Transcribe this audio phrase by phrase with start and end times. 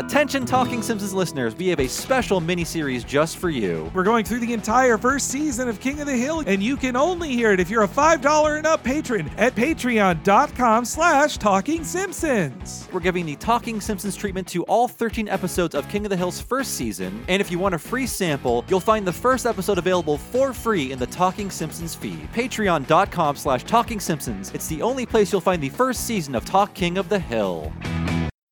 [0.00, 3.92] Attention Talking Simpsons listeners, we have a special mini-series just for you.
[3.94, 6.96] We're going through the entire first season of King of the Hill, and you can
[6.96, 12.88] only hear it if you're a $5 and up patron at patreon.com slash talking simpsons.
[12.90, 16.40] We're giving the Talking Simpsons treatment to all 13 episodes of King of the Hill's
[16.40, 20.16] first season, and if you want a free sample, you'll find the first episode available
[20.16, 22.26] for free in the Talking Simpsons feed.
[22.32, 24.50] Patreon.com slash Talking Simpsons.
[24.54, 27.70] It's the only place you'll find the first season of Talk King of the Hill.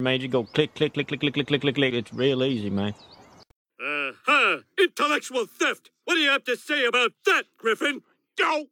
[0.01, 1.93] Made you go click, click, click, click, click, click, click, click, click.
[1.93, 2.95] It's real easy, man.
[3.83, 4.59] Uh huh.
[4.79, 5.91] Intellectual theft.
[6.05, 8.03] What do you have to say about that, Griffin?
[8.37, 8.67] Go!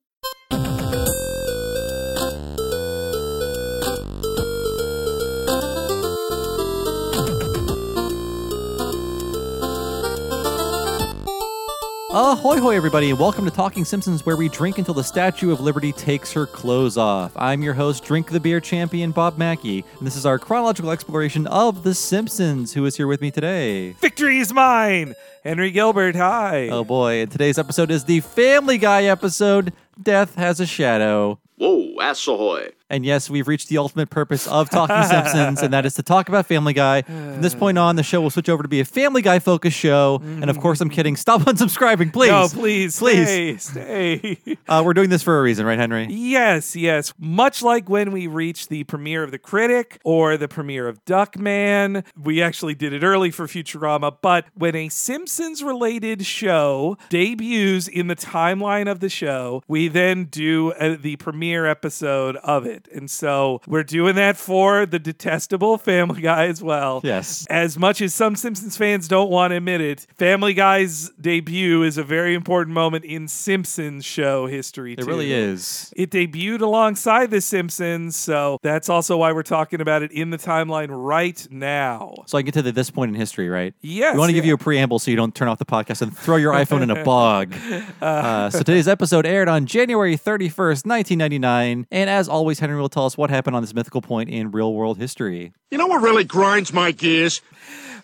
[12.18, 15.60] Ahoy, hoy, everybody, and welcome to Talking Simpsons, where we drink until the Statue of
[15.60, 17.30] Liberty takes her clothes off.
[17.36, 21.46] I'm your host, Drink the Beer champion, Bob Mackey, and this is our chronological exploration
[21.48, 22.72] of The Simpsons.
[22.72, 23.92] Who is here with me today?
[24.00, 25.14] Victory is mine!
[25.44, 26.70] Henry Gilbert, hi.
[26.70, 31.38] Oh boy, and today's episode is the Family Guy episode Death Has a Shadow.
[31.58, 32.70] Whoa, ass ahoy.
[32.88, 36.28] And yes, we've reached the ultimate purpose of Talking Simpsons, and that is to talk
[36.28, 37.02] about Family Guy.
[37.02, 39.76] From this point on, the show will switch over to be a Family Guy focused
[39.76, 40.20] show.
[40.22, 41.16] And of course, I'm kidding.
[41.16, 42.30] Stop unsubscribing, please.
[42.30, 43.26] No, please, Please.
[43.26, 44.38] stay, stay.
[44.68, 46.06] Uh, we're doing this for a reason, right, Henry?
[46.10, 47.14] Yes, yes.
[47.18, 52.04] Much like when we reached the premiere of The Critic or the premiere of Duckman,
[52.20, 54.16] we actually did it early for Futurama.
[54.20, 60.24] But when a Simpsons related show debuts in the timeline of the show, we then
[60.24, 62.75] do uh, the premiere episode of it.
[62.92, 67.00] And so we're doing that for the detestable Family Guy as well.
[67.04, 67.46] Yes.
[67.48, 71.98] As much as some Simpsons fans don't want to admit it, Family Guy's debut is
[71.98, 74.94] a very important moment in Simpsons show history.
[74.94, 75.06] It too.
[75.06, 75.92] really is.
[75.96, 80.38] It debuted alongside The Simpsons, so that's also why we're talking about it in the
[80.38, 82.14] timeline right now.
[82.26, 83.74] So I get to the, this point in history, right?
[83.80, 84.14] Yes.
[84.14, 86.16] We want to give you a preamble so you don't turn off the podcast and
[86.16, 87.54] throw your iPhone in a bog.
[88.00, 91.86] Uh, so today's episode aired on January 31st, 1999.
[91.90, 94.74] And as always, Henry will tell us what happened on this mythical point in real
[94.74, 95.52] world history.
[95.70, 97.40] You know what really grinds my gears?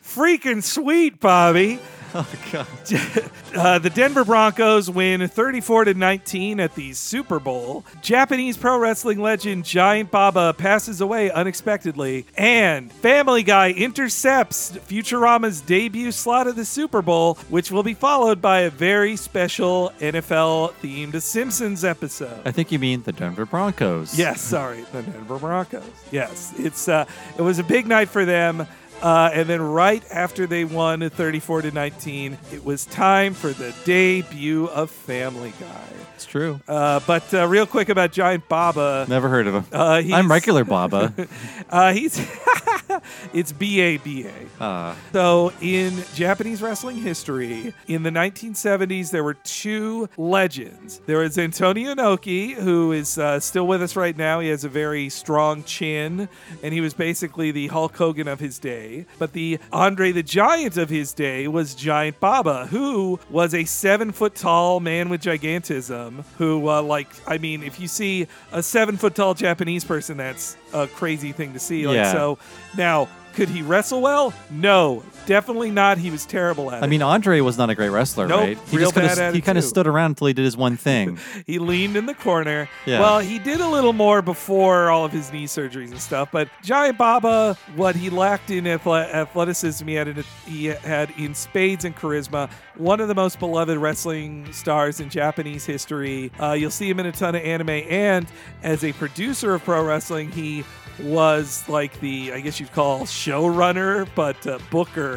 [0.01, 1.81] freaking sweet, Bobby.
[2.15, 2.67] Oh, God.
[3.55, 7.85] Uh, the Denver Broncos win 34 to 19 at the Super Bowl.
[8.01, 16.13] Japanese pro wrestling legend Giant Baba passes away unexpectedly, and Family Guy intercepts Futurama's debut
[16.13, 21.21] slot of the Super Bowl, which will be followed by a very special NFL themed
[21.21, 22.41] Simpsons episode.
[22.47, 24.19] I think you mean the Denver Broncos.
[24.19, 25.85] Yes, sorry, the Denver Broncos.
[26.11, 27.05] Yes, it's uh,
[27.37, 28.67] it was a big night for them.
[29.03, 33.75] Uh, and then right after they won 34 to 19, it was time for the
[33.85, 36.02] debut of Family Guy.
[36.23, 36.61] It's true.
[36.69, 39.07] Uh, but uh, real quick about Giant Baba.
[39.09, 39.65] Never heard of him.
[39.73, 41.13] Uh, he's- I'm regular Baba.
[41.69, 42.21] Uh, he's
[43.33, 44.63] it's B A B A.
[44.63, 51.01] Uh, So, in Japanese wrestling history, in the 1970s, there were two legends.
[51.07, 54.41] There was Antonio Inoki, who is uh, still with us right now.
[54.41, 56.29] He has a very strong chin,
[56.63, 59.07] and he was basically the Hulk Hogan of his day.
[59.19, 64.13] But the Andre the Giant of his day was Giant Baba, who was a seven
[64.13, 66.12] foot tall man with gigantism.
[66.39, 70.57] Who, uh, like, I mean, if you see a seven foot tall Japanese person, that's
[70.73, 71.87] a crazy thing to see.
[71.87, 72.13] Like, Yeah.
[72.13, 72.39] so
[72.77, 74.35] now, could he wrestle well?
[74.51, 75.99] No, definitely not.
[75.99, 76.85] He was terrible at it.
[76.85, 78.59] I mean, Andre was not a great wrestler, Nope, right?
[78.69, 79.69] He real just kinda, bad at he it, kind of too.
[79.69, 81.19] stood around until he did his one thing.
[81.47, 82.69] he leaned in the corner.
[82.87, 83.01] Yeah.
[83.01, 86.31] Well, he did a little more before all of his knee surgeries and stuff.
[86.33, 91.35] But Giant Baba, what he lacked in athle- athleticism, he had in, he had in
[91.35, 92.51] spades and charisma.
[92.77, 96.31] One of the most beloved wrestling stars in Japanese history.
[96.41, 98.27] Uh, you'll see him in a ton of anime, and
[98.63, 100.65] as a producer of pro wrestling, he
[101.01, 105.12] was like the I guess you'd call showrunner, but uh, booker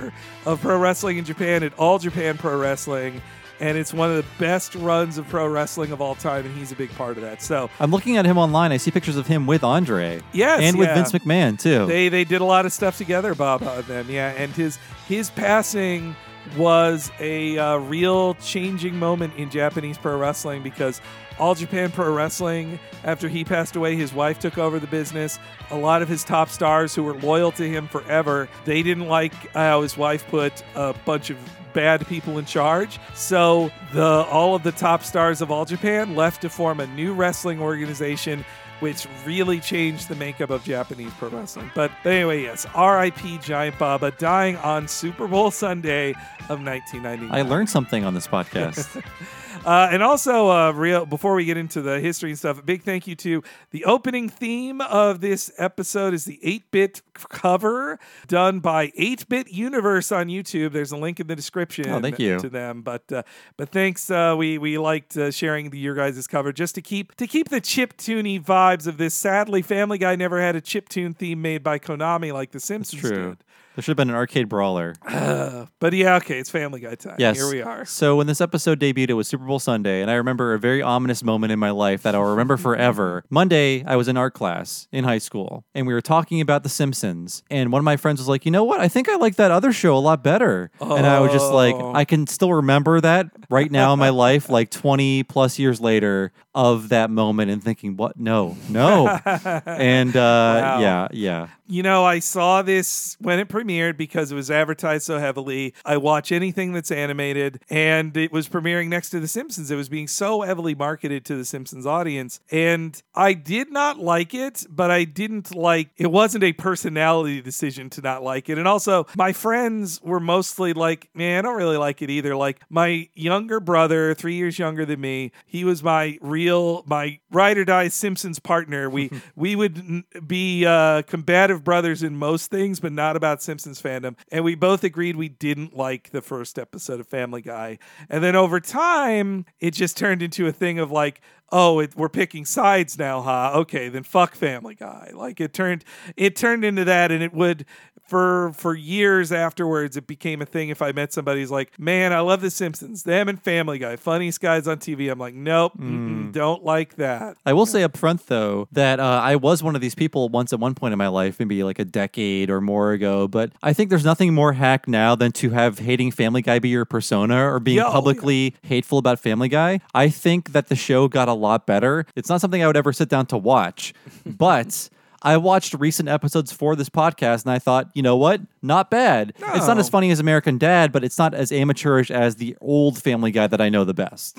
[0.45, 3.21] of pro wrestling in Japan at All Japan Pro Wrestling.
[3.61, 6.73] And it's one of the best runs of pro wrestling of all time, and he's
[6.73, 7.41] a big part of that.
[7.41, 8.73] So I'm looking at him online.
[8.73, 10.21] I see pictures of him with Andre.
[10.33, 10.95] Yes, And with yeah.
[10.95, 11.85] Vince McMahon, too.
[11.85, 14.31] they they did a lot of stuff together, Bob and them, yeah.
[14.31, 14.77] And his
[15.07, 16.17] his passing
[16.57, 20.99] was a uh, real changing moment in Japanese pro wrestling because
[21.37, 25.37] All Japan Pro Wrestling, after he passed away, his wife took over the business.
[25.71, 29.33] A lot of his top stars who were loyal to him forever, they didn't like
[29.51, 31.37] how his wife put a bunch of
[31.73, 32.99] bad people in charge.
[33.13, 37.13] So the all of the top stars of All Japan left to form a new
[37.13, 38.45] wrestling organization
[38.79, 41.71] which really changed the makeup of Japanese pro wrestling.
[41.73, 43.37] But anyway, yes, R.I.P.
[43.39, 46.11] Giant Baba dying on Super Bowl Sunday
[46.49, 47.31] of 1999.
[47.31, 49.01] I learned something on this podcast.
[49.65, 52.83] Uh, and also, uh, real before we get into the history and stuff, a big
[52.83, 58.89] thank you to the opening theme of this episode is the 8-bit cover done by
[58.89, 60.71] 8-bit Universe on YouTube.
[60.71, 61.89] There's a link in the description.
[61.89, 62.39] Oh, thank you.
[62.39, 62.83] to them.
[62.83, 63.23] But uh,
[63.57, 67.15] but thanks, uh, we we liked uh, sharing the, your guys' cover just to keep
[67.15, 69.15] to keep the chip tuney vibes of this.
[69.15, 73.01] Sadly, Family Guy never had a chip tune theme made by Konami like The Simpsons
[73.01, 73.37] did.
[73.75, 74.95] There should have been an arcade brawler.
[75.79, 77.15] But yeah, okay, it's Family Guy time.
[77.19, 77.35] Yes.
[77.37, 77.85] here we are.
[77.85, 80.81] So when this episode debuted, it was Super Bowl Sunday, and I remember a very
[80.81, 83.23] ominous moment in my life that I'll remember forever.
[83.29, 86.69] Monday, I was in art class in high school, and we were talking about The
[86.69, 88.79] Simpsons, and one of my friends was like, "You know what?
[88.79, 91.75] I think I like that other show a lot better." And I was just like,
[91.75, 91.93] Oh.
[91.93, 96.31] I can still remember that right now in my life, like 20 plus years later,
[96.53, 98.17] of that moment, and thinking, "What?
[98.19, 99.07] No, no."
[99.65, 100.79] and uh, Wow.
[100.79, 101.47] yeah, yeah.
[101.67, 105.73] You know, I saw this when it premiered because it was advertised so heavily.
[105.83, 109.71] I watch anything that's animated, and it was premiering next to The Simpsons.
[109.71, 112.39] It was being so heavily marketed to the Simpsons audience.
[112.51, 117.89] And I did not like it, but I didn't like it wasn't a personality decision
[117.91, 118.59] to not like it.
[118.59, 122.35] And also, my friends were mostly like, man, I don't really like it either.
[122.35, 127.57] Like, my younger brother, three years younger than me, he was my real, my ride
[127.57, 128.89] or die Simpsons partner.
[128.89, 133.81] We, we would n- be uh, combative brothers in most things, but not about Simpsons
[133.81, 134.17] fandom.
[134.31, 137.77] And we both agreed we didn't like the first episode of Family Guy.
[138.09, 141.21] And then over time, it just turned into a thing of like,
[141.51, 143.51] oh, it, we're picking sides now, huh?
[143.55, 145.11] Okay, then fuck Family Guy.
[145.13, 145.83] Like it turned,
[146.17, 147.65] it turned into that, and it would.
[148.05, 150.69] For for years afterwards, it became a thing.
[150.69, 153.95] If I met somebody who's like, "Man, I love The Simpsons, them and Family Guy,
[153.95, 157.97] funniest guys on TV," I'm like, "Nope, mm-mm, don't like that." I will say up
[157.97, 160.99] front though that uh, I was one of these people once at one point in
[160.99, 163.27] my life, maybe like a decade or more ago.
[163.27, 166.69] But I think there's nothing more hack now than to have hating Family Guy be
[166.69, 169.79] your persona or being Yeah, oh, publicly hateful about Family Guy.
[169.95, 172.05] I think that the show got a lot better.
[172.15, 173.93] It's not something I would ever sit down to watch,
[174.25, 174.89] but.
[175.25, 178.41] I watched recent episodes for this podcast and I thought, you know what?
[178.61, 179.33] Not bad.
[179.55, 183.01] It's not as funny as American Dad, but it's not as amateurish as the old
[183.01, 184.37] Family Guy that I know the best.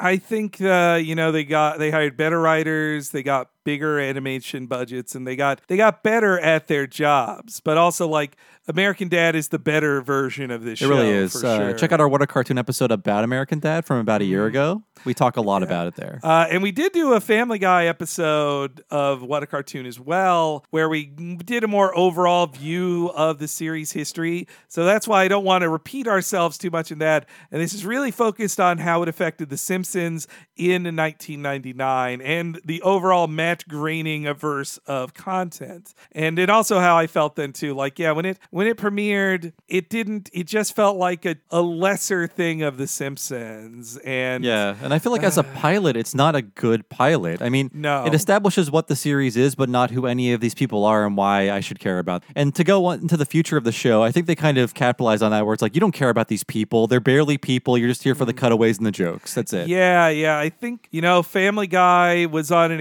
[0.00, 4.66] I think uh, you know they got they hired better writers, they got bigger animation
[4.66, 7.58] budgets, and they got they got better at their jobs.
[7.60, 8.36] But also, like
[8.68, 10.88] American Dad is the better version of this It show.
[10.88, 11.32] really is.
[11.38, 11.72] For Uh, sure.
[11.74, 14.82] Check out our What a Cartoon episode about American Dad from about a year ago.
[15.04, 16.18] We talk a lot about it there.
[16.22, 20.64] Uh, and we did do a Family Guy episode of What a Cartoon as well,
[20.70, 24.48] where we did a more overall view of the series history.
[24.68, 27.26] So that's why I don't want to repeat ourselves too much in that.
[27.52, 30.26] And this is really focused on how it affected The Simpsons
[30.56, 35.94] in 1999 and the overall Matt Groening averse of content.
[36.12, 37.74] And it also how I felt then too.
[37.74, 40.28] Like, yeah, when it when it premiered, it didn't.
[40.32, 43.96] It just felt like a, a lesser thing of The Simpsons.
[43.98, 47.40] And yeah, and I feel like as a pilot, it's not a good pilot.
[47.40, 48.04] I mean, No.
[48.04, 51.16] it establishes what the series is, but not who any of these people are and
[51.16, 52.22] why I should care about.
[52.34, 54.74] And to go on into the future of the show, I think they kind of
[54.74, 57.78] capitalize on that, where it's like you don't care about these people; they're barely people.
[57.78, 59.34] You're just here for the cutaways and the jokes.
[59.34, 59.66] That's it.
[59.66, 59.68] Mm.
[59.68, 60.38] Yeah, yeah.
[60.38, 62.80] I think, you know, Family Guy was on an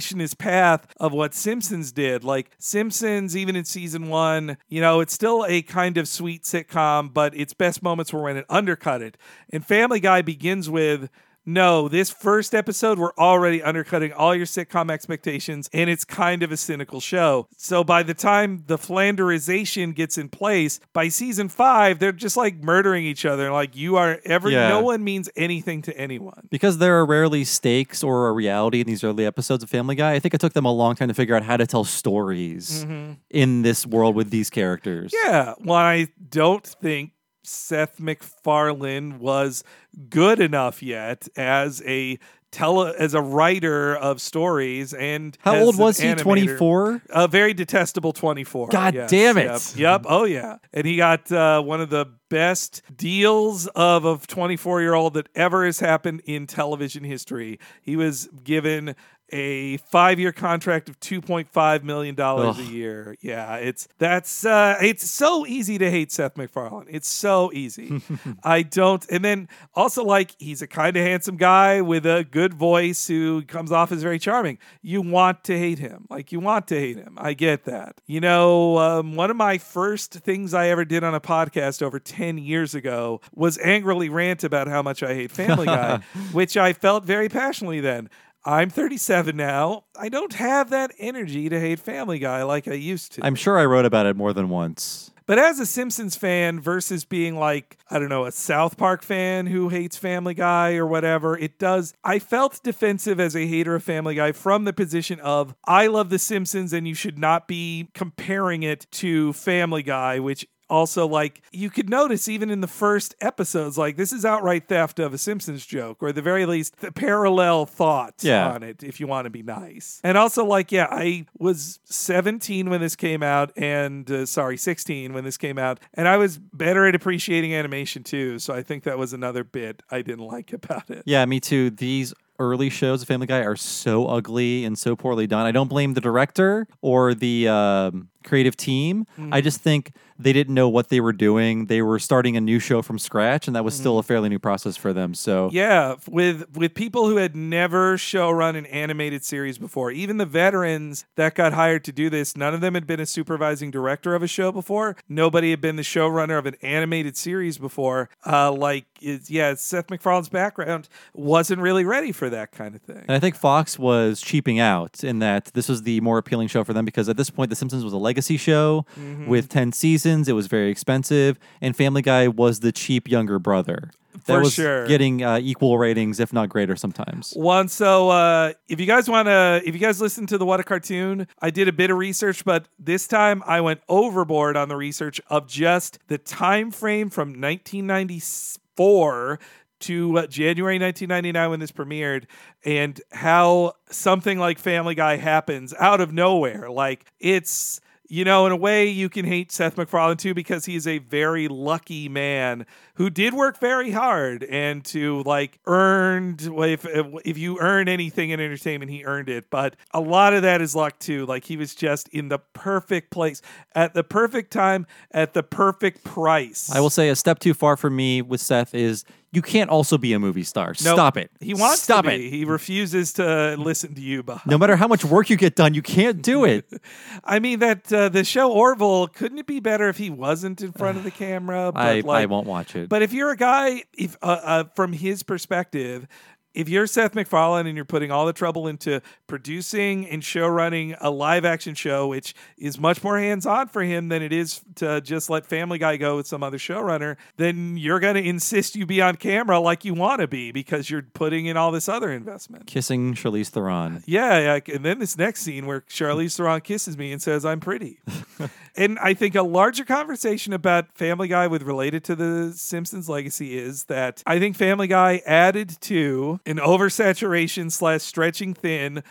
[0.00, 2.24] accelerationist path of what Simpsons did.
[2.24, 7.12] Like, Simpsons, even in season one, you know, it's still a kind of sweet sitcom,
[7.12, 9.16] but its best moments were when it undercut it.
[9.52, 11.10] And Family Guy begins with,
[11.46, 16.52] no, this first episode, we're already undercutting all your sitcom expectations, and it's kind of
[16.52, 17.48] a cynical show.
[17.56, 22.62] So by the time the Flanderization gets in place, by season five, they're just like
[22.62, 23.50] murdering each other.
[23.50, 24.68] Like, you are ever, Yeah.
[24.68, 26.48] no one means anything to anyone.
[26.50, 30.12] Because there are rarely stakes or a reality in these early episodes of Family Guy,
[30.12, 32.84] I think it took them a long time to figure out how to tell stories
[33.30, 35.12] in this world with these characters.
[35.12, 35.30] Mm-hmm.
[35.32, 35.54] Yeah.
[35.64, 37.12] Well, I don't think
[37.42, 39.64] Seth MacFarlane was
[40.08, 42.18] good enough yet as a
[42.50, 46.12] tele as a writer of stories and How old was he?
[46.14, 47.02] 24?
[47.10, 48.68] A very detestable 24.
[48.68, 49.44] God Yes, damn it.
[49.44, 49.60] Yep.
[49.76, 50.02] yep.
[50.06, 50.56] Oh, yeah.
[50.72, 55.28] And he got uh, one of the best deals of a 24 year old that
[55.34, 57.58] ever has happened in television history.
[57.82, 58.94] He was given
[59.32, 63.16] a five year contract of $2.5 million a year.
[63.20, 63.56] Yeah.
[63.56, 66.86] It's that's, uh, it's so easy to hate Seth MacFarlane.
[66.88, 68.02] It's so easy.
[68.44, 69.04] I don't.
[69.10, 73.42] And then also, like, he's a kind of handsome guy with a good voice who
[73.42, 74.58] comes off as very charming.
[74.82, 76.06] You want to hate him.
[76.10, 77.16] Like, you want to hate him.
[77.18, 78.00] I get that.
[78.06, 81.98] You know, um, one of my first things I ever did on a podcast over
[81.98, 85.98] 10 years ago was angrily rant about how much I hate Family Guy,
[86.32, 88.08] which I felt very passionately then.
[88.44, 89.84] I'm 37 now.
[89.98, 93.24] I don't have that energy to hate Family Guy like I used to.
[93.24, 95.10] I'm sure I wrote about it more than once.
[95.26, 99.46] But as a Simpsons fan versus being like, I don't know, a South Park fan
[99.46, 101.94] who hates Family Guy or whatever, it does.
[102.02, 106.10] I felt defensive as a hater of Family Guy from the position of, I love
[106.10, 111.42] The Simpsons and you should not be comparing it to Family Guy, which also like
[111.52, 115.18] you could notice even in the first episodes like this is outright theft of a
[115.18, 118.50] simpsons joke or at the very least the parallel thoughts Yeah.
[118.52, 122.70] on it if you want to be nice and also like yeah i was 17
[122.70, 126.38] when this came out and uh, sorry 16 when this came out and i was
[126.38, 130.52] better at appreciating animation too so i think that was another bit i didn't like
[130.52, 131.70] about it Yeah, me too.
[131.70, 135.44] These early shows of Family Guy are so ugly and so poorly done.
[135.46, 139.06] I don't blame the director or the um, creative team.
[139.30, 141.66] I just think they didn't know what they were doing.
[141.66, 144.38] They were starting a new show from scratch, and that was still a fairly new
[144.38, 145.14] process for them.
[145.14, 149.90] So Yeah, with with people who had never show run an animated series before.
[149.90, 153.06] Even the veterans that got hired to do this, none of them had been a
[153.06, 154.96] supervising director of a show before.
[155.08, 158.08] Nobody had been the showrunner of an animated series before.
[158.26, 162.98] Uh, like, it's, yeah, Seth MacFarlane's background wasn't really ready for that kind of thing.
[163.08, 166.64] And I think Fox was cheaping out in that this was the more appealing show
[166.64, 169.26] for them because at this point, The Simpsons was a legacy show Mm-hmm.
[169.28, 170.09] with 10 seasons.
[170.28, 171.38] It was very expensive.
[171.60, 173.90] And Family Guy was the cheap younger brother.
[174.26, 174.86] That For was sure.
[174.86, 177.32] getting uh, equal ratings, if not greater sometimes.
[177.34, 180.60] One, so uh, if you guys want to, if you guys listen to the What
[180.60, 184.68] a Cartoon, I did a bit of research, but this time I went overboard on
[184.68, 189.38] the research of just the time frame from 1994
[189.80, 192.24] to uh, January 1999 when this premiered,
[192.64, 196.68] and how something like Family Guy happens out of nowhere.
[196.68, 197.80] Like it's.
[198.12, 201.46] You know, in a way, you can hate Seth MacFarlane too because he's a very
[201.46, 202.66] lucky man
[203.00, 206.42] who did work very hard and to like earned.
[206.42, 206.84] If
[207.24, 209.48] if you earn anything in entertainment, he earned it.
[209.48, 211.24] But a lot of that is luck too.
[211.24, 213.40] Like he was just in the perfect place
[213.74, 216.70] at the perfect time at the perfect price.
[216.70, 219.96] I will say a step too far for me with Seth is you can't also
[219.96, 220.68] be a movie star.
[220.68, 220.76] Nope.
[220.76, 221.30] Stop it.
[221.40, 222.26] He wants Stop to be.
[222.26, 222.30] it.
[222.30, 224.40] He refuses to listen to you, Bob.
[224.44, 226.68] No matter how much work you get done, you can't do it.
[227.24, 230.72] I mean that uh, the show Orville couldn't it be better if he wasn't in
[230.72, 231.70] front of the camera?
[231.72, 232.88] But I, like, I won't watch it.
[232.90, 236.08] But if you're a guy, if uh, uh, from his perspective,
[236.54, 240.94] if you're Seth MacFarlane and you're putting all the trouble into producing and show running
[241.00, 244.60] a live action show, which is much more hands on for him than it is
[244.76, 248.74] to just let Family Guy go with some other showrunner, then you're going to insist
[248.74, 251.88] you be on camera like you want to be because you're putting in all this
[251.88, 252.66] other investment.
[252.66, 254.02] Kissing Charlize Theron.
[254.06, 257.60] Yeah, yeah, and then this next scene where Charlize Theron kisses me and says I'm
[257.60, 258.00] pretty.
[258.76, 263.56] and I think a larger conversation about Family Guy with related to the Simpsons legacy
[263.56, 269.02] is that I think Family Guy added to an oversaturation slash stretching thin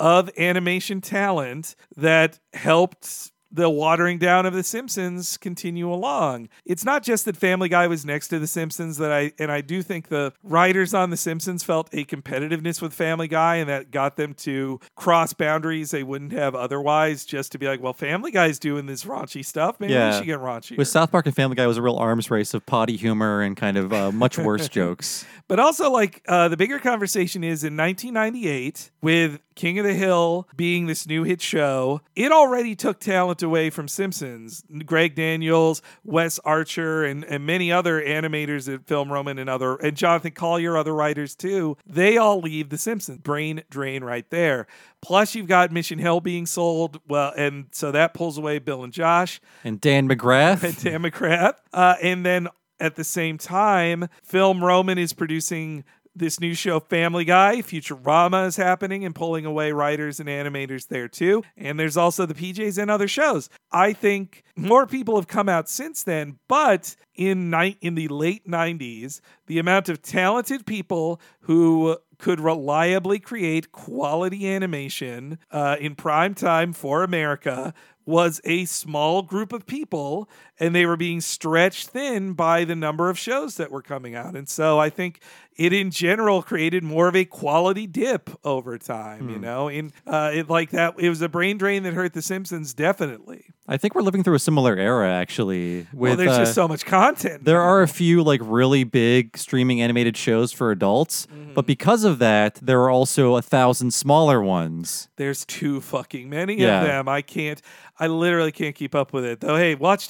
[0.00, 6.48] of animation talent that helped the watering down of the Simpsons continue along.
[6.64, 9.60] It's not just that Family Guy was next to the Simpsons that I and I
[9.60, 13.90] do think the writers on the Simpsons felt a competitiveness with Family Guy and that
[13.90, 18.30] got them to cross boundaries they wouldn't have otherwise just to be like, well, Family
[18.30, 19.78] Guy's doing this raunchy stuff.
[19.78, 20.10] Maybe Yeah.
[20.12, 20.76] we should get raunchy.
[20.78, 23.56] With South Park and Family Guy, was a real arms race of potty humor and
[23.56, 25.24] kind of uh, much worse jokes.
[25.48, 30.48] But also, like, uh, the bigger conversation is in 1998, with King of the Hill
[30.56, 34.64] being this new hit show, it already took talent away from Simpsons.
[34.84, 39.96] Greg Daniels, Wes Archer, and, and many other animators at Film Roman and other, and
[39.96, 43.18] Jonathan Collier, other writers too, they all leave The Simpsons.
[43.18, 44.66] Brain drain right there.
[45.00, 47.00] Plus, you've got Mission Hill being sold.
[47.08, 50.62] Well, and so that pulls away Bill and Josh And Dan McGrath.
[50.62, 51.54] and Dan McGrath.
[51.72, 52.48] Uh, and then
[52.80, 55.84] at the same time, Film Roman is producing
[56.14, 57.56] this new show, Family Guy.
[57.62, 61.42] Futurama is happening and pulling away writers and animators there too.
[61.56, 63.48] And there's also the PJs and other shows.
[63.70, 68.46] I think more people have come out since then, but in night in the late
[68.46, 76.34] 90s, the amount of talented people who could reliably create quality animation uh, in prime
[76.34, 80.28] time for America was a small group of people
[80.62, 84.36] and they were being stretched thin by the number of shows that were coming out.
[84.36, 85.20] And so I think
[85.56, 90.30] it in general created more of a quality dip over time, you know, in uh,
[90.32, 90.94] it like that.
[90.98, 93.44] It was a brain drain that hurt The Simpsons, definitely.
[93.68, 95.86] I think we're living through a similar era, actually.
[95.92, 97.44] With, well, there's uh, just so much content.
[97.44, 101.52] There are a few like really big streaming animated shows for adults, Mm-hmm.
[101.54, 105.08] but because of that, there are also a thousand smaller ones.
[105.16, 106.80] There's too fucking many Yeah.
[106.80, 107.08] of them.
[107.08, 107.60] I can't.
[108.00, 109.40] I literally can't keep up with it.
[109.40, 110.08] Though, hey, watch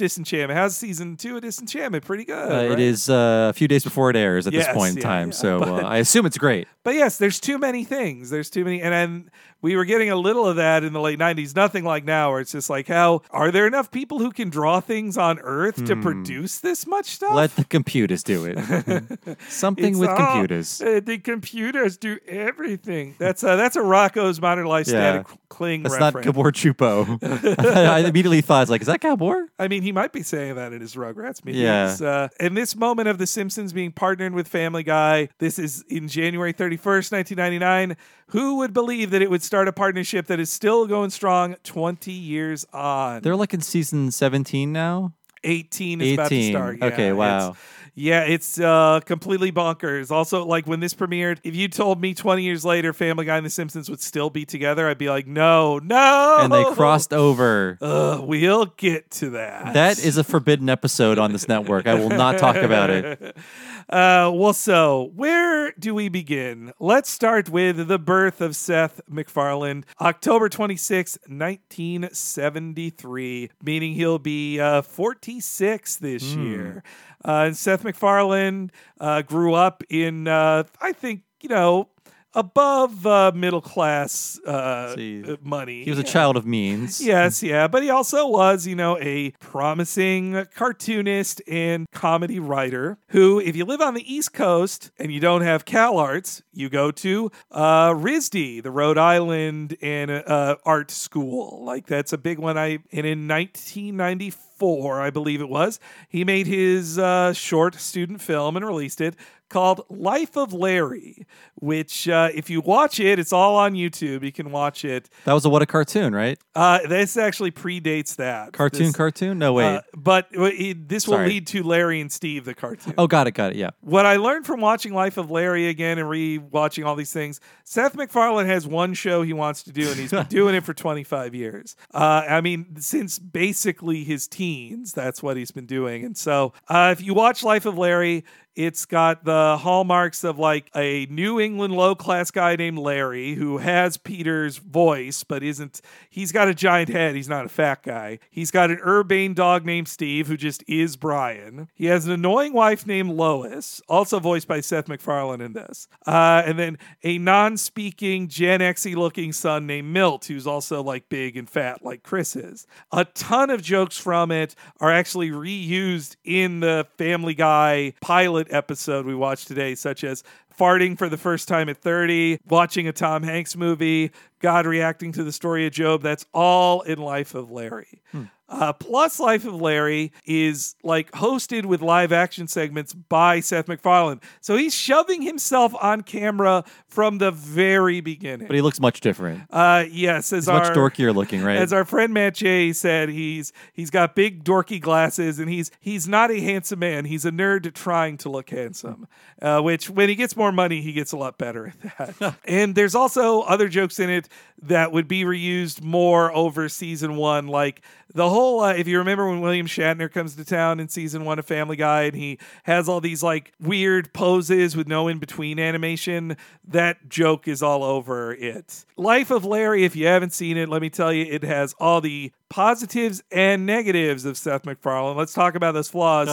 [0.48, 0.58] Disenchantment.
[0.58, 2.04] How's season two of Disenchantment?
[2.04, 2.50] Pretty good.
[2.50, 2.70] Uh, right?
[2.72, 5.02] It is uh, a few days before it airs at Yes, this point in yeah,
[5.02, 6.68] time, yeah, so but- uh, I assume it's great.
[6.84, 8.30] But yes, there's too many things.
[8.30, 9.30] There's too many, and then
[9.62, 11.54] we were getting a little of that in the late 90s.
[11.56, 14.80] Nothing like now, where it's just like, how are there enough people who can draw
[14.80, 17.30] things on Earth to produce this much stuff?
[17.30, 17.36] Hmm.
[17.36, 18.58] Let the computers do it.
[19.48, 20.80] Something It's with all- computers.
[20.82, 23.14] uh, the computers do everything.
[23.18, 24.92] That's uh, that's a Rocko's Modern Life Yeah.
[25.22, 26.26] Static Cling That's reference.
[26.26, 27.18] not Gabor Csupo.
[27.76, 29.48] I immediately thought, like, is that Gabor?
[29.58, 32.00] I mean, he might be saying that in his Rugrats meetings.
[32.00, 32.08] Yeah.
[32.08, 36.08] Uh, in this moment of The Simpsons being partnered with Family Guy, this is in
[36.08, 37.96] January 31st, 1999.
[38.32, 42.10] Who would believe that it would start a partnership that is still going strong 20
[42.12, 43.20] years on?
[43.20, 45.12] They're like in season 17 now.
[45.44, 46.52] 18 is about to 18.
[46.52, 46.78] start.
[46.78, 47.56] Yeah, Okay, wow.
[47.94, 50.10] Yeah, it's uh, completely bonkers.
[50.10, 53.44] Also, like when this premiered, if you told me 20 years later Family Guy and
[53.44, 56.38] The Simpsons would still be together, I'd be like, no, no.
[56.40, 57.76] And they crossed over.
[57.82, 59.74] Ugh, we'll get to that.
[59.74, 61.86] That is a forbidden episode on this network.
[61.86, 63.36] I will not talk about it.
[63.88, 66.72] Uh, well, so where do we begin?
[66.78, 74.82] Let's start with the birth of Seth MacFarlane, October 26, 1973, meaning he'll be uh,
[74.82, 76.82] 46 this year.
[77.24, 81.88] Uh, and Seth MacFarlane uh, grew up in, uh, I think, you know,
[82.34, 85.84] above uh, middle class uh, See, uh, money.
[85.84, 87.00] He was a child of means.
[87.00, 93.40] Yes, yeah, but he also was, you know, a promising cartoonist and comedy writer who,
[93.40, 96.90] if you live on the East Coast and you don't have Cal Arts, you go
[96.90, 101.64] to uh, RISD, the Rhode Island and uh, art school.
[101.64, 102.56] Like that's a big one.
[102.56, 104.51] I and in 1994,
[105.00, 109.16] I believe it was, he made his uh, short student film and released it
[109.52, 114.24] called Life of Larry, which, uh, if you watch it, it's all on YouTube.
[114.24, 115.08] You can watch it.
[115.24, 116.38] That was a what a cartoon, right?
[116.54, 119.38] Uh, this actually predates that Cartoon, This- cartoon?
[119.38, 119.76] No, wait.
[119.76, 122.94] uh, but it, this will lead to Larry and Steve, the cartoon.
[122.98, 123.56] oh, got it, got it.
[123.56, 123.70] Yeah.
[123.80, 127.94] What I learned from watching Life of Larry again and re-watching all these things, Seth
[127.94, 131.34] MacFarlane has one show he wants to do, and he's been doing it for 25
[131.34, 131.76] years.
[131.92, 136.04] Uh, I mean, since basically his teens, that's what he's been doing.
[136.04, 140.70] And so, uh, if you watch Life of Larry, it's got the hallmarks of like
[140.76, 145.80] a New England low class guy named Larry who has Peter's voice, but isn't.
[146.10, 147.14] He's got a giant head.
[147.14, 148.18] He's not a fat guy.
[148.30, 151.68] He's got an urbane dog named Steve who just is Brian.
[151.74, 155.88] He has an annoying wife named Lois, also voiced by Seth MacFarlane in this.
[156.06, 161.08] Uh, and then a non speaking Gen Xy looking son named Milt, who's also like
[161.08, 162.66] big and fat like Chris is.
[162.92, 169.06] A ton of jokes from it are actually reused in the Family Guy pilot episode
[169.06, 170.22] we watched today, such as
[170.58, 175.24] farting for the first time at 30, watching a Tom Hanks movie, God reacting to
[175.24, 176.02] the story of Job.
[176.02, 178.02] That's all in Life of Larry.
[178.10, 178.24] Hmm.
[178.52, 184.20] Uh, plus, Life of Larry is like hosted with live action segments by Seth MacFarlane.
[184.42, 188.46] So he's shoving himself on camera from the very beginning.
[188.46, 189.44] But he looks much different.
[189.50, 191.56] uh, yes, as He's our much dorkier looking, right?
[191.56, 196.06] as our friend Matt J said, he's he's got big dorky glasses, and he's he's
[196.06, 197.06] not a handsome man.
[197.06, 199.08] He's a nerd trying to look handsome.
[199.40, 202.36] Uh, which, when he gets more money, he gets a lot better at that.
[202.44, 204.28] and there's also other jokes in it
[204.62, 207.80] that would be reused more over season one, like
[208.14, 208.41] the whole.
[208.60, 211.76] Uh, if you remember when William Shatner comes to town in season one of Family
[211.76, 217.08] Guy, and he has all these like weird poses with no in between animation, that
[217.08, 218.84] joke is all over it.
[218.96, 222.00] Life of Larry, if you haven't seen it, let me tell you, it has all
[222.00, 225.16] the positives and negatives of Seth MacFarlane.
[225.16, 226.28] Let's talk about those flaws.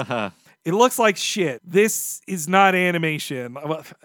[0.66, 1.62] It looks like shit.
[1.64, 3.58] This is not animation.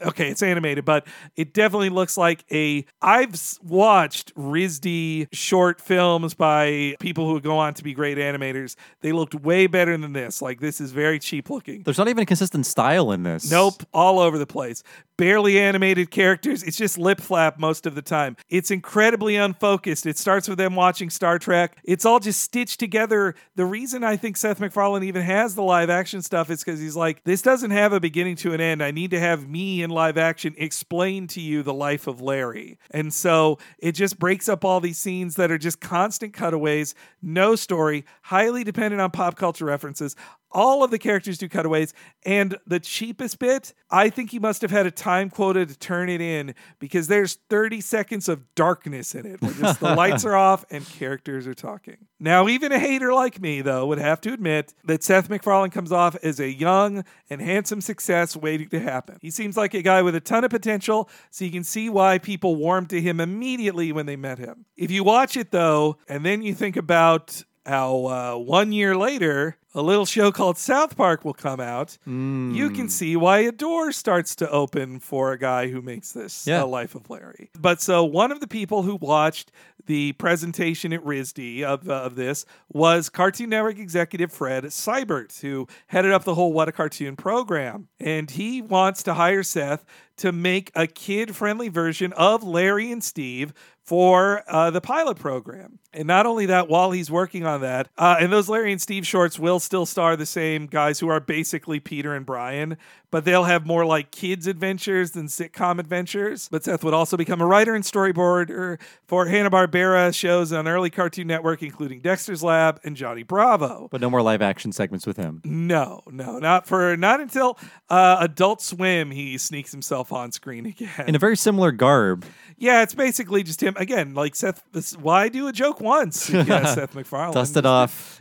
[0.03, 2.87] Okay, it's animated, but it definitely looks like a.
[3.03, 8.77] I've watched RISD short films by people who go on to be great animators.
[9.01, 10.41] They looked way better than this.
[10.41, 11.83] Like this is very cheap looking.
[11.83, 13.51] There's not even a consistent style in this.
[13.51, 14.83] Nope, all over the place.
[15.17, 16.65] Barely animated characters.
[16.65, 18.37] It's just lip flap most of the time.
[18.49, 20.07] It's incredibly unfocused.
[20.07, 21.79] It starts with them watching Star Trek.
[21.85, 23.37] It's all just stitched together.
[23.55, 26.97] The reason I think Seth MacFarlane even has the live action stuff is because he's
[26.97, 28.83] like, this doesn't have a beginning to an end.
[28.83, 32.79] I need to have me in live action explain to you the life of Larry.
[32.91, 37.55] And so it just breaks up all these scenes that are just constant cutaways, no
[37.55, 40.17] story, highly dependent on pop culture references.
[40.55, 41.93] All of the characters do cutaways.
[42.25, 46.09] And the cheapest bit, I think he must have had a time quota to turn
[46.09, 50.37] it in because there's 30 seconds of darkness in it where just the lights are
[50.37, 51.97] off and characters are talking.
[52.21, 55.93] Now, even a hater like me, though, would have to admit that Seth MacFarlane comes
[55.93, 59.19] off as a young and handsome success waiting to happen.
[59.21, 62.19] He seems like a guy with a ton of potential, so you can see why
[62.19, 64.65] people warmed to him immediately when they met him.
[64.77, 69.57] If you watch it, though, and then you think about how uh, one year later,
[69.75, 71.99] a little show called South Park will come out.
[72.07, 76.47] You can see why a door starts to open for a guy who makes this
[76.47, 76.63] Yeah.
[76.63, 77.51] a life of Larry.
[77.59, 79.51] But so one of the people who watched
[79.87, 85.67] the presentation at RISD of, uh, of this was Cartoon Network executive Fred Seibert, who
[85.89, 87.89] headed up the whole What a Cartoon program.
[88.01, 89.85] And he wants to hire Seth
[90.17, 93.53] to make a kid friendly version of Larry and Steve
[93.85, 95.79] for uh, the pilot program.
[95.93, 99.07] And not only that, while he's working on that, uh, and those Larry and Steve
[99.07, 102.79] shorts will still star the same guys who are basically Peter and Brian,
[103.15, 106.49] but they'll have more like kids' adventures than sitcom adventures.
[106.51, 111.29] But Seth would also become a writer and storyboarder for Hanna-Barbera shows on early Cartoon
[111.29, 113.87] Network, including Dexter's Lab and Johnny Bravo.
[113.93, 115.43] But no more live action segments with him.
[115.45, 117.57] No, no, not for not until
[117.89, 121.05] uh, Adult Swim he sneaks himself on screen again.
[121.07, 122.25] In a very similar garb.
[122.57, 124.15] Yeah, it's basically just him again.
[124.15, 126.31] Like Seth, this, why do a joke once?
[126.45, 127.33] Yeah, Seth MacFarlane.
[127.33, 128.21] Dust it off.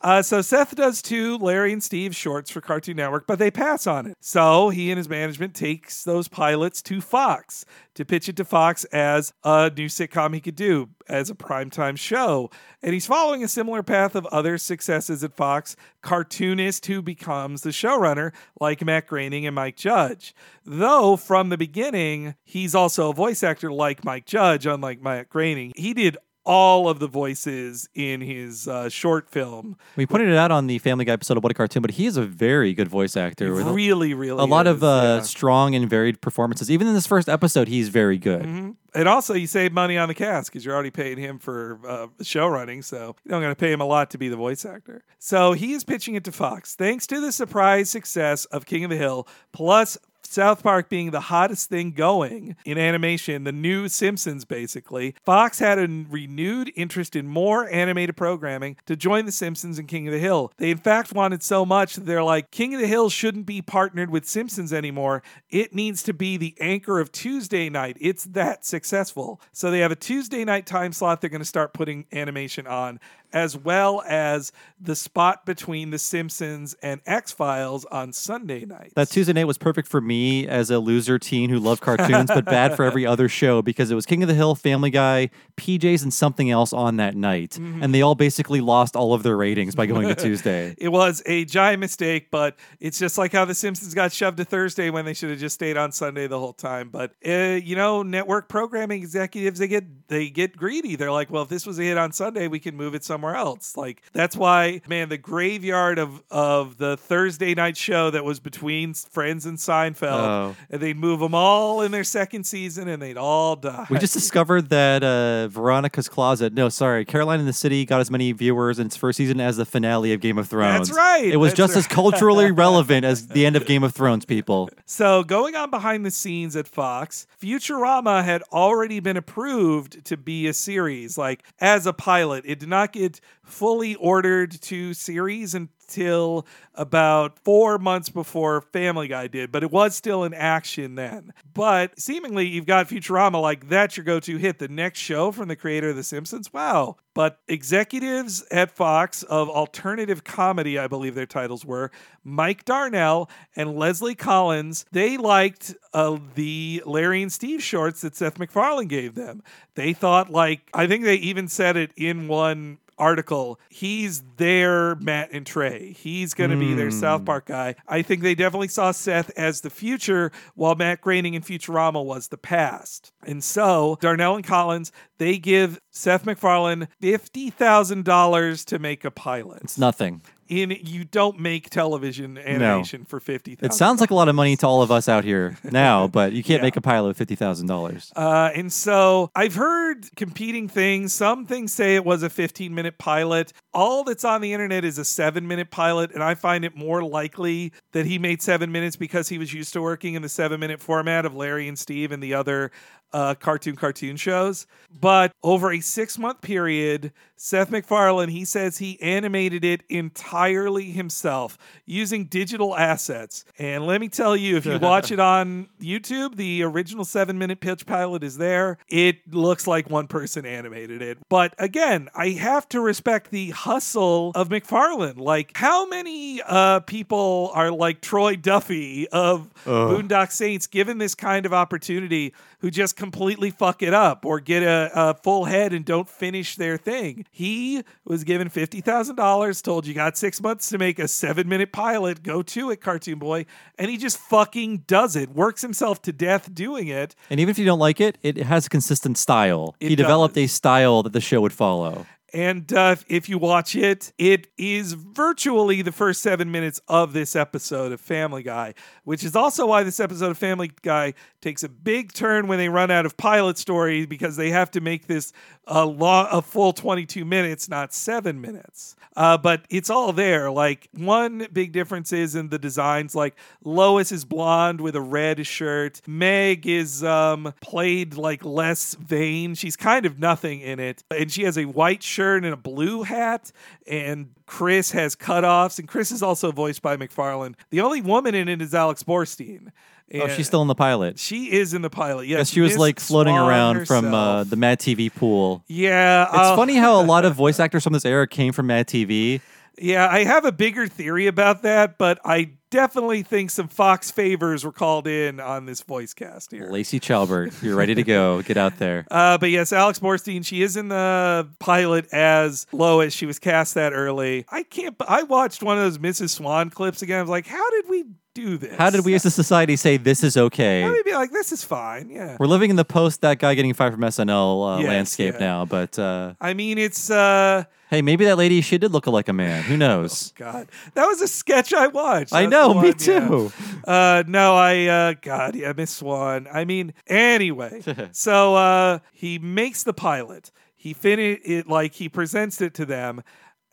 [0.00, 3.86] Uh, so Seth does two Larry and Steve shorts for Cartoon Network, but they pass
[3.86, 4.16] on it.
[4.20, 8.84] So he and his management takes those pilots to Fox to pitch it to Fox
[8.84, 12.50] as a new sitcom he could do as a primetime show.
[12.82, 17.70] And he's following a similar path of other successes at Fox, cartoonist who becomes the
[17.70, 20.34] showrunner, like Matt Groening and Mike Judge.
[20.64, 25.72] Though from the beginning, he's also a voice actor like Mike Judge, unlike Matt Groening.
[25.76, 29.76] He did all of the voices in his uh, short film.
[29.96, 32.06] We pointed it out on the Family Guy episode of What a Cartoon, but he
[32.06, 33.52] is a very good voice actor.
[33.54, 34.42] with Really, really.
[34.42, 35.22] a lot of uh, yeah.
[35.22, 36.70] strong and varied performances.
[36.70, 38.74] Even in this first episode, he's very good.
[38.94, 42.08] And also, you save money on the cast because you're already paying him for uh,
[42.22, 44.64] show running, so you don't got to pay him a lot to be the voice
[44.64, 45.04] actor.
[45.18, 46.74] So he is pitching it to Fox.
[46.74, 49.96] Thanks to the surprise success of King of the Hill, plus
[50.32, 55.78] South Park being the hottest thing going in animation, the new Simpsons basically, Fox had
[55.78, 60.18] a renewed interest in more animated programming to join The Simpsons and King of the
[60.18, 60.50] Hill.
[60.56, 63.60] They, in fact, wanted so much that they're like, King of the Hill shouldn't be
[63.60, 65.22] partnered with Simpsons anymore.
[65.50, 67.98] It needs to be the anchor of Tuesday night.
[68.00, 69.40] It's that successful.
[69.52, 73.00] So they have a Tuesday night time slot they're going to start putting animation on,
[73.32, 78.94] as well as the spot between The Simpsons and X Files on Sunday nights.
[78.94, 82.44] That Tuesday night was perfect for me as a loser teen who loved cartoons, but
[82.44, 86.02] bad for every other show because it was King of the Hill, Family Guy, PJs,
[86.02, 87.56] and something else on that night.
[87.56, 90.74] And they all basically lost all of their ratings by going to Tuesday.
[90.82, 94.44] It was a giant mistake, but it's just like how The Simpsons got shoved to
[94.44, 96.88] Thursday when they should have just stayed on Sunday the whole time.
[96.88, 100.96] But uh, you know, network programming executives they get they get greedy.
[100.96, 103.21] They're like, well, if this was a hit on Sunday, we can move it somewhere
[103.24, 103.76] else.
[103.76, 108.94] Like that's why, man, the graveyard of of the Thursday night show that was between
[108.94, 110.56] Friends and Seinfeld, Oh.
[110.70, 113.86] and they'd move them all in their second season, and they'd all die.
[113.90, 118.10] We just discovered that uh, Veronica's Closet, no, sorry, Caroline in the City got as
[118.10, 120.88] many viewers in its first season as the finale of Game of Thrones.
[120.88, 121.78] That's right, It was that's just right.
[121.78, 124.68] as culturally relevant as the end of Game of Thrones, people.
[124.86, 130.46] So, going on behind the scenes at Fox, Futurama had already been approved to be
[130.46, 132.44] a series, like as a pilot.
[132.46, 133.11] It did not get
[133.44, 139.94] fully ordered to series until about four months before Family Guy did, but it was
[139.94, 141.34] still in action then.
[141.52, 144.58] But seemingly, you've got Futurama like that's your go to hit.
[144.58, 146.52] The next show from the creator of The Simpsons?
[146.52, 146.96] Wow.
[147.14, 151.90] But executives at Fox of alternative comedy, I believe their titles were,
[152.24, 158.38] Mike Darnell and Leslie Collins, they liked uh, the Larry and Steve shorts that Seth
[158.38, 159.42] MacFarlane gave them.
[159.74, 163.58] They thought, like, I think they even said it in one article.
[163.68, 165.92] He's their Matt and Trey.
[165.92, 167.26] He's going to be their South hmm.
[167.26, 167.74] Park guy.
[167.88, 172.28] I think they definitely saw Seth as the future, while Matt Groening in Futurama was
[172.28, 173.12] the past.
[173.26, 179.10] And so Darnell and Collins, they give Seth MacFarlane fifty thousand dollars to make a
[179.10, 179.62] pilot.
[179.64, 180.22] It's nothing.
[180.52, 183.72] In you don't make television animation for fifty thousand.
[183.72, 186.32] It sounds like a lot of money to all of us out here now, but
[186.32, 186.66] you can't Yeah.
[186.66, 188.12] make a pilot with fifty thousand dollars.
[188.14, 191.14] Uh, and so I've heard competing things.
[191.14, 193.52] Some things say it was a 15 minute pilot.
[193.72, 196.12] All that's on the internet is a seven minute pilot.
[196.12, 199.72] And I find it more likely that he made seven minutes because he was used
[199.72, 202.70] to working in the seven minute format of Larry and Steve and the other
[203.12, 204.66] uh, cartoon cartoon shows.
[205.00, 211.58] But over a six month period, Seth MacFarlane, he says he animated it entirely himself
[211.86, 213.44] using digital assets.
[213.58, 217.60] And let me tell you, if you watch it on YouTube, the original seven minute
[217.60, 218.78] pitch pilot is there.
[218.88, 221.18] It looks like one person animated it.
[221.28, 225.16] But again, I have to respect the hustle of MacFarlane.
[225.16, 231.44] Like, how many uh, people are like Troy Duffy of Boondock Saints given this kind
[231.44, 235.84] of opportunity who just completely fuck it up or get a, a full head and
[235.84, 237.26] don't finish their thing.
[237.30, 242.22] He was given $50,000, told you got six months to make a seven minute pilot.
[242.22, 243.46] Go to it, Cartoon Boy.
[243.78, 247.16] And he just fucking does it, works himself to death doing it.
[247.28, 249.74] And even if you don't like it, it has a consistent style.
[249.80, 252.06] It he developed a style that the show would follow.
[252.34, 257.36] And uh, if you watch it, it is virtually the first seven minutes of this
[257.36, 258.72] episode of Family Guy,
[259.04, 262.70] which is also why this episode of Family Guy takes a big turn when they
[262.70, 265.32] run out of pilot story because they have to make this
[265.66, 268.96] a long, a full 22 minutes, not seven minutes.
[269.14, 270.50] Uh, but it's all there.
[270.50, 273.14] Like one big difference is in the designs.
[273.14, 276.00] Like Lois is blonde with a red shirt.
[276.06, 279.54] Meg is um, played like less vain.
[279.54, 283.02] She's kind of nothing in it, and she has a white shirt and a blue
[283.02, 283.52] hat.
[283.86, 287.56] And Chris has cutoffs, and Chris is also voiced by MacFarlane.
[287.70, 289.68] The only woman in it is Alex Borstein.
[290.14, 291.18] Oh, she's still in the pilot.
[291.18, 292.26] She is in the pilot.
[292.26, 295.64] Yes, she was like floating Swan around from uh, the Mad TV pool.
[295.68, 298.66] Yeah, It's I'll- funny how a lot of voice actors from this era came from
[298.66, 299.40] Mad TV.
[299.78, 304.64] Yeah, I have a bigger theory about that, but I definitely think some Fox favors
[304.64, 306.68] were called in on this voice cast here.
[306.70, 308.42] Lacey Chabert, you're ready to go.
[308.42, 309.06] Get out there.
[309.12, 313.12] Uh, but yes, Alex Borstein, she is in the pilot as Lois.
[313.12, 314.46] She was cast that early.
[314.48, 314.96] I can't.
[315.06, 316.30] I watched one of those Mrs.
[316.30, 317.18] Swan clips again.
[317.18, 318.74] I was like, how did we do this?
[318.76, 320.82] How did we as a society say this is okay?
[320.82, 322.10] Did we be like, this is fine?
[322.10, 322.36] Yeah.
[322.40, 325.40] We're living in the post that guy getting fired from SNL uh, Yes, landscape yeah.
[325.40, 329.28] now, but uh, I mean, it's uh, hey, maybe that lady she did look like
[329.28, 329.62] a man.
[329.64, 330.32] Who knows?
[330.36, 332.32] God, that was a sketch I watched.
[332.32, 333.28] I That's know, the me one, yeah.
[333.28, 333.52] too.
[333.86, 336.46] Uh, no, I, uh, God, yeah, Miss Swan.
[336.52, 340.50] I mean, anyway, so uh, he makes the pilot.
[340.74, 343.22] He finish it like he presents it to them,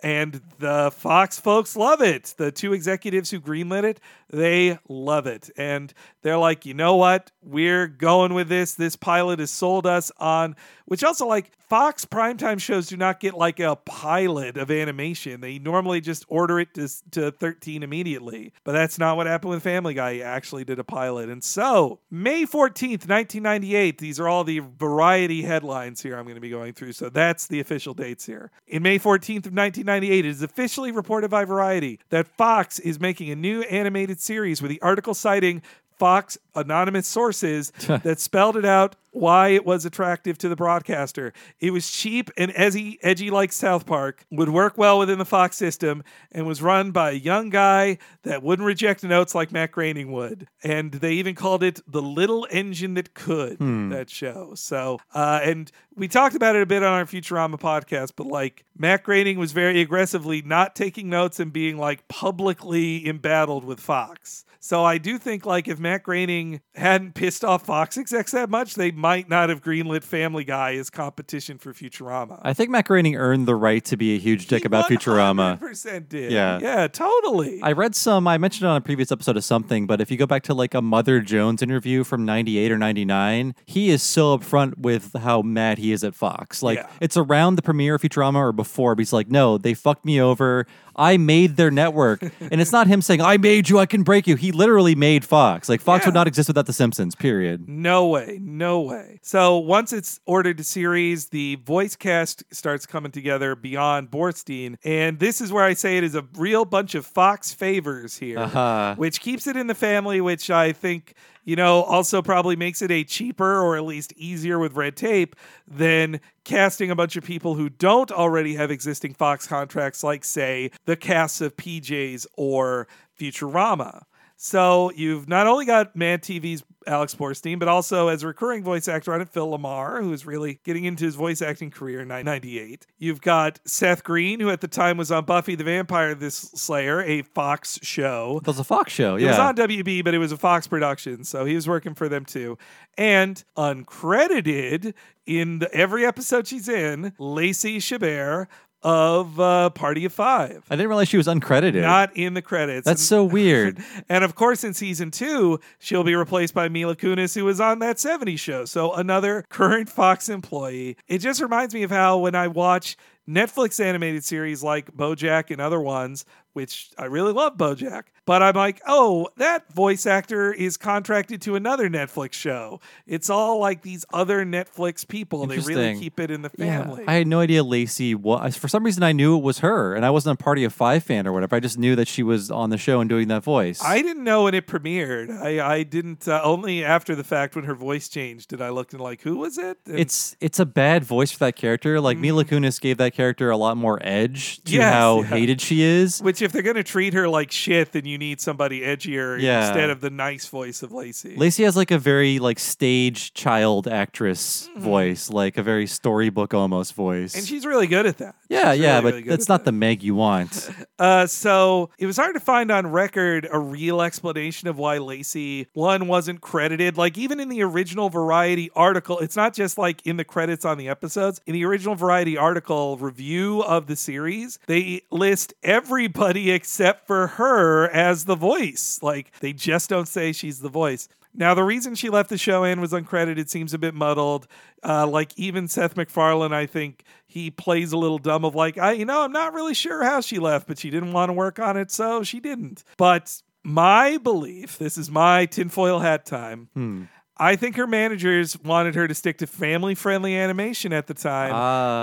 [0.04, 2.34] and the Fox folks love it.
[2.38, 7.32] The two executives who greenlit it, they love it, and they're like, you know what?
[7.42, 8.76] We're going with this.
[8.76, 10.56] This pilot has sold us on.
[10.90, 15.40] Which also like Fox primetime shows do not get like a pilot of animation.
[15.40, 18.54] They normally just order it to, to 13 immediately.
[18.64, 20.16] But that's not what happened with Family Guy.
[20.16, 21.30] He actually did a pilot.
[21.30, 26.42] And so, May 14th, 1998, these are all the variety headlines here I'm going to
[26.42, 26.94] be going through.
[26.94, 28.50] So that's the official dates here.
[28.68, 33.30] In May 14th of 1998, it is officially reported by Variety that Fox is making
[33.30, 35.62] a new animated series with the article citing
[36.00, 41.34] Fox anonymous sources that spelled it out why it was attractive to the broadcaster.
[41.60, 45.58] It was cheap and edgy, edgy like South Park, would work well within the Fox
[45.58, 50.12] system, and was run by a young guy that wouldn't reject notes like Matt Groening
[50.12, 50.48] would.
[50.64, 53.60] And they even called it the little engine that could,
[53.92, 54.54] that show.
[54.56, 58.64] So, uh, and we talked about it a bit on our Futurama podcast, but like
[58.78, 64.46] Matt Groening was very aggressively not taking notes and being like publicly embattled with Fox.
[64.62, 68.76] So I do think like if Matt Groening hadn't pissed off Fox execs that much,
[68.76, 72.40] they might not have greenlit Family Guy as competition for Futurama.
[72.44, 75.60] I think Matt earned the right to be a huge dick He about Futurama.
[75.60, 76.32] 100% did.
[76.32, 76.60] Yeah.
[76.62, 77.62] Yeah, totally.
[77.64, 80.18] I read some, I mentioned it on a previous episode of something, but if you
[80.18, 84.38] go back to like a Mother Jones interview from 98 or 99, he is so
[84.38, 86.62] upfront with how mad he is at Fox.
[86.62, 86.88] Like, Yeah.
[87.00, 90.20] it's around the premiere of Futurama or before, but he's like, no, they fucked me
[90.20, 90.66] over.
[91.00, 92.22] I made their network.
[92.40, 94.36] and it's not him saying, I made you, I can break you.
[94.36, 95.70] He literally made Fox.
[95.70, 96.10] Like, Fox Yeah.
[96.10, 97.68] would not exist without The Simpsons, period.
[97.70, 99.20] No way, no way.
[99.24, 105.20] So once it's ordered to series, the voice cast starts coming together beyond Borstein, and
[105.20, 108.96] this is where I say it is a real bunch of Fox favors here, Uh-huh.
[108.98, 111.14] which keeps it in the family, which I think
[111.50, 115.36] you know also probably makes it a cheaper or at least easier with red tape
[115.68, 120.70] than casting a bunch of people who don't already have existing Fox contracts, like say
[120.86, 122.88] the casts of PJs or
[123.20, 124.04] Futurama.
[124.38, 128.88] So you've not only got Mad TV's Alex Borstein, but also as a recurring voice
[128.88, 132.88] actor on it, Phil LaMarr, who's really getting into his voice acting career in 98.
[132.98, 137.02] You've got Seth Green, who at the time was on Buffy the Vampire this Slayer,
[137.02, 138.40] a Fox show.
[138.44, 139.28] That was a Fox show, yeah.
[139.28, 142.10] It was on WB, but it was a Fox production, so he was working for
[142.10, 142.58] them too.
[142.98, 144.94] And uncredited
[145.26, 148.48] in the, every episode she's in, Lacey Chabert
[148.84, 150.64] of uh, Party of Five.
[150.70, 151.82] I didn't realize she was uncredited.
[151.82, 152.86] Not in the credits.
[152.86, 153.80] That's And- so weird.
[154.08, 157.80] and of course, in season two, she'll be replaced by Mila Kunis, who was on
[157.80, 158.66] that 70s show.
[158.66, 160.98] So another current Fox employee.
[161.08, 162.96] It just reminds me of how when I watch
[163.28, 166.26] Netflix animated series like Bojack and other ones
[166.60, 168.04] which I really love Bojack.
[168.26, 172.80] But I'm like, oh, that voice actor is contracted to another Netflix show.
[173.08, 175.48] It's all like these other Netflix people.
[175.48, 177.06] They really keep it in the Yeah, family.
[177.08, 178.56] I had no idea Lacey was.
[178.58, 181.04] For some reason, I knew it was her, and I wasn't a Party of Five
[181.04, 181.56] fan or whatever.
[181.56, 183.82] I just knew that she was on the show and doing that voice.
[183.84, 185.32] I didn't know when it premiered.
[185.32, 188.92] I, I didn't uh, only after the fact when her voice changed did I look
[188.94, 189.80] and like who was it?
[189.88, 192.00] And it's it's a bad voice for that character.
[192.00, 194.74] Like Mila Kunis gave that character a lot more edge to Mm.
[194.76, 195.28] Yes, how yeah.
[195.28, 196.22] hated she is.
[196.22, 199.68] which if they're gonna treat her like shit, then you need somebody edgier Yeah.
[199.68, 201.36] instead of the nice voice of Lacey.
[201.36, 206.94] Lacey has like a very like stage child actress voice, like a very storybook almost
[206.94, 207.32] voice.
[207.32, 207.40] Mm-hmm.
[207.40, 208.36] and she's really good at that.
[208.50, 209.66] yeah, She's yeah, really, but really good that's at not that.
[209.66, 210.70] the Meg you want.
[211.00, 215.66] Uh, so it was hard to find on record a real explanation of why Lacey
[215.72, 216.98] one wasn't credited.
[216.98, 220.78] Like even in the original Variety article, it's not just like in the credits on
[220.78, 221.40] the episodes.
[221.48, 227.90] In the original Variety article review of the series, they list everybody except for her
[227.90, 229.00] as the voice.
[229.02, 231.08] Like they just don't say she's the voice.
[231.34, 234.48] Now, the reason she left the show and was uncredited seems a bit muddled.
[234.84, 238.94] Uh, like even Seth MacFarlane, I think he plays a little dumb of like, I,
[238.94, 241.60] you know, I'm not really sure how she left, but she didn't want to work
[241.60, 242.84] on it, so she didn't.
[242.98, 246.70] But my belief, this is my tinfoil hat time.
[246.74, 247.04] Hmm.
[247.42, 251.54] I think her managers wanted her to stick to family friendly animation at the time.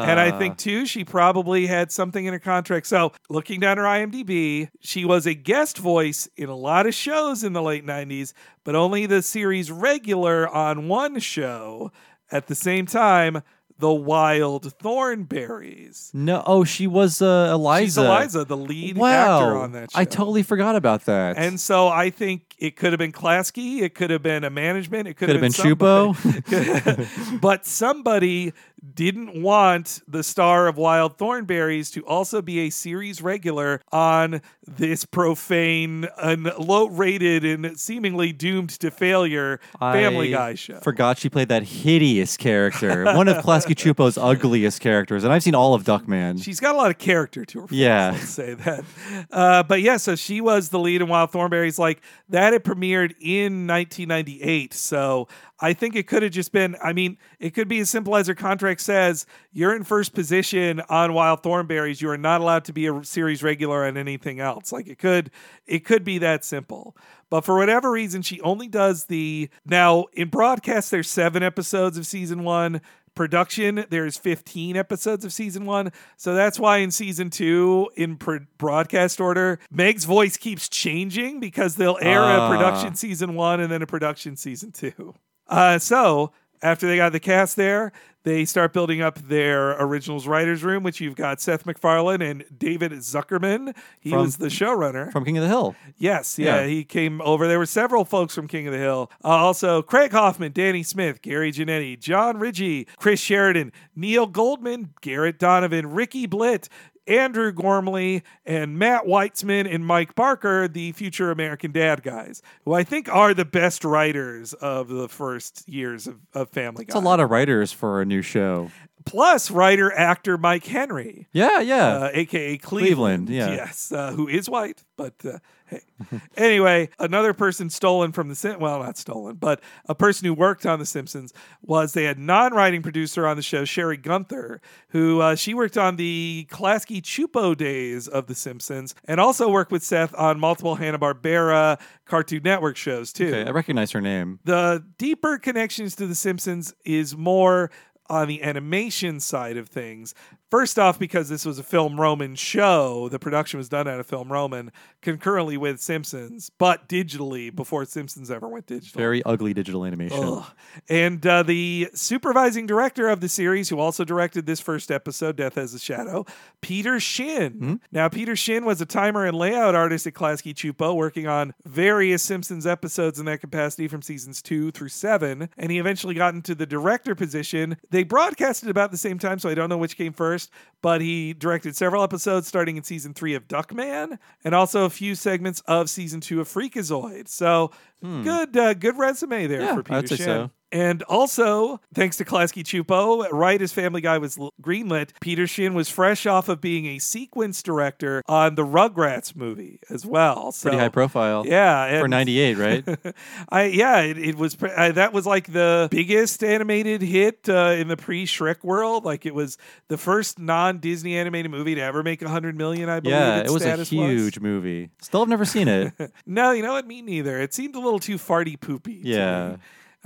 [0.08, 0.38] and I Ah.
[0.38, 2.86] think, too, she probably had something in her contract.
[2.86, 7.44] So, looking down her IMDb, she was a guest voice in a lot of shows
[7.44, 8.32] in the late 90s,
[8.64, 11.92] but only the series regular on one show.
[12.32, 13.42] At the same time,
[13.78, 16.10] The Wild Thornberries.
[16.14, 17.84] No, oh, she was uh, Eliza.
[17.84, 19.98] She's Eliza, the lead wow, actor on that show.
[19.98, 21.36] I totally forgot about that.
[21.36, 25.08] And so I think it could have been Klasky, it could have been a management,
[25.08, 27.06] it could, Could have been somebody.
[27.40, 28.54] but somebody
[28.94, 35.04] didn't want the star of Wild Thornberries to also be a series regular on this
[35.04, 40.80] profane and low rated and seemingly doomed to failure Family I Guy show.
[40.80, 45.54] Forgot she played that hideous character, one of Klasky Csupo's ugliest characters, and I've seen
[45.54, 46.42] all of Duckman.
[46.42, 47.66] She's got a lot of character to her.
[47.68, 48.10] Face, Yeah.
[48.12, 48.84] let's say that.
[49.30, 51.78] Uh, but yeah, so she was the lead in Wild Thornberries.
[51.78, 54.74] Like that, it premiered in 1998.
[54.74, 56.76] So I think it could have just been.
[56.82, 60.82] I mean, it could be as simple as her contract says: you're in first position
[60.90, 62.02] on Wild Thornberries.
[62.02, 64.70] You are not allowed to be a series regular on anything else.
[64.72, 65.30] Like it could,
[65.66, 66.96] it could be that simple.
[67.30, 70.90] But for whatever reason, she only does the now in broadcast.
[70.90, 72.80] There's seven episodes of season one
[73.14, 78.36] production there's 15 episodes of season one so that's why in season two in pr-
[78.58, 82.46] broadcast order meg's voice keeps changing because they'll air Ah.
[82.46, 85.14] a production season one and then a production season two
[85.48, 86.32] uh, so
[86.62, 87.92] after they got the cast there
[88.24, 92.90] they start building up their originals writers room which you've got seth macfarlane and david
[92.92, 95.76] zuckerman he From- was the showrunner from King of the Hill.
[95.96, 96.66] Yes, yeah, Yeah.
[96.66, 97.46] he came over.
[97.46, 99.10] There were several folks from King of the Hill.
[99.24, 105.38] Uh, also, Craig Hoffman, Danny Smith, Gary Janetti, John Ridgey, Chris Sheridan, Neil Goldman, Garrett
[105.38, 106.68] Donovan, Ricky Blitt,
[107.06, 112.84] Andrew Gormley, and Matt Weitzman and Mike Barker, the future American Dad guys, who I
[112.84, 116.90] think are the best writers of the first years of, of Family Guy.
[116.90, 118.70] It's a lot of writers for a new show.
[119.06, 121.86] Plus, writer actor Mike Henry Yeah, yeah.
[121.96, 123.28] uh, aka Cleveland.
[123.28, 123.54] Cleveland, yeah.
[123.54, 125.80] Yes, uh, who is white, but uh, hey.
[126.36, 130.66] anyway, another person stolen from the Sim- well, not stolen, but a person who worked
[130.66, 135.34] on The Simpsons was they had non-writing producer on the show, Sherry Gunther, who uh,
[135.36, 140.14] she worked on the Klasky Csupo days of The Simpsons, and also worked with Seth
[140.16, 143.28] on multiple Hanna Barbera Cartoon Network shows too.
[143.28, 144.40] okay, I recognize her name.
[144.44, 147.70] The deeper connections to The Simpsons is more
[148.08, 150.14] on the animation side of things.
[150.48, 154.06] First off, because this was a Film Roman show, the production was done out of
[154.06, 154.70] Film Roman
[155.02, 158.96] concurrently with Simpsons, but digitally before Simpsons ever went digital.
[158.96, 160.22] Very ugly digital animation.
[160.22, 160.44] Ugh.
[160.88, 165.56] And uh, the supervising director of the series, who also directed this first episode, Death
[165.56, 166.24] Has a Shadow,
[166.60, 167.52] Peter Shin.
[167.54, 167.74] Hmm?
[167.90, 172.22] Now, Peter Shin was a timer and layout artist at Klasky Csupo, working on various
[172.22, 175.48] Simpsons episodes in that capacity from seasons two through seven.
[175.58, 177.78] And he eventually got into the director position.
[177.90, 180.35] They broadcasted about the same time, so I don't know which came first,
[180.82, 185.14] but he directed several episodes starting in season three of Duckman and also a few
[185.14, 187.28] segments of season two of Freakazoid.
[187.28, 187.70] So
[188.02, 189.64] good, uh, good resume there Hmm.
[189.66, 190.18] Yeah, for Peter I'd Shin.
[190.18, 190.50] so.
[190.76, 195.88] And also, thanks to Klasky Csupo, right as Family Guy was greenlit, Peter Shin was
[195.88, 200.52] fresh off of being a sequence director on the Rugrats movie as well.
[200.52, 201.46] So, Pretty high profile.
[201.46, 203.14] Yeah, For 98, right?
[203.48, 207.74] I yeah, it, it was pre- uh, that was like the biggest animated hit uh,
[207.78, 209.04] in the pre Shrek world.
[209.06, 209.56] Like it was
[209.88, 212.90] the first non Disney animated movie to ever make a hundred million.
[212.90, 213.16] I believe.
[213.16, 214.90] yeah, it was a huge movie.
[215.00, 215.94] Still have never seen it.
[216.26, 216.86] No, you know what?
[216.86, 217.40] Me neither.
[217.40, 219.02] It seemed a little too farty poopy.
[219.02, 219.56] to Yeah.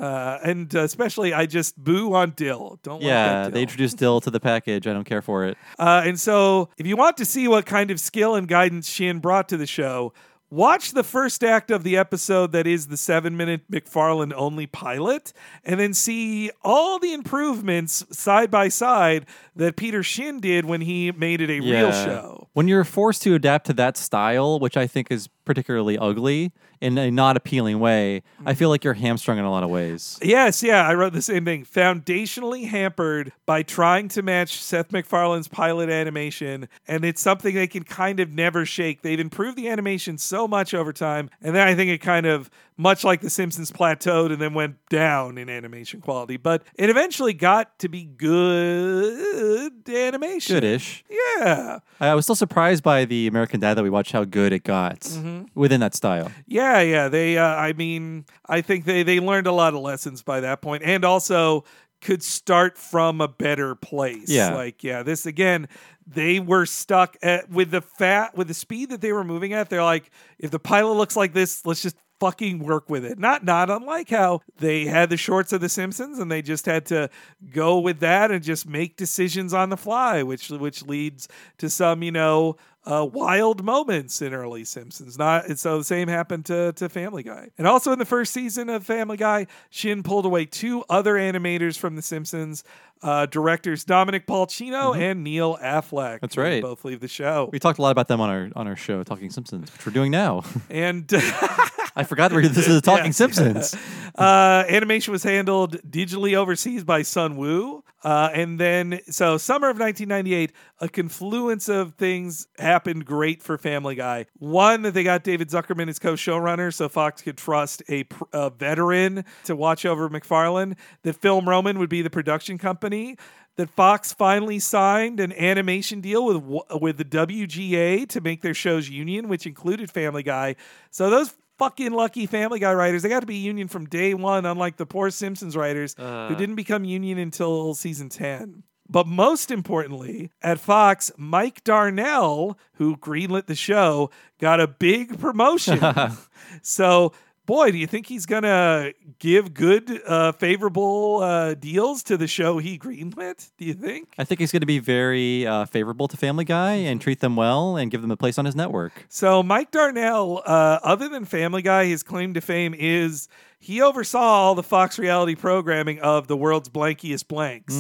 [0.00, 2.79] Uh, and uh, especially, I just boo on Dill.
[2.83, 4.87] Don't like yeah, that they introduced Dill to the package.
[4.87, 5.58] I don't care for it.
[5.79, 9.18] Uh, and so, if you want to see what kind of skill and guidance Shin
[9.18, 10.14] brought to the show,
[10.48, 15.35] watch the first act of the episode that is the seven minute MacFarlane only pilot,
[15.64, 21.12] and then see all the improvements side by side that Peter Shin did when he
[21.12, 22.48] made it a real show.
[22.54, 26.96] When you're forced to adapt to that style, which I think is particularly ugly in
[26.96, 28.71] a not appealing way, I feel mm-hmm.
[28.71, 30.17] like you're hamstrung in a lot of ways.
[30.23, 31.65] Yes, yeah, I wrote the same thing.
[31.65, 37.83] Foundationally hampered by trying to match Seth MacFarlane's pilot animation, and it's something they can
[37.83, 39.03] kind of never shake.
[39.03, 42.48] They've improved the animation so much over time, and then I think it kind of,
[42.81, 46.37] much like The Simpsons, plateaued and then went down in animation quality.
[46.37, 50.56] But it eventually got to be good animation.
[50.56, 51.04] Goodish.
[51.10, 51.81] Yeah.
[52.00, 55.00] I was still surprised by the American Dad that we watched how good it got
[55.00, 55.44] Mm-hmm.
[55.54, 56.31] within that style.
[56.46, 57.08] Yeah, yeah.
[57.08, 60.60] They, uh, I mean, I think they they learned a lot of lessons by that
[60.62, 61.64] point, and also
[62.00, 64.28] could start from a better place.
[64.28, 64.54] Yeah.
[64.54, 65.68] like yeah, this again.
[66.06, 69.68] They were stuck at with the fat with the speed that they were moving at.
[69.70, 73.18] They're like, if the pilot looks like this, let's just fucking work with it.
[73.18, 76.87] Not not unlike how they had the shorts of The Simpsons, and they just had
[76.87, 77.10] to
[77.50, 81.27] go with that and just make decisions on the fly, which which leads
[81.58, 85.18] to some you know uh, wild moments in early Simpsons.
[85.18, 88.33] Not and so the same happened to to Family Guy, and also in the first
[88.33, 92.62] season of Family Guy, Shin pulled away two other animators from The Simpsons.
[93.02, 96.16] Uh, directors Dominic Polcino and Neil Affleck.
[96.16, 96.16] Mm-hmm.
[96.21, 96.60] That's right.
[96.60, 97.48] Both leave the show.
[97.50, 99.92] We talked a lot about them on our on our show, Talking Simpsons, which we're
[99.92, 100.44] doing now.
[100.68, 101.10] And
[101.96, 103.12] I forgot this is the Talking.
[103.20, 103.74] Simpsons.
[104.18, 107.82] Uh, animation was handled digitally overseas by Sunwoo.
[108.02, 113.94] Uh, and then, so summer of 1998, a confluence of things happened great for Family
[113.94, 114.26] Guy.
[114.38, 118.24] One, that they got David Zuckerman as co showrunner, so Fox could trust a, pr-
[118.32, 120.76] a veteran to watch over MacFarlane.
[121.02, 123.16] That Film Roman would be the production company.
[123.56, 128.88] That Fox finally signed an animation deal with with the WGA to make their shows
[128.88, 130.56] union, which included Family Guy.
[130.90, 133.02] So those fucking lucky Family Guy writers.
[133.02, 136.35] They got to be union from day one, unlike the poor Simpsons writers who uh.
[136.35, 138.63] didn't become union until season 10.
[138.88, 145.81] But most importantly, at Fox, Mike Darnell, who greenlit the show, got a big promotion.
[146.63, 147.13] so,
[147.46, 152.26] boy, do you think he's going to give good, uh, favorable uh, deals to the
[152.26, 153.50] show he greenlit?
[153.58, 154.08] Do you think?
[154.18, 157.36] I think he's going to be very uh, favorable to Family Guy and treat them
[157.36, 159.06] well and give them a place on his network.
[159.08, 163.28] So Mike Darnell, uh, other than Family Guy, his claim to fame is
[163.62, 167.74] he oversaw all the Fox reality programming of the world's blankiest blanks.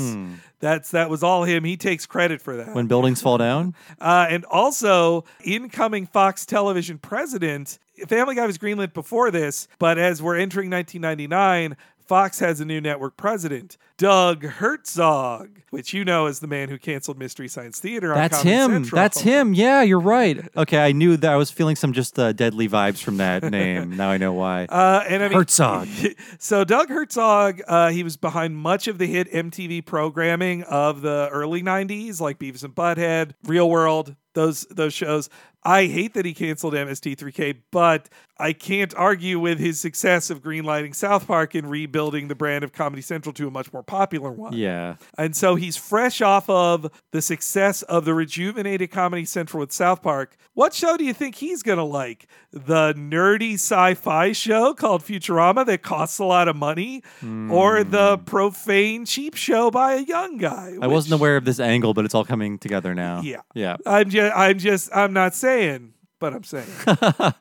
[0.58, 1.64] That's that was all him.
[1.64, 2.74] He takes credit for that.
[2.74, 7.78] When buildings fall down, Uh, and also, incoming Fox television president,
[8.08, 11.76] Family Guy was greenlit before this, but as we're entering 1999,
[12.10, 16.76] Fox has a new network president, Doug Herzog, which you know is the man who
[16.76, 18.70] canceled Mystery Science Theater on that's him.
[18.72, 18.96] Central.
[18.96, 19.54] That's him.
[19.54, 20.40] Yeah, you're right.
[20.56, 23.96] Okay, I knew that I was feeling some just uh, deadly vibes from that name.
[23.96, 24.64] Now I know why.
[24.64, 25.86] Uh, and I mean, Herzog.
[26.40, 31.28] so Doug Herzog, uh, he was behind much of the hit MTV programming of the
[31.30, 35.30] early '90s, like Beavis and Butthead, Real World, those those shows.
[35.62, 38.08] I hate that he canceled MST3K, but
[38.40, 42.72] I can't argue with his success of greenlighting South Park and rebuilding the brand of
[42.72, 44.54] Comedy Central to a much more popular one.
[44.54, 44.96] yeah.
[45.18, 50.02] And so he's fresh off of the success of the rejuvenated Comedy Central with South
[50.02, 50.36] Park.
[50.54, 52.26] What show do you think he's going to like?
[52.50, 57.02] The nerdy sci fi show called Futurama that costs a lot of money?
[57.22, 57.90] Or hmm.
[57.90, 60.76] the profane cheap show by a young guy?
[60.80, 63.20] I wasn't aware of this angle, but it's all coming together now.
[63.20, 63.42] Yeah.
[63.54, 63.76] Yeah.
[63.84, 65.92] I'm just, I'm just, I'm not saying, saying?
[66.20, 66.68] But I'm saying.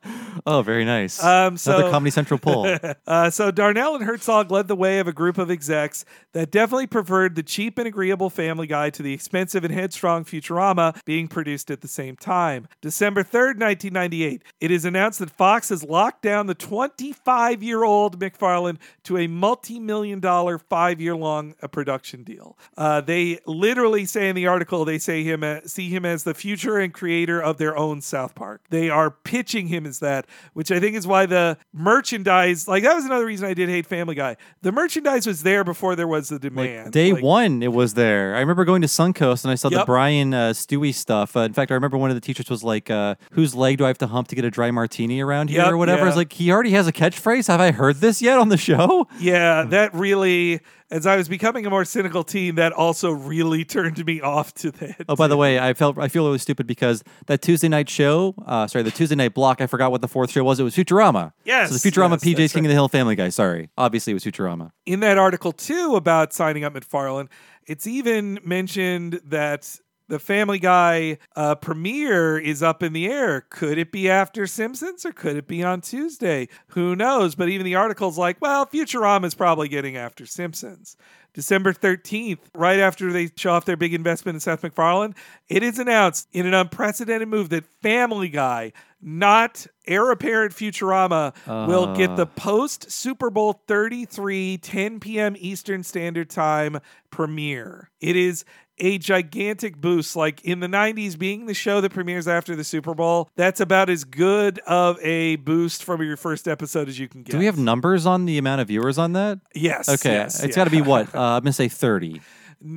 [0.46, 1.22] Oh, very nice.
[1.22, 2.66] Um, so- Another Comedy Central pull.
[3.06, 6.86] Uh, so Darnell and Herzog led the way of a group of execs that definitely
[6.88, 11.72] preferred the cheap and agreeable Family Guy to the expensive and headstrong Futurama being produced
[11.72, 12.68] at the same time.
[12.82, 18.20] December 3rd, 1998, it is announced that Fox has locked down the 25 year old
[18.20, 22.58] MacFarlane to a multi million dollar five year long uh, production deal.
[22.78, 26.34] Uh, they literally say in the article, they say him uh, see him as the
[26.36, 28.62] future and creator of their own South Park.
[28.70, 32.94] They are pitching him as that which I think is why the merchandise, like that
[32.96, 34.38] was another reason I did hate Family Guy.
[34.62, 36.92] The merchandise was there before there was the Like demand.
[36.92, 38.36] day Like, one, it was there.
[38.36, 41.36] I remember going to Suncoast and I saw the Brian uh, Stewie stuff.
[41.36, 43.86] Uh, in fact, I remember one of the teachers was like, uh, "Whose leg do
[43.86, 46.04] I have to hump to get a dry martini around here?" Yep, or whatever.
[46.04, 47.48] I was like, he already has a catchphrase.
[47.48, 49.08] Have I heard this yet on the show?
[49.20, 50.62] Yeah, that really,
[50.92, 54.72] as I was becoming a more cynical teen, that also really turned me off to
[54.72, 55.06] that.
[55.08, 58.36] Oh, by the way, I felt I feel really stupid because that Tuesday night show,
[58.46, 59.62] uh, sorry, the Tuesday night block.
[59.62, 60.60] I forgot what the fourth show was.
[60.60, 61.34] It was Futurama.
[61.44, 63.30] Yes, so the Futurama yes, PJ's King of the Hill Family Guy.
[63.30, 64.72] Sorry, obviously it was Futurama.
[64.86, 67.30] in that article too about signing up MacFarlane,
[67.66, 69.80] it's even mentioned that
[70.10, 73.46] the Family Guy uh, premiere is up in the air.
[73.50, 76.50] Could it be after Simpsons or could it be on Tuesday?
[76.70, 77.36] Who knows?
[77.36, 80.98] But even the article's like, well, Futurama is probably getting after Simpsons.
[81.34, 85.14] December 13th, right after they show off their big investment in Seth MacFarlane,
[85.48, 91.36] it is announced in an unprecedented move that Family Guy, not heir apparent Futurama,
[91.68, 95.36] will get the post Super Bowl 33, 10 p.m.
[95.38, 96.80] Eastern Standard Time
[97.12, 97.92] premiere.
[98.02, 98.44] It is
[98.80, 100.16] a gigantic boost.
[100.16, 103.90] Like in the 90s, being the show that premieres after the Super Bowl, that's about
[103.90, 107.32] as good of a boost from your first episode as you can get.
[107.32, 109.40] Do we have numbers on the amount of viewers on that?
[109.54, 109.90] Yes.
[109.90, 110.62] Okay, yes, it's yeah.
[110.62, 111.08] got to be what?
[111.20, 112.22] Uh, I'm gonna say thirty.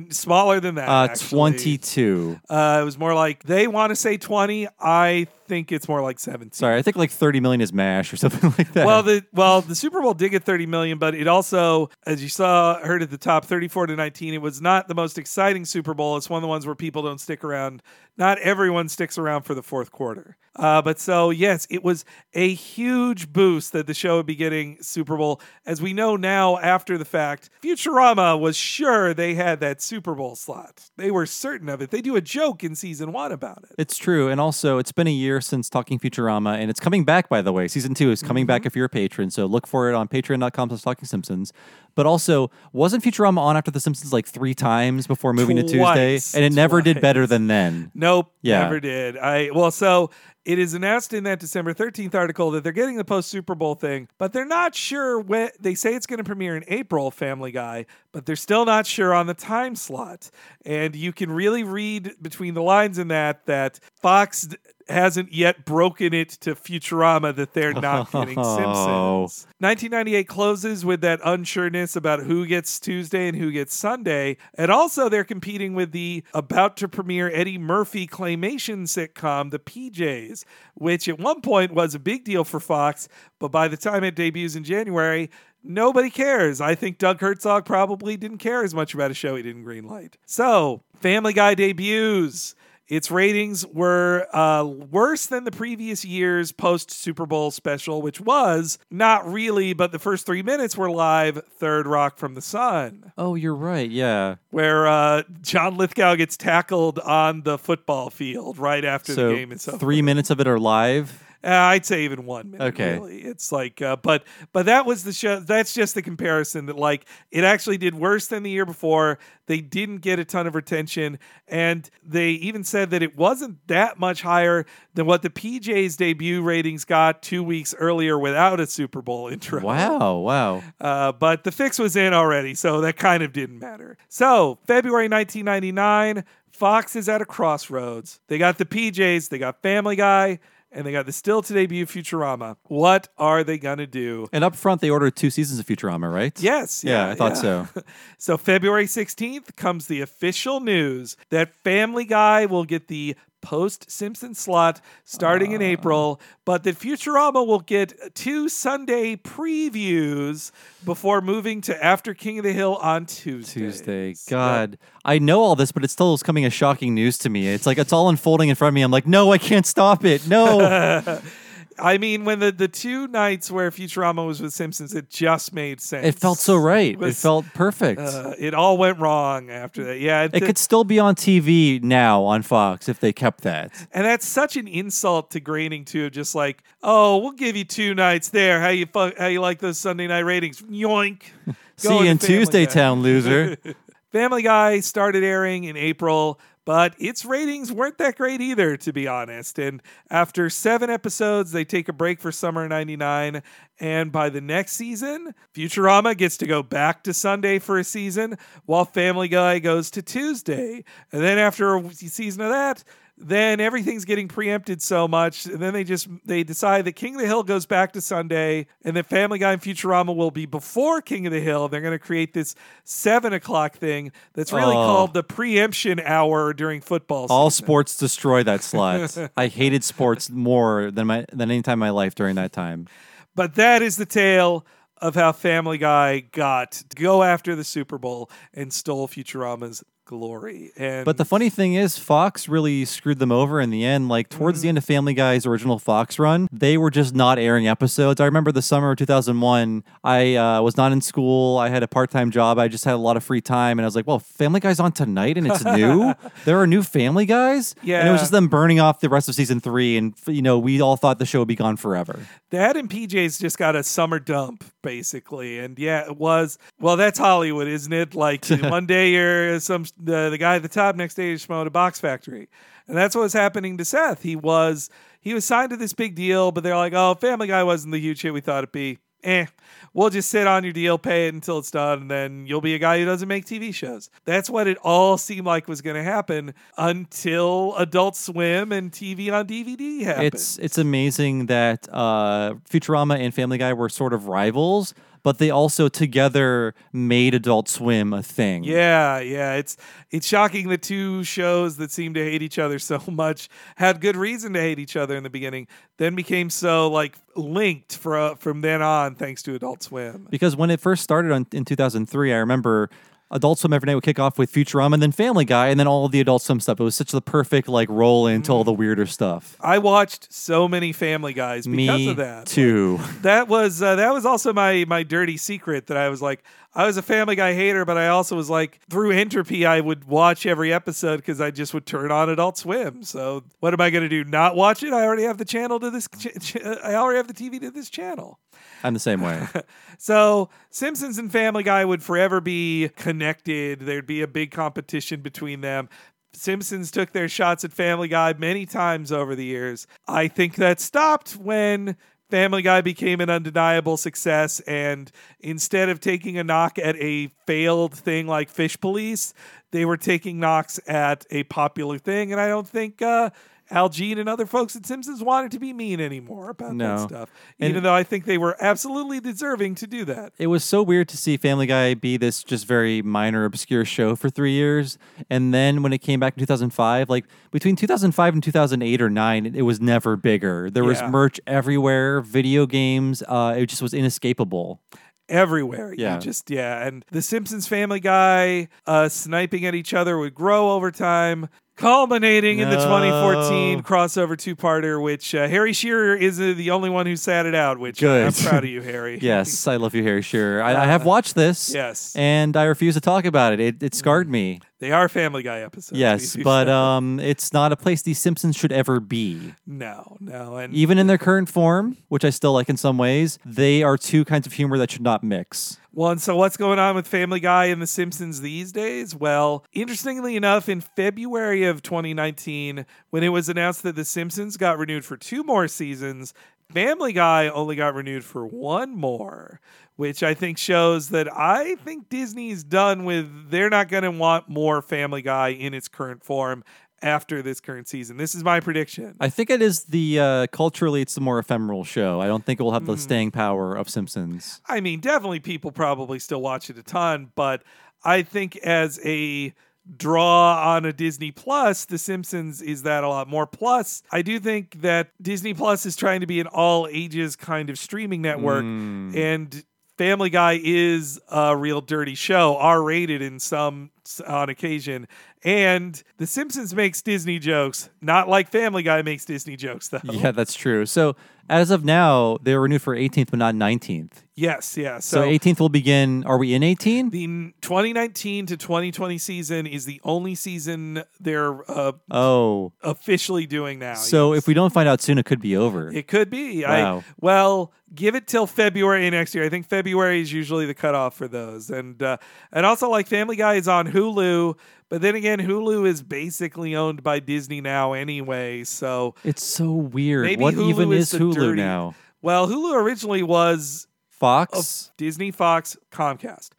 [0.09, 0.89] smaller than that.
[0.89, 1.29] Uh, actually.
[1.29, 2.39] twenty-two.
[2.49, 4.67] Uh, it was more like they want to say 20.
[4.79, 6.51] I think it's more like 17.
[6.51, 8.85] Sorry, I think like thirty million is Mash or something like that.
[8.85, 12.29] Well, the well, the Super Bowl did get 30 million, but it also, as you
[12.29, 14.33] saw, heard at the top, 34 to 19.
[14.33, 16.17] It was not the most exciting Super Bowl.
[16.17, 17.81] It's one of the ones where people don't stick around.
[18.17, 20.37] Not everyone sticks around for the fourth quarter.
[20.55, 24.77] Uh, but so yes, it was a huge boost that the show would be getting
[24.81, 25.41] Super Bowl.
[25.65, 30.35] As we know now, after the fact, Futurama was sure they had that Super Bowl
[30.35, 30.91] slot.
[30.95, 31.89] They were certain of it.
[31.89, 33.75] They do a joke in season one about it.
[33.79, 34.29] It's true.
[34.29, 37.51] And also, it's been a year since Talking Futurama, and it's coming back, by the
[37.51, 37.67] way.
[37.67, 38.47] Season two is coming Mm-hmm.
[38.47, 39.29] back if you're a patron.
[39.29, 41.53] So look for it on patreon.com slash talking Simpsons.
[41.95, 46.19] But also, wasn't Futurama on after The Simpsons like three times before moving to Tuesday?
[46.35, 47.91] And it never did better than then.
[47.93, 48.63] Nope, Yeah.
[48.63, 49.17] never did.
[49.17, 50.09] I well, so
[50.45, 53.75] it is announced in that December 13th article that they're getting the post Super Bowl
[53.75, 57.51] thing, but they're not sure when they say it's going to premiere in April, Family
[57.51, 60.29] Guy, but they're still not sure on the time slot.
[60.65, 64.49] And you can really read between the lines in that that Fox
[64.89, 69.27] hasn't yet broken it to Futurama that they're not getting Oh.
[69.27, 69.47] Simpsons.
[69.59, 74.37] 1998 closes with that unsureness about who gets Tuesday and who gets Sunday.
[74.55, 80.45] And also, they're competing with the about to premiere Eddie Murphy claymation sitcom, The PJs,
[80.75, 83.07] which at one point was a big deal for Fox,
[83.39, 85.29] but by the time it debuts in January,
[85.65, 86.59] Nobody cares.
[86.59, 90.15] I think Doug Herzog probably didn't care as much about a show he didn't greenlight.
[90.25, 92.53] So, Family Guy debuts.
[92.93, 98.77] Its ratings were uh, worse than the previous year's post Super Bowl special, which was
[98.91, 103.35] not really, but the first three minutes were live Third Rock from the Sun, Oh,
[103.35, 103.89] you're right.
[103.89, 104.35] Yeah.
[104.51, 109.51] where uh, John Lithgow gets tackled on the football field right after So the game
[109.51, 109.77] is over.
[109.79, 111.19] three minutes of it are live.
[111.43, 112.73] Uh, I'd say even one minute.
[112.73, 112.93] Okay.
[112.93, 113.21] really.
[113.21, 114.23] it's like, uh, but
[114.53, 115.39] but that was the show.
[115.41, 119.19] That's just the comparison that like it actually did worse than the year before.
[119.47, 121.19] They didn't get a ton of retention,
[121.49, 126.41] and they even said that it wasn't that much higher than what the PJ's debut
[126.41, 129.61] ratings got two weeks earlier without a Super Bowl intro.
[129.61, 130.19] Wow.
[130.19, 130.63] Wow.
[130.79, 133.97] Uh, but the fix was in already, so that kind of didn't matter.
[134.07, 136.23] So, February 1999,
[136.53, 138.21] Fox is at a crossroads.
[138.27, 140.39] They got the PJs, they got Family Guy,
[140.73, 142.57] and they got the still to debut Futurama.
[142.63, 144.27] What are they going to do?
[144.31, 146.37] And up front, they ordered two seasons of Futurama, right?
[146.41, 146.83] Yes.
[146.83, 147.67] Yeah, I thought so.
[148.17, 154.33] so February 16th comes the official news that Family Guy will get the post Simpson
[154.33, 155.65] slot starting in ah.
[155.65, 160.51] April, but that Futurama will get two Sunday previews
[160.83, 163.59] before moving to After King of the Hill on Tuesday.
[163.59, 164.15] Tuesday.
[164.27, 167.47] God, I know all this, but it still is coming as shocking news to me.
[167.47, 168.81] It's like it's all unfolding in front of me.
[168.81, 170.27] I'm like, no, I can't stop it.
[170.27, 171.21] No.
[171.79, 175.81] I mean, when the, the two nights where Futurama was with Simpsons, it just made
[175.81, 176.05] sense.
[176.05, 176.93] it felt so right.
[176.93, 177.99] It, was- felt perfect.
[177.99, 179.99] Uh, it all went wrong after that.
[179.99, 183.71] Yeah, it could still be on TV now on Fox if they kept that.
[183.93, 186.09] And that's such an insult to Groening too.
[186.09, 188.59] Just like, oh, we'll give you two nights there.
[188.61, 190.61] How you fu- how you like those Sunday night ratings?
[190.61, 191.23] Yoink.
[191.77, 192.71] See you in Tuesday Guy.
[192.71, 193.57] Town, loser.
[194.11, 199.07] Family Guy started airing in April, but its ratings weren't that great either, to be
[199.07, 199.59] honest.
[199.59, 203.41] And after seven episodes, they take a break for summer '99.
[203.79, 208.37] And by the next season, Futurama gets to go back to Sunday for a season,
[208.65, 210.83] while Family Guy goes to Tuesday.
[211.11, 212.83] And then after a season of that,
[213.17, 217.21] then everything's getting preempted so much, and then they just they decide that King of
[217.21, 221.01] the Hill goes back to Sunday, and that Family Guy and Futurama will be before
[221.01, 221.67] King of the Hill.
[221.69, 224.85] They're going to create this seven o'clock thing that's really Oh.
[224.85, 227.27] called the preemption hour during football.
[227.29, 227.65] All season.
[227.65, 231.91] sports destroy that slot I hated sports more than my than any time in my
[231.91, 232.87] life during that time.
[233.35, 234.65] But that is the tale
[234.97, 239.83] of how Family Guy got to go after the Super Bowl and stole Futurama's
[240.17, 240.71] glory.
[240.77, 244.09] And But the funny thing is, Fox really screwed them over in the end.
[244.09, 247.67] Like towards the end of Family Guy's original Fox run, they were just not airing
[247.67, 248.21] episodes.
[248.21, 249.83] I remember the summer of 2001.
[250.03, 251.57] I uh, was not in school.
[251.57, 252.59] I had a part time job.
[252.59, 254.79] I just had a lot of free time, and I was like, "Well, Family Guy's
[254.79, 256.13] on tonight, and it's new.
[256.45, 259.35] there are new Family Guys." and it was just them burning off the rest of
[259.35, 262.19] season three, and you know, we all thought the show would be gone forever.
[262.51, 265.57] that and PJ's just got a summer dump, basically.
[265.59, 266.59] And yeah, it was.
[266.79, 268.13] Well, that's Hollywood, isn't it?
[268.13, 271.67] Like one day you're some the, the guy at the top, next day you're smoking
[271.67, 272.49] a box factory.
[272.87, 274.23] And that's what was happening to Seth.
[274.23, 274.89] He was
[275.21, 277.99] he was signed to this big deal, but they're like, oh, Family Guy wasn't the
[277.99, 278.99] huge hit we thought it'd be.
[279.23, 279.45] Eh,
[279.93, 282.75] we'll just sit on your deal, pay it until it's done, and then you'll be
[282.75, 284.09] a guy who doesn't make TV shows.
[284.25, 289.31] That's what it all seemed like was going to happen until Adult Swim and TV
[289.31, 290.25] on DVD happened.
[290.25, 294.93] It's it's amazing that uh, Futurama and Family Guy were sort of rivals,
[295.23, 298.63] but they also together made Adult Swim a thing.
[298.63, 299.55] Yeah, yeah.
[299.55, 299.77] It's
[300.11, 304.15] it's shocking the two shows that seem to hate each other so much had good
[304.15, 305.67] reason to hate each other in the beginning,
[305.97, 310.27] then became so like linked for, from then on thanks to Adult Swim.
[310.29, 312.89] Because when it first started on, in 2003, I remember
[313.33, 315.87] Adult Swim every night would kick off with Futurama and then Family Guy and then
[315.87, 316.79] all of the Adult Swim stuff.
[316.79, 319.57] It was such the perfect like roll into all the weirder stuff.
[319.59, 322.45] I watched so many Family Guys because Me of that.
[322.45, 322.99] too.
[323.21, 326.43] That was uh, that was also my my dirty secret that I was like
[326.75, 330.05] I was a Family Guy hater, but I also was like through entropy I would
[330.05, 333.03] watch every episode because I just would turn on Adult Swim.
[333.03, 334.23] So what am I going to do?
[334.23, 334.91] Not watch it?
[334.91, 336.07] I already have the channel to this.
[336.17, 338.39] Ch- ch- I already have the TV to this channel.
[338.83, 339.47] I'm the same way.
[339.99, 343.79] So Simpsons and Family Guy would forever be connected.
[343.81, 345.87] There'd be a big competition between them.
[346.33, 349.87] Simpsons took their shots at Family Guy many times over the years.
[350.07, 351.95] I think that stopped when
[352.33, 354.59] Family Guy became an undeniable success.
[354.61, 359.35] And instead of taking a knock at a failed thing like Fish Police,
[359.69, 362.31] they were taking knocks at a popular thing.
[362.31, 363.29] And I don't think uh,
[363.71, 366.97] Al Jean and other folks at Simpsons wanted to be mean anymore about No.
[366.97, 367.29] that stuff.
[367.59, 370.33] And- Even though I think they were absolutely deserving to do that.
[370.37, 374.15] it was so weird to see Family Guy be this just very minor, obscure show
[374.15, 374.97] for three years.
[375.29, 379.45] And then when it came back in 2005, like between 2005 and 2008 or 9,
[379.45, 380.69] it, it was never bigger.
[380.69, 381.09] There was Yeah.
[381.09, 383.23] merch everywhere, video games.
[383.27, 384.81] Uh, it just was inescapable.
[385.29, 385.95] everywhere.
[385.97, 386.15] Yeah.
[386.15, 390.71] You just yeah, and the Simpsons Family Guy uh, sniping at each other would grow
[390.71, 391.47] over time.
[391.75, 392.83] Culminating in the No.
[392.83, 397.55] 2014 crossover two-parter, which uh, Harry Shearer is uh, the only one who sat it
[397.55, 397.79] out.
[397.79, 399.19] Which uh, I'm proud of you, Harry.
[399.23, 400.61] Yes, I love you, Harry Shearer.
[400.61, 401.73] I, I have watched this.
[401.73, 402.15] Yes.
[402.15, 403.59] And I refuse to talk about it.
[403.59, 404.59] It, it scarred me.
[404.83, 405.97] They are Family Guy episodes.
[405.97, 409.53] Yes, but um, it's not a place these Simpsons should ever be.
[409.65, 413.39] no, no, and Even in their current form, which I still like in some ways,
[413.45, 415.79] they are two kinds of humor that should not mix.
[415.93, 419.15] Well, and so what's going on with Family Guy and The Simpsons these days?
[419.15, 424.77] Well, interestingly enough, in February of 2019, when it was announced that The Simpsons got
[424.77, 426.33] renewed for two more seasons,
[426.73, 429.61] Family Guy only got renewed for one more,
[429.95, 434.49] which I think shows that I think Disney's done with, they're not going to want
[434.49, 436.63] more Family Guy in its current form
[437.01, 438.17] after this current season.
[438.17, 439.15] This is my prediction.
[439.19, 442.21] I think it is the uh, culturally, it's the more ephemeral show.
[442.21, 444.61] I don't think it will have the staying power of Simpsons.
[444.67, 447.63] I mean, definitely people probably still watch it a ton, but
[448.05, 449.53] I think as a
[449.97, 453.45] draw on a Disney Plus, The Simpsons is that a lot more.
[453.45, 457.69] Plus, I do think that Disney Plus is trying to be an all ages kind
[457.69, 459.65] of streaming network, and
[459.97, 463.91] Family Guy is a real dirty show, R rated in some
[464.27, 465.07] on occasion.
[465.43, 469.99] And The Simpsons makes Disney jokes, not like Family Guy makes Disney jokes, though.
[470.03, 470.85] Yeah, that's true.
[470.85, 471.15] So
[471.49, 474.23] as of now, they're renewed for 18th, but not 19th.
[474.35, 474.99] Yes, yeah.
[474.99, 476.23] So, So, 18th will begin.
[476.23, 477.09] Are we in 18?
[477.09, 477.27] The
[477.61, 483.95] 2019 to 2020 season is the only season they're uh, oh, officially doing now.
[483.95, 484.43] so yes.
[484.43, 485.91] if we don't find out soon, it could be over.
[485.91, 486.99] it could be, Wow.
[486.99, 489.43] I well give it till February next year.
[489.43, 492.17] I think February is usually the cutoff for those, and uh,
[492.51, 494.55] and also like Family Guy is on Hulu,
[494.93, 498.63] but then again, Hulu is basically owned by Disney now anyway.
[498.63, 500.23] So it's so weird.
[500.23, 501.95] maybe what Hulu even is is Hulu dirty- now?
[502.21, 504.91] well, Hulu originally was Fox?
[504.95, 506.51] Disney, Fox, Comcast.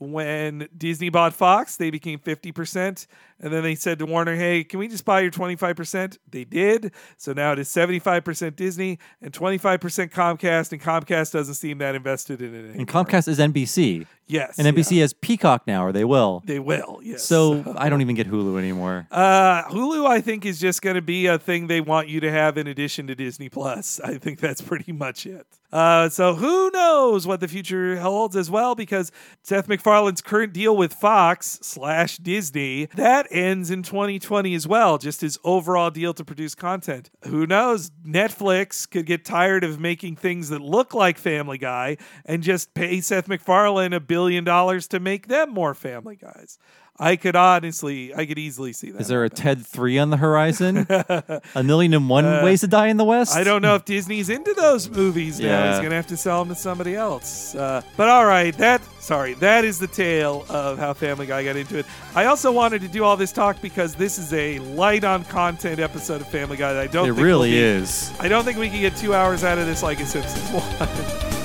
[0.00, 3.06] When Disney bought Fox, they became 50%.
[3.38, 6.16] And then they said to Warner, hey, can we just buy your 25%?
[6.30, 6.92] They did.
[7.18, 12.40] So now it is 75% Disney and 25% Comcast, and Comcast doesn't seem that invested
[12.40, 12.76] in it anymore.
[12.78, 14.06] And Comcast is NBC.
[14.26, 14.58] yes.
[14.58, 15.02] And NBC yeah.
[15.02, 16.42] has Peacock now, or they will.
[16.46, 17.24] They will, yes.
[17.24, 19.06] So I don't even get Hulu anymore.
[19.10, 22.30] Uh, Hulu, I think, is just going to be a thing they want you to
[22.30, 24.00] have in addition to Disney Plus.
[24.00, 25.46] I think that's pretty much it.
[25.72, 28.74] Uh, so who knows what the future holds as well?
[28.74, 29.10] Because
[29.42, 34.98] Seth MacFarlane's current deal with Fox slash Disney that ends in 2020 as well.
[34.98, 37.10] Just his overall deal to produce content.
[37.24, 37.90] Who knows?
[38.06, 43.00] Netflix could get tired of making things that look like Family Guy and just pay
[43.00, 46.58] Seth MacFarlane a billion dollars to make them more Family Guys.
[46.98, 49.00] I could honestly, I could easily see that.
[49.02, 49.30] Is there a.
[49.36, 50.86] TED 3 on the horizon?
[51.54, 53.36] a million and one ways to die in the West?
[53.36, 55.46] Uh, I don't know if Disney's into those movies now.
[55.46, 55.72] Yeah.
[55.72, 57.54] He's gonna have to sell them to somebody else.
[57.54, 61.56] Uh, but all right, that sorry, that is the tale of how Family Guy got
[61.56, 61.86] into it.
[62.14, 65.78] I also wanted to do all this talk because this is a light on content
[65.80, 66.72] episode of Family Guy.
[66.72, 67.08] That I don't.
[67.08, 68.10] It really will be- is.
[68.20, 71.35] I don't think we can get two hours out of this like a Simpsons one.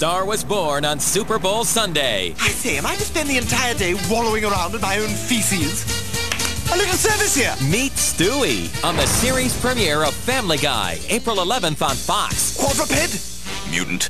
[0.00, 2.34] Star was born on Super Bowl Sunday.
[2.40, 5.84] I say, am I to spend the entire day wallowing around in my own feces?
[6.72, 7.54] A little service here.
[7.70, 12.56] Meet Stewie on the series premiere of Family Guy, April 11th on Fox.
[12.56, 13.20] Quadruped?
[13.70, 14.08] Mutant.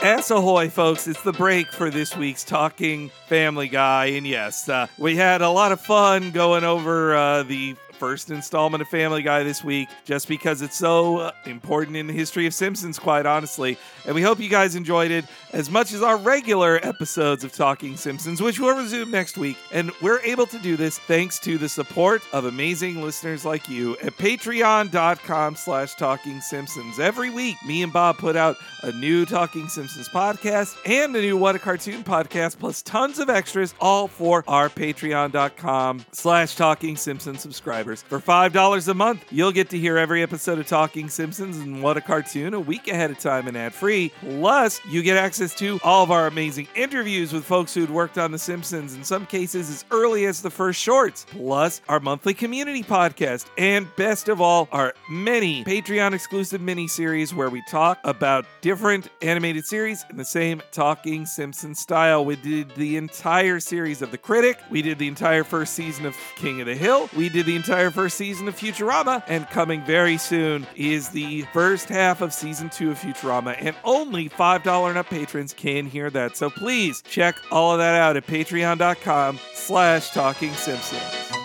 [0.00, 1.08] Ass ahoy, folks.
[1.08, 4.04] It's the break for this week's Talking Family Guy.
[4.06, 7.74] And yes, uh, we had a lot of fun going over uh, the
[8.04, 12.12] first installment of Family Guy this week just because it's so uh, important in the
[12.12, 13.78] history of Simpsons, quite honestly.
[14.04, 15.24] And we hope you guys enjoyed it
[15.54, 19.56] as much as our regular episodes of Talking Simpsons, which will resume next week.
[19.72, 23.96] And we're able to do this thanks to the support of amazing listeners like you
[24.02, 27.00] at patreon.com slash talking simpsons.
[27.00, 31.38] Every week, me and Bob put out a new Talking Simpsons podcast and a new
[31.38, 37.40] What a Cartoon podcast, plus tons of extras, all for our patreon.com slash talking simpsons
[37.40, 37.93] subscribers.
[38.02, 41.96] For $5 a month, you'll get to hear every episode of Talking Simpsons and What
[41.96, 44.12] a Cartoon a week ahead of time and ad free.
[44.20, 48.32] Plus, you get access to all of our amazing interviews with folks who'd worked on
[48.32, 51.26] The Simpsons, in some cases as early as the first shorts.
[51.30, 53.46] Plus, our monthly community podcast.
[53.58, 59.08] And best of all, our many Patreon exclusive mini series where we talk about different
[59.22, 62.24] animated series in the same Talking Simpsons style.
[62.24, 66.16] We did the entire series of The Critic, we did the entire first season of
[66.36, 70.18] King of the Hill, we did the entire first season of Futurama, and coming very
[70.18, 73.56] soon is the first half of season two of Futurama.
[73.58, 76.36] And only $5 and up patrons can hear that.
[76.36, 81.43] So please check all of that out at patreon.com slash talking simpsons.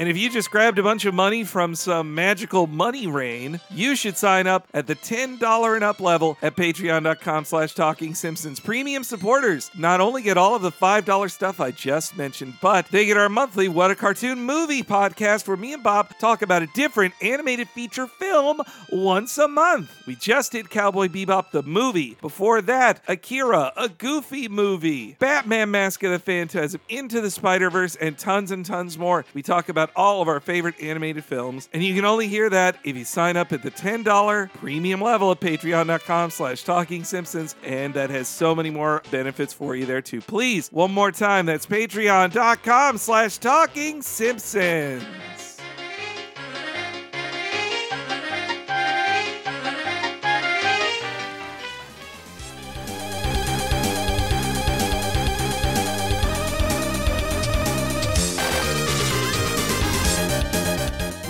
[0.00, 3.94] And if you just grabbed a bunch of money from some magical money rain, you
[3.94, 8.60] should sign up at the $10 and up level at patreon.com slash talking simpsons.
[8.60, 13.04] Premium supporters not only get all of the $5 stuff I just mentioned, but they
[13.04, 16.66] get our monthly What a Cartoon Movie podcast where me and Bob talk about a
[16.68, 19.90] different animated feature film once a month.
[20.06, 22.16] We just did Cowboy Bebop the movie.
[22.22, 25.16] Before that, Akira, a goofy movie.
[25.18, 29.26] Batman Mask of the Phantasm, Into the Spider-Verse, and tons and tons more.
[29.34, 32.76] We talk about all of our favorite animated films, and you can only hear that
[32.84, 37.94] if you sign up at the $10 premium level at patreon.com slash talking simpsons, and
[37.94, 40.20] that has so many more benefits for you there too.
[40.20, 45.04] Please, one more time, that's patreon.com slash talking simpsons.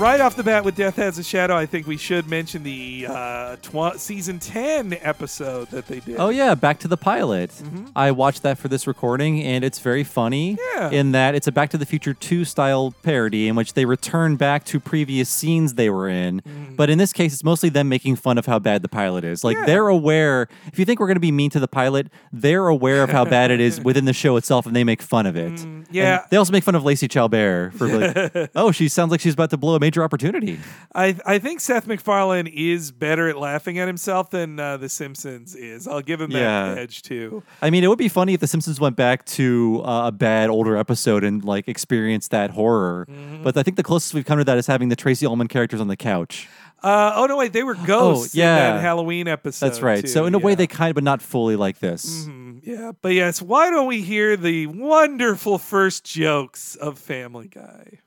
[0.00, 3.06] Right off the bat with Death Has a Shadow, I think we should mention the
[3.06, 6.16] uh, tw- season 10 episode that they did.
[6.18, 7.50] Oh yeah, back to the pilot.
[7.50, 7.88] Mm-hmm.
[7.94, 10.56] I watched that for this recording, and it's very funny.
[10.74, 10.88] Yeah.
[10.88, 14.36] In that it's a Back to the Future 2 style parody in which they return
[14.36, 16.40] back to previous scenes they were in.
[16.40, 16.76] Mm.
[16.76, 19.44] But in this case, it's mostly them making fun of how bad the pilot is.
[19.44, 19.66] Like Yeah.
[19.66, 20.48] they're aware.
[20.72, 23.26] If you think we're going to be mean to the pilot, they're aware of how
[23.26, 25.52] bad it is within the show itself, and they make fun of it.
[25.52, 26.20] Mm, yeah.
[26.20, 29.34] And they also make fun of Lacey Chabert for like, oh, she sounds like she's
[29.34, 30.58] about to blow a major opportunity.
[30.94, 35.54] I, I think Seth MacFarlane is better at laughing at himself than uh, The Simpsons
[35.54, 35.86] is.
[35.86, 37.42] I'll give him that edge too.
[37.60, 40.50] I mean, it would be funny if The Simpsons went back to uh, a bad
[40.50, 43.06] older episode and like experienced that horror.
[43.10, 43.42] Mm-hmm.
[43.42, 45.80] But I think the closest we've come to that is having the Tracey Ullman characters
[45.80, 46.48] on the couch.
[46.82, 48.54] Uh, oh no, wait, they were ghosts yeah.
[48.54, 49.66] in that Halloween episode.
[49.66, 50.00] That's right.
[50.00, 52.24] too, so in a way, they kind of, but not fully like this.
[52.24, 58.00] Mm, yeah, but yes, why don't we hear the wonderful first jokes of Family Guy?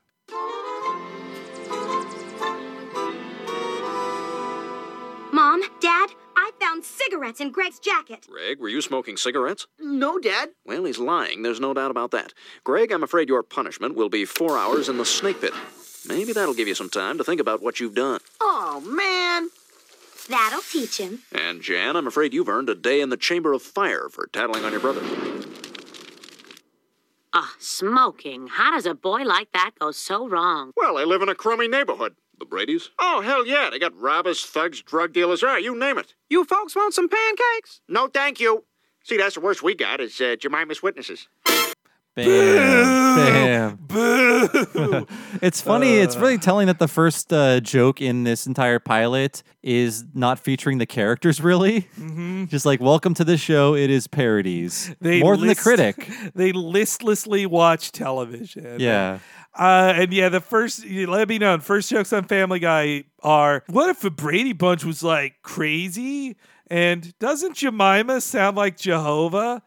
[5.34, 8.24] Mom, Dad, I found cigarettes in Greg's jacket.
[8.30, 9.66] Greg, were you smoking cigarettes?
[9.80, 10.50] No, Dad.
[10.64, 11.42] Well, he's lying.
[11.42, 12.32] There's no doubt about that.
[12.62, 15.52] Greg, I'm afraid your punishment will be four hours in the snake pit.
[16.06, 18.20] Maybe that'll give you some time to think about what you've done.
[18.40, 19.48] Oh, man.
[20.28, 21.22] That'll teach him.
[21.32, 24.64] And Jan, I'm afraid you've earned a day in the chamber of fire for tattling
[24.64, 25.02] on your brother.
[27.32, 28.46] Ah, smoking.
[28.46, 30.70] How does a boy like that go so wrong?
[30.76, 32.14] Well, I live in a crummy neighborhood.
[32.44, 32.90] The Brady's?
[32.98, 33.70] Oh, hell yeah.
[33.70, 35.42] They got robbers, thugs, drug dealers.
[35.42, 36.14] Ah, you name it.
[36.28, 37.80] You folks want some pancakes?
[37.88, 38.64] No, thank you.
[39.02, 41.26] See, that's the worst we got is uh, Jemima's witnesses.
[42.14, 42.26] Bam.
[43.16, 43.76] Bam.
[43.80, 45.06] Boo!
[45.42, 45.94] it's funny.
[45.94, 50.76] it's really telling that the first uh, joke in this entire pilot is not featuring
[50.78, 51.82] the characters, really.
[51.98, 52.44] Mm-hmm.
[52.44, 53.74] Just like, welcome to the show.
[53.74, 54.94] It is parodies.
[55.00, 56.10] They More than the critic.
[56.34, 58.80] They listlessly watch television.
[58.80, 59.20] Yeah.
[59.54, 63.88] Uh, and yeah, the first, let me know, first jokes on Family Guy are what
[63.88, 66.36] if the Brady Bunch was like crazy?
[66.68, 69.62] And doesn't Jemima sound like Jehovah?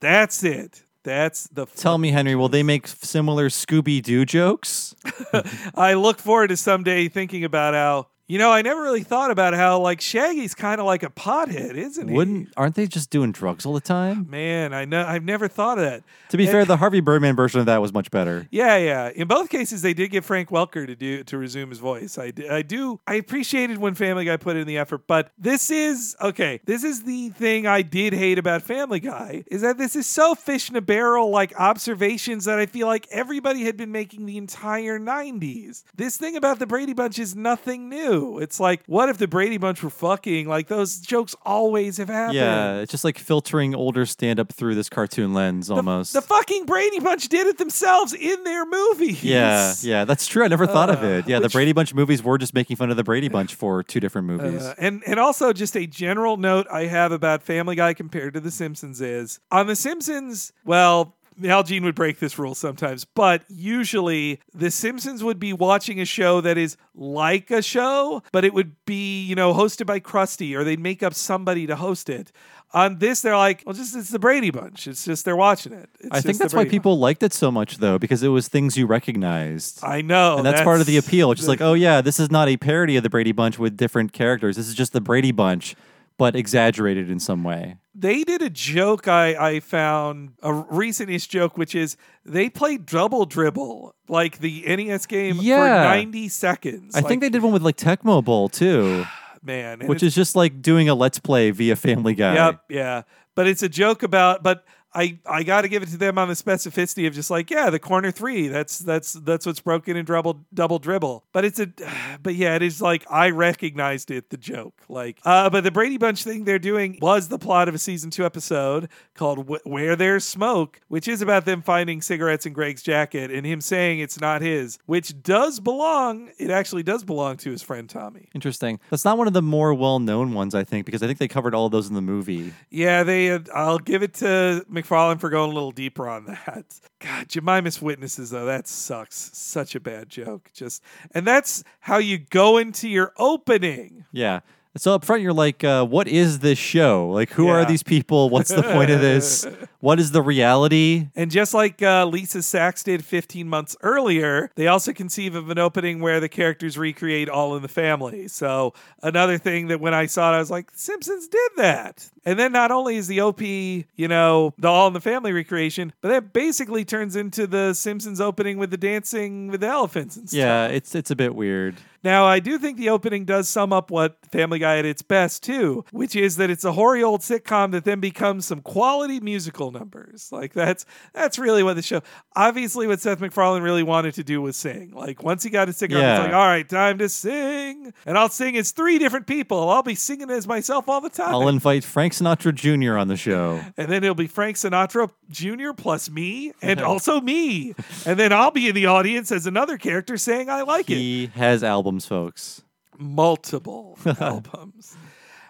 [0.00, 0.84] That's it.
[1.02, 1.66] That's the.
[1.66, 4.94] Tell me, Henry, will they make similar Scooby Doo jokes?
[5.74, 9.54] I look forward to someday thinking about how, you know, I never really thought about
[9.54, 12.14] how like Shaggy's kind of like a pothead, isn't he?
[12.14, 14.30] Wouldn't aren't they just doing drugs all the time?
[14.30, 15.04] Man, I know.
[15.04, 16.04] I've never thought of that.
[16.28, 18.46] To be And- fair, the Harvey Birdman version of that was much better.
[18.52, 19.10] Yeah, yeah.
[19.16, 22.18] In both cases, they did get Frank Welker to do to resume his voice.
[22.18, 23.00] I, d- I do.
[23.04, 26.60] I appreciated when Family Guy put in the effort, but this is okay.
[26.66, 30.36] This is the thing I did hate about Family Guy is that this is so
[30.36, 34.36] fish in a barrel like observations that I feel like everybody had been making the
[34.36, 35.82] entire '90s.
[35.96, 38.19] This thing about the Brady Bunch is nothing new.
[38.38, 40.48] It's like, what if the Brady Bunch were fucking?
[40.48, 42.36] Like those jokes always have happened.
[42.36, 46.12] Yeah, it's just like filtering older stand up through this cartoon lens almost.
[46.12, 49.22] The fucking Brady Bunch did it themselves in their movies.
[49.24, 50.44] yeah, yeah, that's true.
[50.44, 51.28] I never thought of Uh, it.
[51.28, 54.00] Yeah, the Brady Bunch movies were just making fun of the Brady Bunch for two
[54.00, 54.62] different movies.
[54.62, 58.40] Uh, and and also just a general note I have about Family Guy compared to
[58.40, 60.52] The Simpsons is on The Simpsons.
[60.64, 61.14] Well.
[61.44, 66.04] Al Jean would break this rule sometimes, but usually The Simpsons would be watching a
[66.04, 70.56] show that is like a show, but it would be, you know, hosted by Krusty
[70.56, 72.32] or they'd make up somebody to host it.
[72.72, 74.86] On this, they're like, well, just it's the Brady Bunch.
[74.86, 75.90] It's just they're watching it.
[75.98, 78.76] It's I think that's why people liked it so much, though, because it was things
[78.76, 79.80] you recognized.
[79.82, 81.34] I know, and that's, part of the appeal.
[81.34, 84.12] Just like, oh yeah, this is not a parody of the Brady Bunch with different
[84.12, 84.54] characters.
[84.54, 85.74] This is just the Brady Bunch,
[86.16, 87.76] but exaggerated in some way.
[87.94, 93.26] They did a joke I, I found a recent-ish joke which is they played double
[93.26, 96.94] dribble like the NES game for 90 seconds.
[96.94, 99.04] I think they did one with like Tecmo Bowl too,
[99.42, 102.34] man which is just like doing a Let's Play via Family Guy.
[102.34, 103.02] yep yeah.
[103.34, 104.64] But it's a joke about but
[104.94, 107.70] I, I got to give it to them on the specificity of just like yeah
[107.70, 111.68] the corner three that's that's that's what's broken in double double dribble but it's a
[112.22, 115.98] but yeah it is like I recognized it the joke like uh but the Brady
[115.98, 120.24] Bunch thing they're doing was the plot of a season two episode called Where There's
[120.24, 124.42] Smoke which is about them finding cigarettes in Greg's jacket and him saying it's not
[124.42, 128.80] his which does belong it actually does belong to his friend Tommy Interesting.
[128.90, 131.54] That's not one of the more well-known ones, I think, because I think they covered
[131.54, 132.52] all of those in the movie.
[132.70, 133.26] Yeah, they.
[133.26, 136.64] Had, I'll give it to MacFarlane for going a little deeper on that.
[137.00, 139.30] God, Jemima's witnesses though that sucks.
[139.32, 140.50] Such a bad joke.
[140.54, 144.04] Just and that's how you go into your opening.
[144.12, 144.40] Yeah.
[144.76, 147.10] So up front, you're like, uh, what is this show?
[147.10, 148.30] Like, who are these people?
[148.30, 149.46] What's the point of this?
[149.80, 151.08] What is the reality?
[151.16, 155.58] And just like uh, Lisa's Sax did 15 months earlier, they also conceive of an
[155.58, 158.28] opening where the characters recreate All in the Family.
[158.28, 162.10] So another thing that when I saw it, I was like, Simpsons did that.
[162.26, 165.94] And then not only is the OP, you know, the All in the Family recreation,
[166.02, 170.28] but that basically turns into the Simpsons opening with the dancing with the elephants and
[170.28, 170.38] stuff.
[170.38, 171.76] Yeah, it's it's a bit weird.
[172.02, 175.42] Now, I do think the opening does sum up what Family Guy at its best,
[175.42, 179.70] too, which is that it's a hoary old sitcom that then becomes some quality musical
[179.70, 180.30] numbers.
[180.32, 182.00] Like that's that's really what the show.
[182.36, 184.92] Obviously, what Seth MacFarlane really wanted to do was sing.
[184.92, 186.16] Like once he got a sitcom, Yeah.
[186.16, 189.68] it's like, all right, time to sing, and I'll sing as three different people.
[189.68, 191.34] I'll be singing as myself all the time.
[191.34, 192.96] I'll invite Frank Sinatra Jr.
[192.96, 193.60] on the show.
[193.76, 195.72] and then it'll be Frank Sinatra Jr.
[195.76, 197.74] plus me, and also me,
[198.06, 200.96] and then I'll be in the audience as another character saying I like it.
[200.96, 202.62] He has albums, folks.
[202.98, 204.96] multiple albums.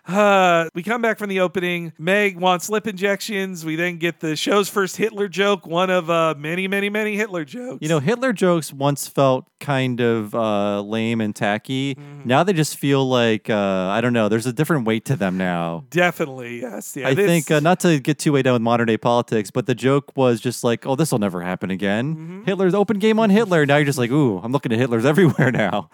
[0.07, 1.92] Uh, we come back from the opening.
[1.98, 3.64] Meg wants lip injections.
[3.64, 7.44] We then get the show's first Hitler joke, one of uh, many, many, many Hitler
[7.44, 7.78] jokes.
[7.82, 11.96] You know, Hitler jokes once felt kind of uh, lame and tacky.
[12.24, 14.28] Now they just feel like uh, I don't know.
[14.28, 15.84] There's a different weight to them now.
[15.90, 16.96] Definitely, yes.
[16.96, 19.51] Yeah, I this- think uh, not to get too way down with modern day politics,
[19.51, 22.44] but the joke was just like, "Oh, this will never happen again." Mm-hmm.
[22.44, 23.66] Hitler's open game on Hitler.
[23.66, 25.90] Now you're just like, "Ooh, I'm looking at Hitler's everywhere now."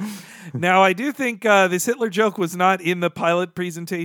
[0.54, 3.95] now I do think uh, this Hitler joke was not in the pilot presentation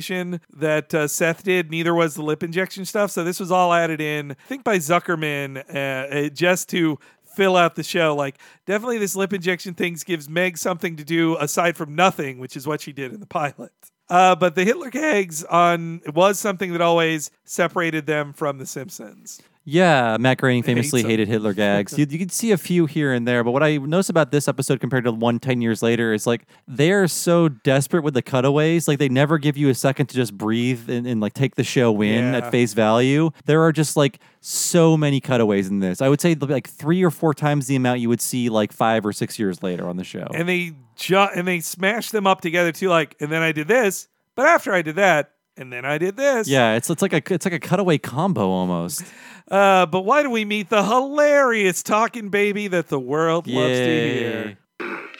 [0.55, 1.69] that uh, Seth did.
[1.69, 3.11] Neither was the lip injection stuff.
[3.11, 6.97] So this was all added in, I think, by Zuckerman uh, uh, just to
[7.35, 8.15] fill out the show.
[8.15, 12.55] Like, definitely this lip injection thing gives Meg something to do aside from nothing, which
[12.55, 13.71] is what she did in the pilot.
[14.09, 19.41] Uh, but the Hitler gags on was something that always separated them from The Simpsons.
[19.63, 21.97] Yeah, Matt Groening famously hated Hitler gags.
[21.97, 24.47] you, you can see a few here and there, but what I notice about this
[24.47, 28.87] episode compared to one 10 years later is like they're so desperate with the cutaways.
[28.87, 31.63] Like they never give you a second to just breathe and, and like take the
[31.63, 32.37] show in Yeah.
[32.37, 33.29] at face value.
[33.45, 36.01] There are just like so many cutaways in this.
[36.01, 39.05] I would say like three or four times the amount you would see like five
[39.05, 40.27] or six years later on the show.
[40.33, 42.89] and they ju- and they smash them up together too.
[42.89, 46.17] Like, and then I did this, but after I did that, and then I did
[46.17, 46.47] this.
[46.47, 49.03] yeah, it's it's like a it's like a cutaway combo almost.
[49.49, 53.85] Uh, but why do we meet the hilarious talking baby that the world loves to
[53.85, 54.57] hear?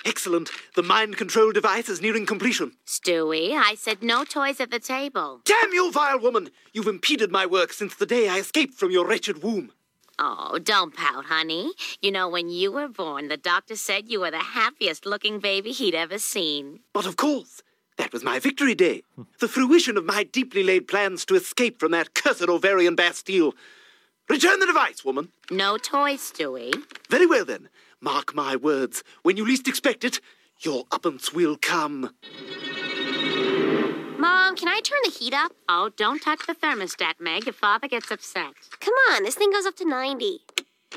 [0.03, 0.49] Excellent.
[0.75, 2.71] The mind control device is nearing completion.
[2.87, 5.41] Stewie, I said no toys at the table.
[5.45, 6.49] Damn you, vile woman!
[6.73, 9.71] You've impeded my work since the day I escaped from your wretched womb.
[10.17, 11.71] Oh, don't pout, honey.
[12.01, 15.71] You know, when you were born, the doctor said you were the happiest looking baby
[15.71, 16.79] he'd ever seen.
[16.93, 17.61] But of course,
[17.97, 19.03] that was my victory day.
[19.39, 23.53] the fruition of my deeply laid plans to escape from that cursed ovarian Bastille.
[24.29, 25.29] Return the device, woman.
[25.49, 26.73] No toys, Stewie.
[27.09, 27.69] Very well then.
[27.99, 29.03] Mark my words.
[29.23, 30.19] When you least expect it,
[30.61, 32.11] your uppance will come.
[34.17, 35.51] Mom, can I turn the heat up?
[35.67, 38.53] Oh, don't touch the thermostat, Meg, if Father gets upset.
[38.79, 40.39] Come on, this thing goes up to 90.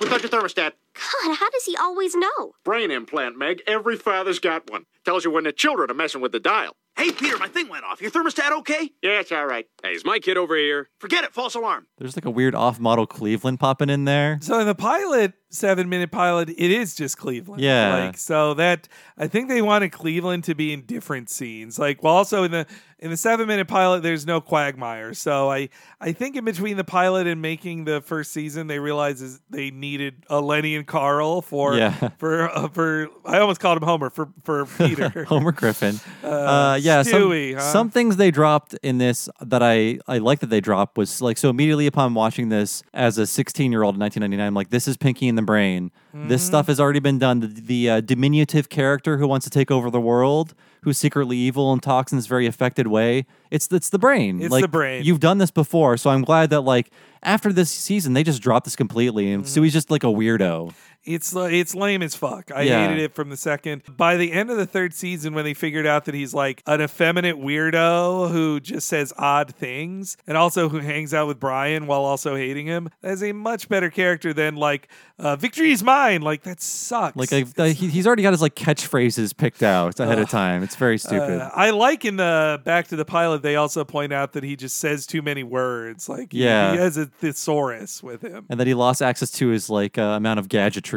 [0.01, 0.73] Without your thermostat.
[0.95, 2.55] God, how does he always know?
[2.65, 3.63] Brain implant, Meg.
[3.67, 4.85] Every father's got one.
[5.05, 6.77] Tells you when the children are messing with the dial.
[6.97, 8.01] Hey, Peter, my thing went off.
[8.01, 8.93] Your thermostat okay?
[9.03, 9.67] Yeah, it's all right.
[9.83, 10.91] Hey, is my kid over here?
[11.01, 11.33] Forget it.
[11.33, 11.89] False alarm.
[11.99, 14.39] There's like a weird off-model Cleveland popping in there.
[14.41, 17.63] So in the pilot, seven minute pilot, it is just Cleveland.
[17.63, 18.07] Yeah.
[18.07, 21.79] Like so that I think they wanted Cleveland to be in different scenes.
[21.79, 22.67] Like well also in the
[22.99, 25.15] in the seven minute pilot there's no Quagmire.
[25.15, 25.69] So I
[26.01, 30.25] I think in between the pilot and making the first season they realized they needed
[30.29, 32.09] a Lenny and Carl for Yeah.
[32.19, 35.25] for uh, for I almost called him Homer for for Peter.
[35.29, 36.01] Homer Griffin.
[36.23, 37.73] Uh, yeah, Stewie, some, huh?
[37.73, 41.39] some things they dropped in this that I I like that they dropped was like
[41.39, 44.89] so immediately upon watching this as a 16 year old in 1999, I'm like this
[44.89, 45.91] is Pinky in the Brain.
[46.13, 46.47] This Mm-hmm.
[46.47, 47.41] stuff has already been done.
[47.41, 51.73] The, the uh, diminutive character who wants to take over the world, who's secretly evil
[51.73, 53.27] and talks in this very affected way.
[53.51, 54.41] It's it's the brain.
[54.41, 55.03] It's like, the brain.
[55.05, 56.91] You've done this before, so I'm glad that like
[57.23, 59.65] after this season they just dropped this completely, and Mm-hmm.
[59.67, 60.73] Just like a weirdo.
[61.05, 62.51] It's it's lame as fuck.
[62.55, 62.87] I Yeah.
[62.89, 63.83] hated it from the second.
[63.97, 66.81] By the end of the third season, when they figured out that he's like an
[66.81, 72.03] effeminate weirdo who just says odd things and also who hangs out with Brian while
[72.05, 74.89] also hating him, that's a much better character than like
[75.19, 77.17] uh, "Victory is mine." Like that sucks.
[77.17, 80.63] Like I, I- he, he's already got his like catchphrases picked out ahead of time.
[80.63, 81.41] It's very stupid.
[81.41, 83.43] Uh, I like in the back to the pilot.
[83.43, 86.09] They also point out that he just says too many words.
[86.09, 86.73] Like he- Yeah.
[86.73, 88.47] he, has a thesaurus with him.
[88.49, 90.94] and that he lost access to his like uh, amount of gadgetry.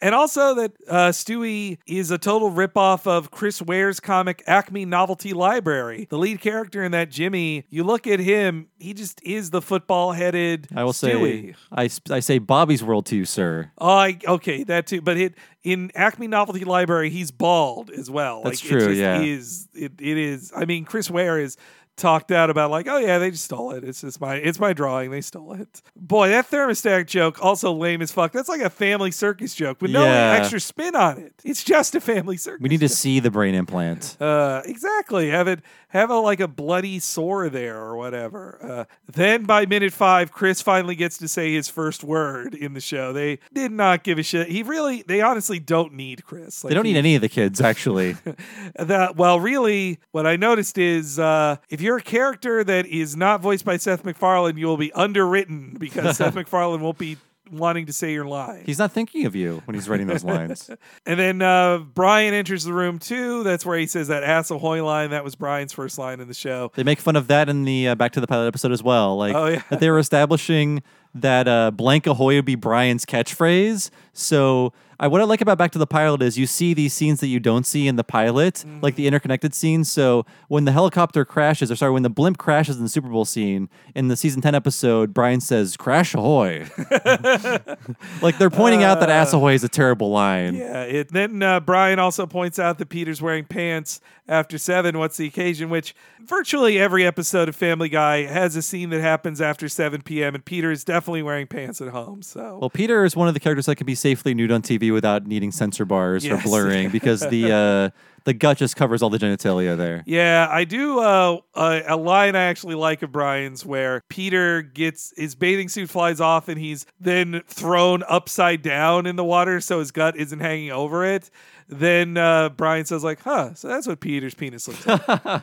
[0.00, 5.32] And also that uh, Stewie is a total ripoff of Chris Ware's comic Acme Novelty
[5.32, 6.06] Library.
[6.08, 10.12] The lead character in that, Jimmy, you look at him, he just is the football
[10.12, 11.54] headed I will Stewie.
[11.54, 13.70] say, I, I say Bobby's World to you, sir.
[13.78, 15.02] Oh, I, okay, that too.
[15.02, 18.42] But it, in Acme Novelty Library, he's bald as well.
[18.44, 19.20] That's like, true, It just yeah.
[19.20, 19.68] is.
[19.74, 20.52] It, it is.
[20.56, 21.56] I mean, Chris Ware is
[21.98, 23.84] talked out about like, oh yeah, they just stole it.
[23.84, 25.10] It's just my, it's my drawing.
[25.10, 25.82] They stole it.
[25.94, 28.32] Boy, that thermostat joke also lame as fuck.
[28.32, 30.36] That's like a family circus joke with no Yeah.
[30.40, 31.34] extra spin on it.
[31.44, 32.62] It's just a family circus.
[32.62, 34.16] We need to see the brain implant.
[34.20, 35.28] Uh, exactly.
[35.30, 38.58] Have it have a like a bloody sore there or whatever.
[38.62, 42.80] Uh, then by minute five, Chris finally gets to say his first word in the
[42.80, 43.12] show.
[43.12, 44.48] They did not give a shit.
[44.48, 46.60] He really, they honestly don't need Chris.
[46.60, 48.16] They don't he- need any of the kids, actually.
[48.78, 49.16] that.
[49.16, 53.64] Well, really, what I noticed is uh, if you're a character that is not voiced
[53.64, 57.16] by Seth MacFarlane, you will be underwritten because Seth MacFarlane won't be
[57.52, 58.62] wanting to say your line.
[58.66, 60.70] He's not thinking of you when he's writing those lines.
[61.06, 63.42] And then uh, Brian enters the room too.
[63.42, 65.10] That's where he says that ass ahoy line.
[65.10, 66.70] That was Brian's first line in the show.
[66.74, 69.16] They make fun of that in the uh, Back to the Pilot episode as well.
[69.16, 69.62] Like Oh, yeah.
[69.70, 70.82] that they were establishing
[71.14, 73.90] that uh, "Blank Ahoy" would be Brian's catchphrase.
[74.12, 77.20] So, I, what I like about Back to the Pilot is you see these scenes
[77.20, 79.90] that you don't see in the pilot, like the interconnected scenes.
[79.90, 83.24] So, when the helicopter crashes, or sorry, when the blimp crashes in the Super Bowl
[83.24, 86.66] scene in the season ten episode, Brian says "Crash Ahoy."
[88.22, 90.54] like they're pointing out that "Ass Ahoy" is a terrible line.
[90.54, 90.82] Yeah.
[90.82, 94.98] It, then uh, Brian also points out that Peter's wearing pants after seven.
[94.98, 95.70] What's the occasion?
[95.70, 100.34] Which virtually every episode of Family Guy has a scene that happens after 7 p.m.
[100.34, 102.22] and Peter is definitely wearing pants at home.
[102.22, 104.87] So Well, Peter is one of the characters that can be safely nude on TV
[104.92, 106.40] without needing censor bars Yes.
[106.40, 107.90] or blurring because the uh,
[108.24, 110.02] the gut just covers all the genitalia there.
[110.06, 110.98] Yeah, I do.
[110.98, 115.88] Uh, a, a line I actually like of Brian's where Peter gets his bathing suit
[115.88, 120.40] flies off and he's then thrown upside down in the water so his gut isn't
[120.40, 121.30] hanging over it.
[121.70, 125.42] Then uh, Brian says, like, huh, so that's what Peter's penis looks like.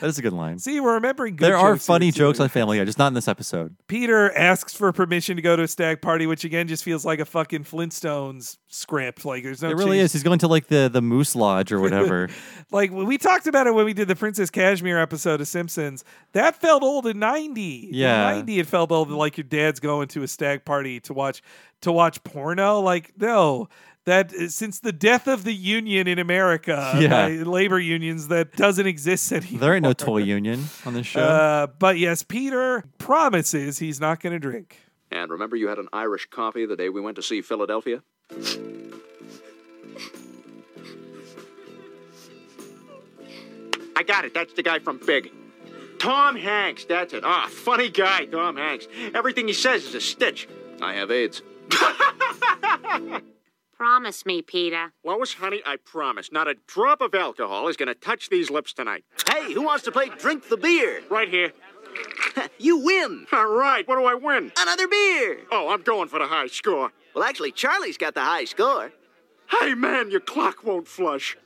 [0.00, 0.58] That is a good line.
[0.58, 3.08] See, we're remembering good there are jokes funny here, jokes on Family Guy, just not
[3.08, 3.76] in this episode.
[3.86, 7.20] Peter asks for permission to go to a stag party, which again just feels like
[7.20, 9.24] a fucking Flintstones script.
[9.24, 10.12] Like there's no it really change- is.
[10.14, 12.28] He's going to like the the Moose Lodge or whatever.
[12.70, 16.02] Like we talked about it when we did the Princess Kashmir episode of Simpsons.
[16.32, 17.90] That felt old in '90.
[17.92, 18.30] Yeah.
[18.30, 21.40] in '90 it felt old, like your dad's going to a stag party to watch
[21.82, 22.80] to watch porno.
[22.80, 23.68] Like no,
[24.04, 27.08] that since the death of the union in America, Yeah.
[27.08, 29.60] by labor unions, that doesn't exist anymore.
[29.60, 31.22] there ain't no toy union on this show.
[31.22, 34.78] Uh, but yes, Peter promises he's not going to drink.
[35.10, 38.02] And remember, you had an Irish coffee the day we went to see Philadelphia?
[43.96, 44.34] I got it.
[44.34, 45.30] That's the guy from Big.
[45.98, 46.84] Tom Hanks.
[46.84, 47.22] That's it.
[47.24, 48.86] Ah, funny guy, Tom Hanks.
[49.14, 50.48] Everything he says is a stitch.
[50.82, 51.42] I have AIDS.
[53.76, 54.92] Promise me, Peter.
[55.04, 56.30] Lois, honey, I promise.
[56.30, 59.04] Not a drop of alcohol is going to touch these lips tonight.
[59.30, 61.02] Hey, who wants to play Drink the Beer?
[61.10, 61.52] Right here.
[62.58, 63.86] You win All right.
[63.86, 64.50] What do I win?
[64.58, 65.40] another beer.
[65.52, 66.90] Oh, I'm going for the high score.
[67.14, 68.90] Well, actually, Charlie's got the high score.
[69.48, 71.36] Hey, man, your clock won't flush.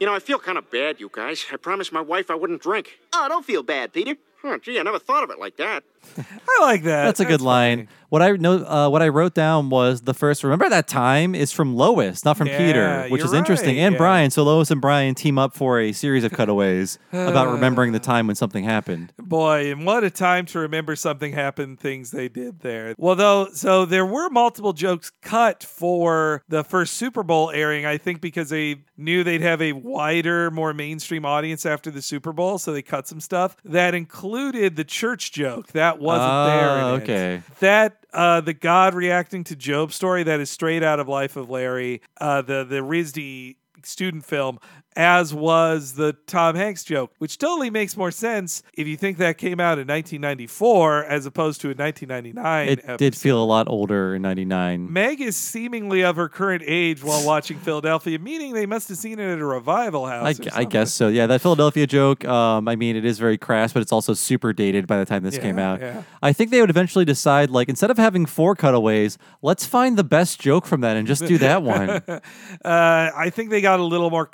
[0.00, 1.46] You know, I feel kind of bad, you guys.
[1.52, 2.98] I promised my wife I wouldn't drink.
[3.14, 4.16] Oh, don't feel bad, Peter.
[4.42, 5.82] Huh, gee, I never thought of it like that.
[6.18, 7.04] I like that.
[7.04, 7.78] That's a good line.
[7.78, 7.88] funny.
[8.08, 10.42] What I know, uh, what I wrote down was the first.
[10.42, 13.82] Remember that time is from Lois, not from Yeah, Peter, which you're is interesting, right,
[13.82, 13.98] and yeah.
[13.98, 14.30] Brian.
[14.30, 18.26] So Lois and Brian team up for a series of cutaways about remembering the time
[18.26, 19.12] when something happened.
[19.18, 22.94] Boy, and what a time to remember something happened, things they did there.
[22.96, 27.98] Well, though, so there were multiple jokes cut for the first Super Bowl airing, I
[27.98, 32.56] think because they knew they'd have a wider, more mainstream audience after the Super Bowl,
[32.56, 35.68] so they cut some stuff that included the church joke.
[35.72, 36.78] That wasn't there.
[36.78, 37.02] in Oh, it.
[37.02, 37.42] okay.
[37.60, 41.48] That uh, the God reacting to Job story that is straight out of Life of
[41.48, 44.58] Larry, uh, the the RISD student film,
[44.98, 49.38] as was the Tom Hanks joke, which totally makes more sense if you think that
[49.38, 52.68] came out in 1994 as opposed to a 1999.
[52.68, 54.92] It did feel a lot older in '99.
[54.92, 59.20] Meg is seemingly of her current age while watching Philadelphia, meaning they must have seen
[59.20, 60.40] it at a revival house.
[60.52, 61.06] I, I guess so.
[61.06, 62.24] Yeah, that Philadelphia joke.
[62.24, 65.22] Um, I mean, it is very crass, but it's also super dated by the time
[65.22, 65.80] this came out.
[65.80, 66.02] yeah.
[66.22, 70.02] I think they would eventually decide, like, instead of having four cutaways, let's find the
[70.02, 72.02] best joke from that and just do that one.
[72.64, 74.26] Uh, I think they got a little more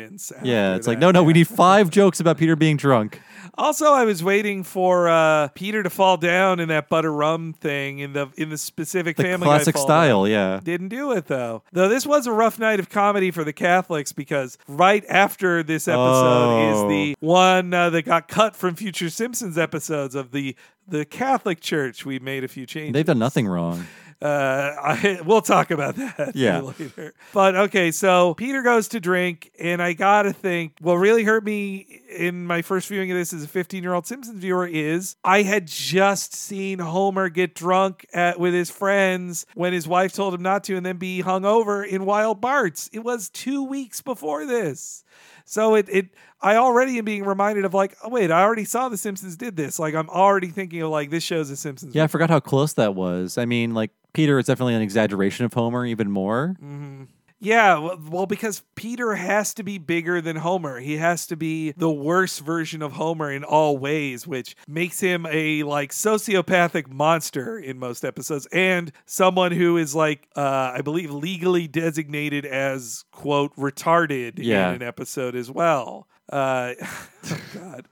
[0.00, 0.32] confidence.
[0.42, 3.20] yeah, it's like, no, no, we need five jokes about Peter being drunk.
[3.54, 7.98] Also, I was waiting for uh, Peter to fall down in that butter rum thing
[7.98, 10.30] in the in the specific The Family classic style, down.
[10.30, 10.60] yeah.
[10.62, 11.62] Didn't do it though.
[11.72, 15.88] Though this was a rough night of comedy for the Catholics because right after this
[15.88, 16.84] episode Oh.
[16.86, 20.54] is the one uh, that got cut from future Simpsons episodes of the
[20.86, 22.06] the Catholic Church.
[22.06, 22.92] We made a few changes.
[22.94, 23.84] They've done nothing wrong.
[24.22, 26.60] Uh, I, we'll talk about that Yeah.
[26.60, 27.14] later.
[27.32, 32.02] But okay, so Peter goes to drink, and I gotta think what really hurt me
[32.16, 35.42] in my first viewing of this as a 15 year old Simpsons viewer is I
[35.42, 40.42] had just seen Homer get drunk at, with his friends when his wife told him
[40.42, 42.90] not to, and then be hungover in Wild Barts.
[42.92, 45.02] It was two weeks before this.
[45.44, 46.08] So it it
[46.40, 49.56] I already am being reminded of like, oh wait, I already saw The Simpsons did
[49.56, 49.78] this.
[49.78, 51.94] Like I'm already thinking of like this show's The Simpsons.
[51.94, 53.36] Yeah, I forgot how close that was.
[53.38, 56.56] I mean, like, Peter is definitely an exaggeration of Homer, even more.
[56.62, 57.04] Mm-hmm.
[57.42, 60.78] Yeah, well, because Peter has to be bigger than Homer.
[60.78, 65.26] He has to be the worst version of Homer in all ways, which makes him
[65.30, 71.10] a like sociopathic monster in most episodes and someone who is like uh I believe
[71.10, 74.68] legally designated as quote retarded Yeah.
[74.68, 76.08] in an episode as well.
[76.30, 76.74] Uh,
[77.24, 77.88] oh God.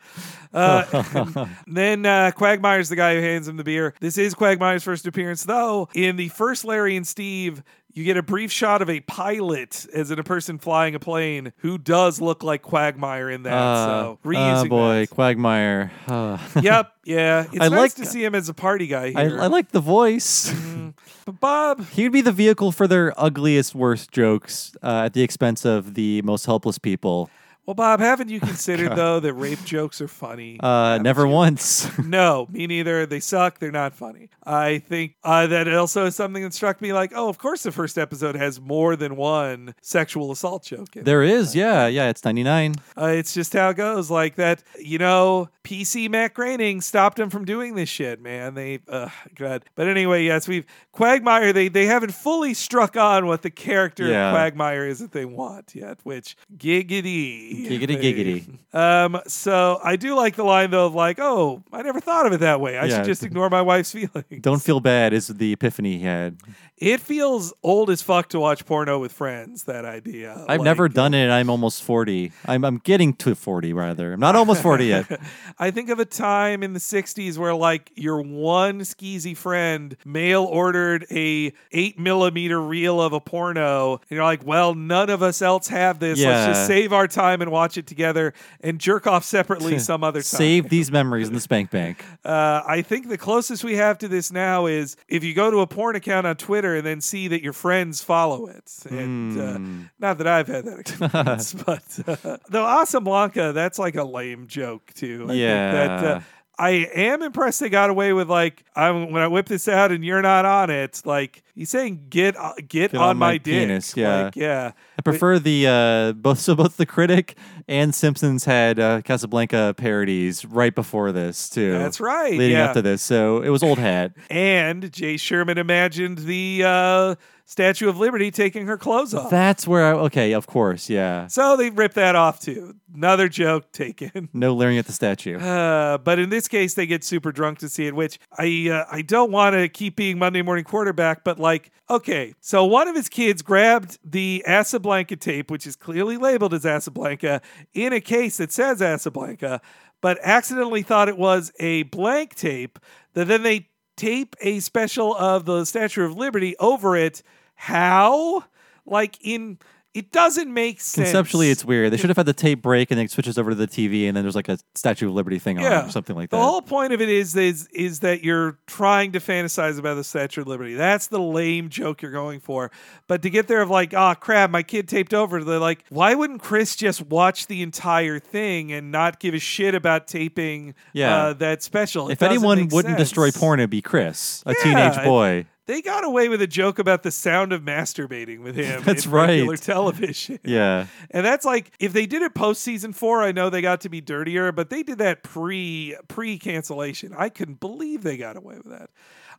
[0.52, 3.94] Uh, then uh, Quagmire's the guy who hands him the beer.
[4.00, 5.88] This is Quagmire's first appearance, though.
[5.92, 7.64] In the first Larry and Steve,
[7.98, 11.52] you get a brief shot of a pilot, as in a person flying a plane,
[11.58, 13.52] who does look like Quagmire in that.
[13.52, 15.10] Uh, so oh reusing boy, that.
[15.10, 15.90] Quagmire.
[16.06, 17.46] Uh, Yep, yeah.
[17.52, 19.40] It's I nice like- to see him as a party guy I, here.
[19.40, 20.54] I like the voice.
[21.26, 25.22] but Bob, He would be the vehicle for their ugliest, worst jokes uh, at the
[25.22, 27.30] expense of the most helpless people.
[27.68, 30.58] Well, Bob, haven't you considered though that rape jokes are funny?
[30.58, 31.86] Uh, never once.
[32.02, 33.04] no, me neither.
[33.04, 33.58] They suck.
[33.58, 34.30] They're not funny.
[34.42, 37.70] I think uh, that also is something that struck me like, oh, of course the
[37.70, 40.96] first episode has more than one sexual assault joke.
[40.96, 41.04] In it.
[41.04, 42.08] there is, yeah, yeah.
[42.08, 42.76] It's ninety nine.
[42.96, 44.10] Uh, it's just how it goes.
[44.10, 48.54] Like that, you know, PC Matt Groening stopped him from doing this shit, man.
[48.54, 49.66] They, uh, God.
[49.74, 51.52] But anyway, yes, we've Quagmire.
[51.52, 54.28] They they haven't fully struck on what the character Yeah.
[54.30, 55.98] of Quagmire is that they want yet.
[56.04, 58.58] Which giggity, Giggity, giggity.
[58.74, 62.32] Um, so I do like the line though of like, oh, I never thought of
[62.32, 62.78] it that way.
[62.78, 62.96] I Yeah.
[62.96, 64.40] should just ignore my wife's feelings.
[64.40, 66.36] Don't feel bad is the epiphany he had.
[66.76, 69.64] It feels old as fuck to watch porno with friends.
[69.64, 70.44] That idea.
[70.48, 71.28] I've never done it.
[71.28, 72.30] I'm almost forty.
[72.46, 74.12] I'm I'm getting to forty rather.
[74.12, 75.06] I'm not almost forty yet.
[75.58, 80.44] I think of a time in the 60s where like your one skeezy friend mail
[80.44, 83.94] ordered a eight millimeter reel of a porno.
[84.08, 86.18] And you're like, well, none of us else have this.
[86.18, 86.46] Let's Yeah.
[86.52, 90.38] just save our time and watch it together and jerk off separately some other time.
[90.38, 92.04] Save these memories in the spank bank.
[92.24, 95.58] Uh, I think the closest we have to this now is if you go to
[95.60, 98.70] a porn account on Twitter and then see that your friends follow it.
[98.90, 99.40] And Hmm.
[99.40, 104.04] uh, not that I've had that experience, but uh, though Asa Blanca, that's like a
[104.04, 105.24] lame joke too.
[105.24, 106.08] I think that, Yeah.
[106.16, 106.20] uh,
[106.58, 110.04] I am impressed they got away with like I'm when I whip this out and
[110.04, 111.00] you're not on it.
[111.04, 113.68] Like he's saying, get uh, get, Get on, on my, my dick.
[113.68, 114.24] penis, yeah.
[114.24, 114.72] Like, yeah.
[114.98, 116.38] I prefer the uh, both.
[116.48, 117.36] So both the critic
[117.66, 121.72] and Simpsons had uh, Casablanca parodies right before this too.
[121.72, 122.66] That's right, Leading yeah.
[122.66, 124.12] up to this, so it was old hat.
[124.30, 127.14] And Jay Sherman imagined the uh,
[127.48, 129.30] Statue of Liberty taking her clothes off.
[129.30, 130.32] That's where I okay.
[130.32, 131.28] Of course, yeah.
[131.28, 132.74] So they rip that off too.
[132.94, 134.28] Another joke taken.
[134.34, 135.38] No leering at the statue.
[135.38, 138.84] Uh, but in this case, they get super drunk to see it, which I uh,
[138.94, 141.47] I don't want to keep being Monday morning quarterback, but like,
[141.90, 146.64] okay, so one of his kids grabbed the Asablanca tape, which is clearly labeled as
[146.64, 147.40] Asablanca,
[147.74, 149.60] in a case that says Asablanca,
[150.00, 152.78] but accidentally thought it was a blank tape.
[153.14, 157.22] That then they tape a special of the Statue of Liberty over it.
[157.54, 158.44] How?
[158.86, 159.58] Like in.
[159.98, 161.08] It doesn't make sense.
[161.08, 161.92] Conceptually, it's weird.
[161.92, 164.06] They should have had the tape break and then it switches over to the TV,
[164.06, 166.36] and then there's like a Statue of Liberty thing on or something like that.
[166.36, 170.04] the whole point of it is is is that you're trying to fantasize about the
[170.04, 170.74] Statue of Liberty.
[170.74, 172.70] That's the lame joke you're going for.
[173.08, 175.42] But to get there of like, oh crap, my kid taped over.
[175.42, 179.74] They're like, why wouldn't Chris just watch the entire thing and not give a shit
[179.74, 180.74] about taping?
[180.92, 181.16] Yeah.
[181.16, 182.08] uh, that special.
[182.08, 183.10] It if anyone wouldn't sense.
[183.10, 185.46] destroy porn, it'd be Chris, a Yeah, teenage boy.
[185.68, 188.82] They got away with a joke about the sound of masturbating with him.
[188.86, 189.60] That's in regular right.
[189.60, 190.38] television.
[190.48, 190.86] Yeah.
[191.10, 193.90] And that's like if they did it post season four, I know they got to
[193.90, 197.12] be dirtier, but they did that pre pre cancellation.
[197.14, 198.88] I couldn't believe they got away with that.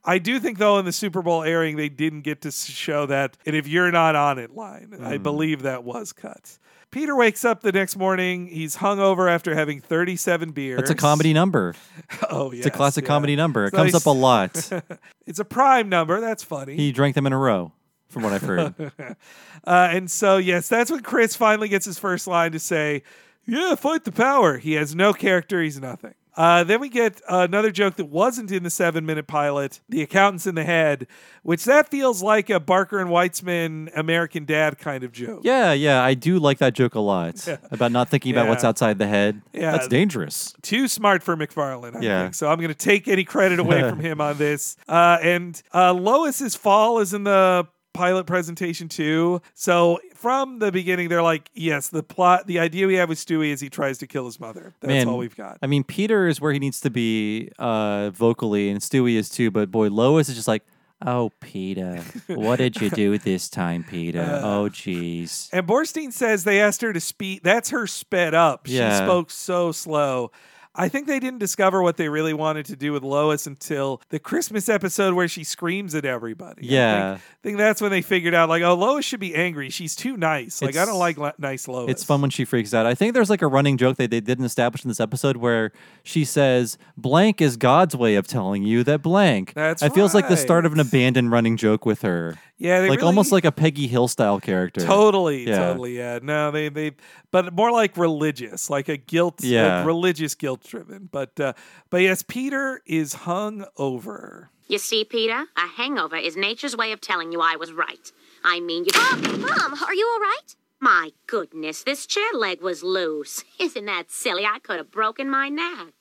[0.04, 3.38] I do think though in the Super Bowl airing they didn't get to show that
[3.46, 4.96] and if you're not on it line.
[5.02, 5.24] I Mm.
[5.24, 6.58] believe that was cut.
[6.92, 8.48] Peter wakes up the next morning.
[8.48, 10.78] He's hungover after having 37 beers.
[10.78, 11.76] That's a comedy number.
[12.32, 12.60] Oh, yeah.
[12.60, 13.10] It's a classic yeah.
[13.10, 13.64] comedy number.
[13.66, 14.72] It It's comes up a lot.
[15.28, 16.20] it's a prime number.
[16.20, 16.76] That's funny.
[16.76, 17.72] he drank them in a row,
[18.08, 18.74] from what I've heard.
[19.68, 23.04] uh, and so, yes, that's when Chris finally gets his first line to say,
[23.46, 24.58] Yeah, fight the power.
[24.58, 26.14] He has no character, he's nothing.
[26.40, 30.48] Uh, then we get another joke that wasn't in the seven minute pilot, The Accountant's
[30.48, 31.06] in the Head,
[31.44, 35.41] which that feels like a Barker and Weitzman American Dad kind of joke.
[35.44, 38.99] yeah, yeah, I do like that joke a lot about not thinking about what's outside
[38.99, 39.41] the head.
[39.52, 39.72] Yeah.
[39.74, 40.53] That's dangerous.
[40.61, 42.22] Too smart for MacFarlane, I Yeah.
[42.24, 42.36] think.
[42.36, 44.78] So I'm going to take any credit away from him on this.
[44.88, 47.68] Uh, and uh, Lois's fall is in the
[48.00, 49.42] pilot presentation too.
[49.54, 53.52] So from the beginning, they're like, yes, the plot, the idea we have with Stewie
[53.52, 54.74] is he tries to kill his mother.
[54.80, 55.58] That's Man, all we've got.
[55.62, 59.52] I mean, Peter is where he needs to be uh, vocally, and Stewie is too.
[59.52, 60.64] But boy, Lois is just like,
[61.06, 64.22] oh, Peter, what did you do this time, Peter?
[64.22, 65.50] Uh, oh, jeez.
[65.52, 67.44] And Borstein says they asked her to speak.
[67.44, 68.68] That's her sped up.
[68.68, 68.98] She Yeah.
[68.98, 70.32] spoke so slow.
[70.76, 74.20] I think they didn't discover what they really wanted to do with Lois until the
[74.20, 76.70] Christmas episode where she screams at everybody.
[76.70, 77.10] I Yeah.
[77.16, 79.70] think, I think that's when they figured out, like, oh, Lois should be angry.
[79.72, 80.62] She's too nice.
[80.62, 81.90] Like, I don't like li- nice Lois.
[81.90, 82.86] It's fun when she freaks out.
[82.86, 85.72] I think there's like a running joke that they didn't establish in this episode where
[86.04, 89.54] she says, blank is God's way of telling you that blank.
[89.56, 92.38] That's It feels like the start of an abandoned running joke with her.
[92.62, 94.82] Yeah, like really- almost like a Peggy Hill style character.
[94.82, 95.56] Totally, Yeah.
[95.60, 96.20] totally, yeah.
[96.22, 96.91] No, they they,
[97.31, 101.10] but more like religious, like a guilt, like religious guilt driven.
[101.11, 101.53] But uh,
[101.89, 104.49] but yes, Peter is hung over.
[104.68, 108.11] You see, Peter, a hangover is nature's way of telling you I was right.
[108.43, 108.91] I mean, you.
[109.39, 110.56] Mom, are you all right?
[110.80, 113.43] My goodness, this chair leg was loose.
[113.60, 114.45] Isn't that silly?
[114.45, 115.93] I could have broken my neck.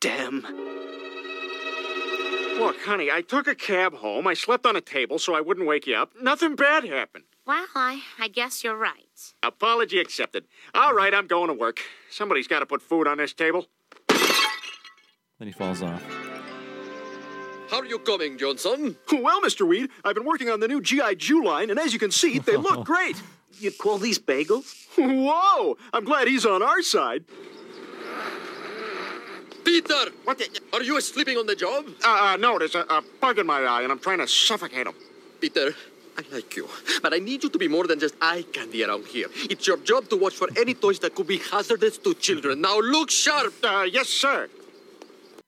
[0.00, 0.42] Damn.
[2.58, 4.26] Look, honey, I took a cab home.
[4.26, 6.12] I slept on a table so I wouldn't wake you up.
[6.20, 7.24] Nothing bad happened.
[7.44, 9.34] Well, I, I guess you're right.
[9.42, 10.44] Apology accepted.
[10.74, 11.80] All right, I'm going to work.
[12.10, 13.66] Somebody's got to put food on this table.
[14.08, 16.02] Then he falls off.
[17.68, 18.96] How are you coming, Johnson?
[19.10, 19.66] Well, Mr.
[19.66, 21.14] Weed, I've been working on the new G.I.
[21.14, 23.20] Jew line, and as you can see, they look great.
[23.58, 24.86] You call these bagels?
[24.96, 25.76] Whoa!
[25.92, 27.24] I'm glad he's on our side.
[29.64, 30.10] Peter!
[30.24, 30.42] What
[30.74, 31.86] Are you sleeping on the job?
[32.04, 34.86] Uh, uh no, there's a, a bug in my eye, and I'm trying to suffocate
[34.86, 34.94] him.
[35.40, 35.74] Peter,
[36.18, 36.68] I like you,
[37.02, 39.28] but I need you to be more than just eye candy around here.
[39.48, 42.60] It's your job to watch for any toys that could be hazardous to children.
[42.60, 43.54] Now look sharp!
[43.64, 44.48] Uh, yes, sir.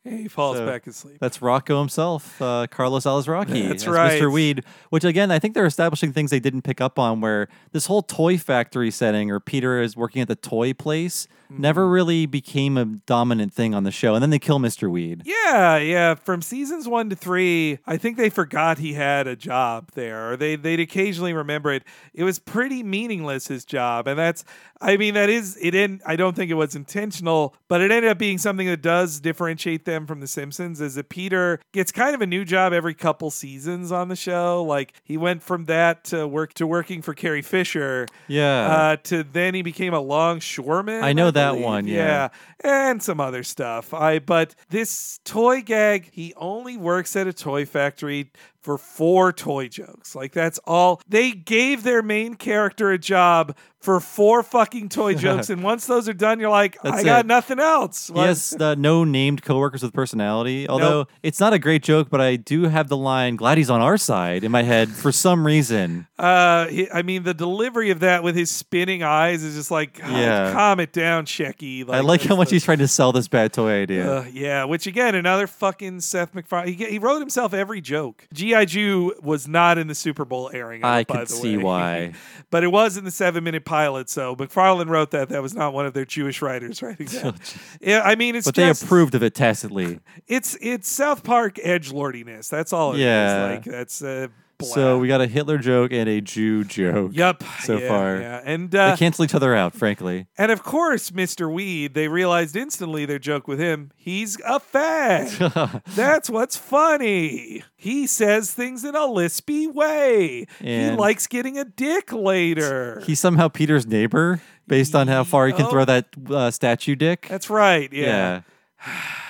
[0.05, 1.17] He falls So, back asleep.
[1.19, 3.69] That's Rocko himself, uh, Carlos Alazraqui.
[3.69, 4.21] That's as right.
[4.21, 4.31] Mr.
[4.31, 4.63] Weed.
[4.91, 7.23] Which again, I think they're establishing things they didn't pick up on.
[7.23, 11.61] Where this whole toy factory setting, or Peter is working at the toy place, Mm-hmm.
[11.61, 14.15] never really became a dominant thing on the show.
[14.15, 14.91] And then they kill Mr.
[14.91, 15.23] Weed.
[15.25, 16.15] Yeah, yeah.
[16.15, 20.37] From seasons one to three, I think they forgot he had a job there, or
[20.37, 21.85] they they'd occasionally remember it.
[22.13, 24.45] It was pretty meaningless his job, and that's.
[24.81, 25.71] I mean, that is it.
[25.71, 29.21] Didn't I don't think it was intentional, but it ended up being something that does
[29.21, 30.81] differentiate them from The Simpsons.
[30.81, 34.63] Is that Peter gets kind of a new job every couple seasons on the show.
[34.65, 38.07] Like he went from that to work to working for Carrie Fisher.
[38.29, 38.67] Yeah.
[38.67, 41.03] Uh, to then he became a longshoreman.
[41.03, 41.65] I know that believe.
[41.65, 42.29] one, yeah.
[42.61, 43.93] and some other stuff.
[43.95, 48.31] I but this toy gag, he only works at a toy factory
[48.65, 50.15] for four toy jokes.
[50.17, 51.03] Like that's all.
[51.07, 56.09] They gave their main character a job for four fucking toy jokes, and once those
[56.09, 58.11] are done, you're like, That's I got nothing else.
[58.15, 60.67] Has uh, no named coworkers with personality.
[60.67, 61.11] Although Nope.
[61.23, 63.99] it's not a great joke, but I do have the line "Glad he's on our
[63.99, 66.07] side" in my head for some reason.
[66.19, 69.99] Uh, he, I mean, the delivery of that with his spinning eyes is just like,
[69.99, 70.53] Yeah.
[70.53, 71.87] calm it down, Shecky.
[71.91, 74.11] I like how much he's trying to sell this bad toy idea.
[74.21, 76.73] Uh, yeah, which again, another fucking Seth MacFarlane.
[76.73, 78.27] He, he wrote himself every joke.
[78.55, 78.65] G.I.
[78.67, 80.85] Jew was not in the Super Bowl airing.
[80.85, 81.63] I could the see way.
[81.65, 82.13] why.
[82.51, 85.29] but it was in the seven minute pilot, so MacFarlane wrote that.
[85.31, 87.57] That was not one of their Jewish writers writing that.
[87.81, 90.01] yeah, I mean, it's but just, they approved of it tacitly.
[90.29, 92.49] it's it's South Park edge lordiness.
[92.49, 93.01] That's all it is.
[93.01, 93.51] Yeah.
[93.55, 94.29] Like that's uh,
[94.63, 97.11] So we got a Hitler joke and a Jew joke.
[97.15, 97.43] Yep.
[97.63, 98.41] So Yeah, far, yeah.
[98.45, 99.75] And, uh, they cancel each other out.
[99.75, 101.53] Frankly, And of course, Mr.
[101.53, 105.83] Weed, they realized instantly their joke with him, he's a fag.
[105.95, 107.63] That's what's funny.
[107.77, 110.47] He says things in a lispy way.
[110.61, 113.03] he likes getting a dick later.
[113.05, 115.71] he's somehow Peter's neighbor based on how far he can Oh.
[115.71, 117.27] throw that uh, statue dick.
[117.29, 117.93] That's right.
[117.93, 118.43] Yeah.
[118.87, 119.03] yeah.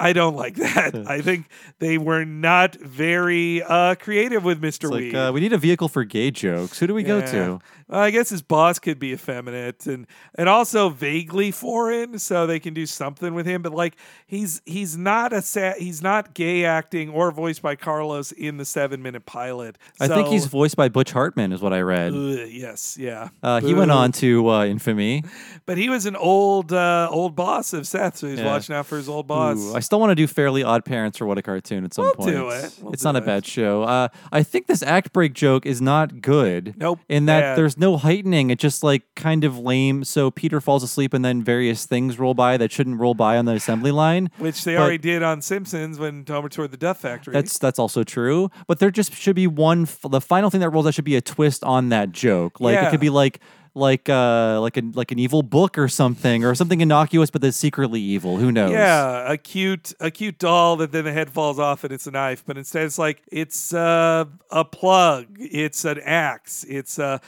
[0.00, 0.94] I don't like that.
[1.06, 1.46] I think
[1.78, 4.84] they were not very uh, creative with Mr.
[4.84, 6.78] It's like uh, we need a vehicle for gay jokes.
[6.78, 7.60] Who do we go to?
[7.88, 10.06] Well, I guess his boss could be effeminate and
[10.36, 13.62] and also vaguely foreign, so they can do something with him.
[13.62, 13.96] But like
[14.26, 18.64] he's he's not a sa- he's not gay acting or voiced by Carlos in the
[18.64, 19.76] seven minute pilot.
[20.00, 22.12] I think he's voiced by Butch Hartman, is what I read.
[22.14, 23.28] Ugh, yes, yeah.
[23.42, 25.24] Uh, he went on to uh, Infamy.
[25.66, 28.46] but he was an old uh, old boss of Seth, so he's Yeah.
[28.46, 29.58] watching out for his old boss.
[29.58, 32.04] Ooh, I still want to do Fairly Odd Parents for What a Cartoon at some
[32.14, 32.18] point.
[32.18, 32.60] We'll point.
[32.62, 32.78] do it.
[32.80, 33.26] We'll it's do not a it.
[33.26, 33.82] bad show.
[33.82, 36.74] Uh, I think this act break joke is not good.
[36.78, 37.58] Nope, In that bad.
[37.58, 38.50] there's no heightening.
[38.50, 40.04] It's just like kind of lame.
[40.04, 43.46] So Peter falls asleep and then various things roll by that shouldn't roll by on
[43.46, 44.30] the assembly line.
[44.38, 47.32] which they But- already did on Simpsons when Homer toured the Death Factory.
[47.34, 49.82] That's that's also true, but there just should be one.
[49.82, 52.60] f- The final thing that rolls out should be a twist on that joke.
[52.60, 52.90] Like it Yeah.
[52.92, 53.40] could be like
[53.74, 57.56] like uh like a like an evil book or something or something innocuous but that's
[57.56, 58.36] secretly evil.
[58.36, 58.72] Who knows?
[58.72, 62.10] Yeah, a cute a cute doll that then the head falls off and it's a
[62.10, 67.20] knife, but instead it's like it's uh, a plug, it's an axe, it's a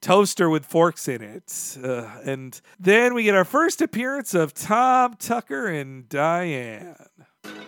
[0.00, 5.14] toaster with forks in it, uh, and then we get our first appearance of Tom
[5.18, 6.94] Tucker and Diane.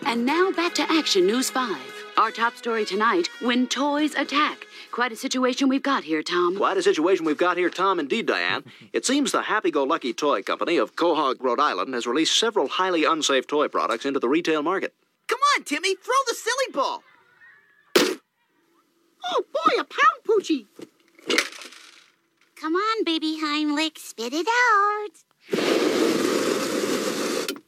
[0.05, 1.77] And now back to Action News 5.
[2.17, 4.65] Our top story tonight when toys attack.
[4.91, 6.57] Quite a situation we've got here, Tom.
[6.57, 7.97] Quite a situation we've got here, Tom.
[7.99, 8.65] Indeed, Diane.
[8.93, 12.67] It seems the Happy Go Lucky Toy Company of Quahog, Rhode Island, has released several
[12.67, 14.93] highly unsafe toy products into the retail market.
[15.27, 17.03] Come on, Timmy, throw the silly ball.
[19.29, 20.65] Oh boy, a pound poochie.
[22.59, 25.15] Come on, baby Heimlich, spit it out.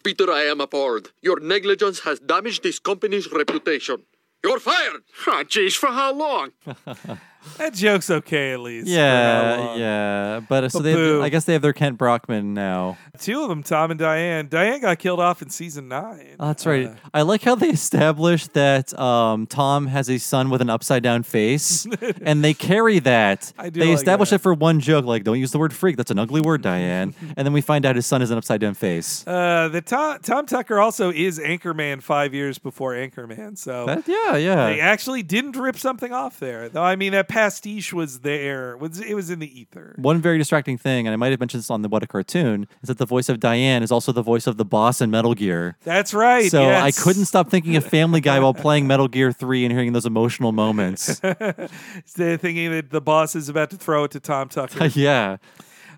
[0.04, 1.14] Peter, I am appalled.
[1.22, 4.04] Your negligence has damaged this company's reputation.
[4.44, 5.04] You're fired!
[5.28, 6.52] Ah, oh, jeez, for how long?
[7.58, 8.88] That joke's okay, at least.
[8.88, 10.40] Yeah, yeah.
[10.48, 12.98] But uh, so they, have, I guess they have their Kent Brockman now.
[13.20, 14.48] Two of them, Tom and Diane.
[14.48, 16.36] Diane got killed off in season nine.
[16.40, 16.92] Oh, that's right.
[17.14, 21.24] I like how they established that um, Tom has a son with an upside down
[21.24, 21.86] face,
[22.22, 23.54] and they carry that.
[23.58, 24.36] I do they like establish that.
[24.38, 25.98] it for one joke, like "Don't use the word freak.
[25.98, 28.62] That's an ugly word, Diane." and then we find out his son has an upside
[28.62, 29.26] down face.
[29.28, 33.58] Uh, the Tom, Tom Tucker also is Anchorman five years before Anchorman.
[33.58, 34.66] So That- yeah, yeah.
[34.70, 36.70] they actually didn't rip something off there.
[36.70, 38.78] Though I mean, that pastiche was there.
[38.78, 39.96] Was it was in the ether.
[39.98, 42.68] One very distracting thing, and I might have mentioned this on the What a Cartoon,
[42.82, 45.34] is that the voice of Diane is also the voice of the boss in Metal
[45.34, 45.76] Gear.
[45.84, 46.50] That's right.
[46.50, 49.94] So I couldn't stop thinking of Family Guy while playing Metal Gear 3 and hearing
[49.94, 51.20] those emotional moments.
[52.06, 54.86] Thinking that the boss is about to throw it to Tom Tucker.
[54.94, 55.38] yeah.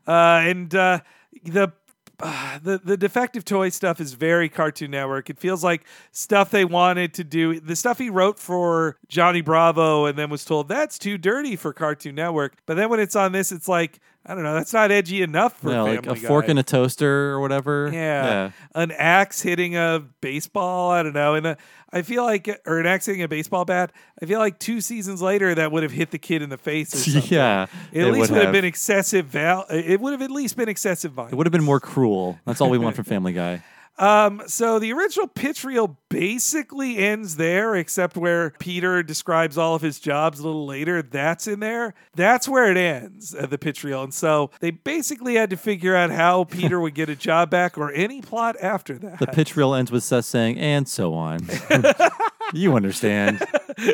[0.07, 0.99] Uh, and uh,
[1.43, 1.73] the
[2.19, 5.29] uh, the the defective toy stuff is very Cartoon Network.
[5.29, 7.59] It feels like stuff they wanted to do.
[7.59, 11.73] The stuff he wrote for Johnny Bravo, and then was told that's too dirty for
[11.73, 12.57] Cartoon Network.
[12.65, 14.55] But then when it's on this, it's like I don't know.
[14.55, 16.15] That's not edgy enough for Yeah, like a Guy.
[16.15, 17.91] fork in a toaster or whatever.
[17.93, 18.51] Yeah.
[18.73, 20.89] An axe hitting a baseball.
[20.89, 21.35] I don't know.
[21.35, 21.55] And uh,
[21.93, 23.91] I feel like, or an axe hitting a baseball bat.
[24.21, 26.93] I feel like two seasons later that would have hit the kid in the face.
[26.95, 27.31] Or something.
[27.31, 28.51] Yeah, It at least would would have have.
[28.53, 29.65] been excessive val.
[29.69, 31.33] It would have at least been excessive violence.
[31.33, 32.39] It would have been more cruel.
[32.45, 33.63] That's all we want from Family Guy.
[33.97, 39.81] Um, so the original pitch reel basically ends there, except where Peter describes all of
[39.81, 41.01] his jobs a little later.
[41.01, 41.93] That's in there.
[42.15, 44.03] That's where it ends, uh, the pitch reel.
[44.03, 47.77] And so they basically had to figure out how Peter would get a job back
[47.77, 49.19] or any plot after that.
[49.19, 51.47] The pitch reel ends with Seth saying, and so on.
[52.53, 53.45] you understand.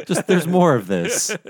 [0.06, 1.36] Just there's more of this.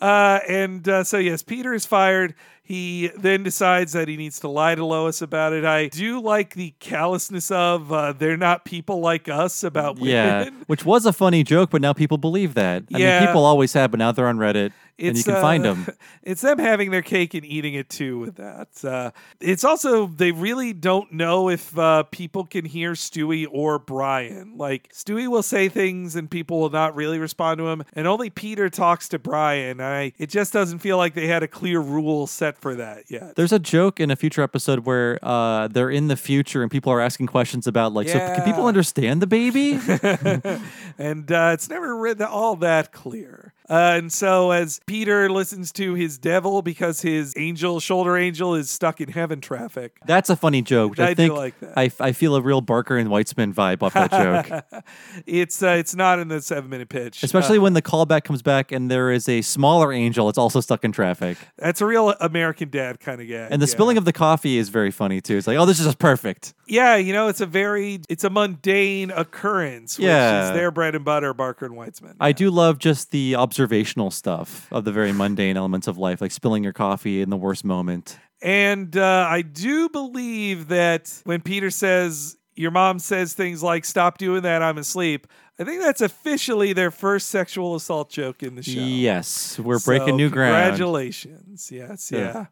[0.00, 2.34] Uh, and uh, so, yes, Peter is fired.
[2.68, 5.64] He then decides that he needs to lie to Lois about it.
[5.64, 10.08] I do like the callousness of uh, they're not people like us about women.
[10.10, 12.82] Yeah, which was a funny joke, but now people believe that.
[12.92, 13.20] I Yeah.
[13.20, 15.86] mean, people always have, but now they're on Reddit, and you can uh, find them.
[16.22, 18.84] It's them having their cake and eating it too with that.
[18.84, 24.58] Uh, it's also, they really don't know if uh, people can hear Stewie or Brian.
[24.58, 28.28] Like, Stewie will say things and people will not really respond to him, and only
[28.28, 29.80] Peter talks to Brian.
[29.80, 33.36] I, it just doesn't feel like they had a clear rule set for that yet.
[33.36, 36.92] There's a joke in a future episode where uh, they're in the future and people
[36.92, 39.72] are asking questions about, like, so can people understand the baby?
[40.98, 43.52] and uh, it's never really all that clear.
[43.70, 48.70] Uh, and so, as Peter listens to his devil because his angel, shoulder angel, is
[48.70, 50.98] stuck in heaven traffic, That's a funny joke.
[50.98, 51.72] I, I do think like that.
[51.76, 54.84] I, I feel a real Barker and Weitzman vibe off that joke.
[55.26, 57.22] it's uh, it's not in the seven minute pitch.
[57.22, 60.60] Especially Uh, when the callback comes back and there is a smaller angel that's also
[60.60, 61.36] stuck in traffic.
[61.58, 63.48] that's a real American Dad kind of guy.
[63.50, 65.36] And the spilling of the coffee is very funny too.
[65.36, 66.54] It's like, oh, this is just perfect.
[66.66, 70.48] yeah, you know, it's a very it's a mundane occurrence, which Yeah.
[70.48, 72.14] is their bread and butter, Barker and Weitzman.
[72.20, 76.30] I do love just the observational stuff of the very mundane elements of life, like
[76.30, 78.18] spilling your coffee in the worst moment.
[78.40, 84.18] And uh, I do believe that when Peter says, Your mom says things like, Stop
[84.18, 85.26] doing that, I'm asleep,
[85.58, 88.78] I think that's officially their first sexual assault joke in the show.
[88.80, 90.54] Yes, we're breaking So, new ground.
[90.54, 91.70] Congratulations.
[91.72, 92.18] Yes, Yeah.
[92.18, 92.46] yeah.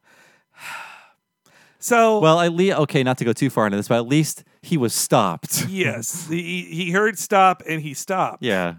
[1.78, 4.42] So, Well, at least okay, not to go too far into this, but at least
[4.60, 5.66] he was stopped.
[5.68, 8.42] yes, he, he heard stop and he stopped.
[8.42, 8.74] yeah.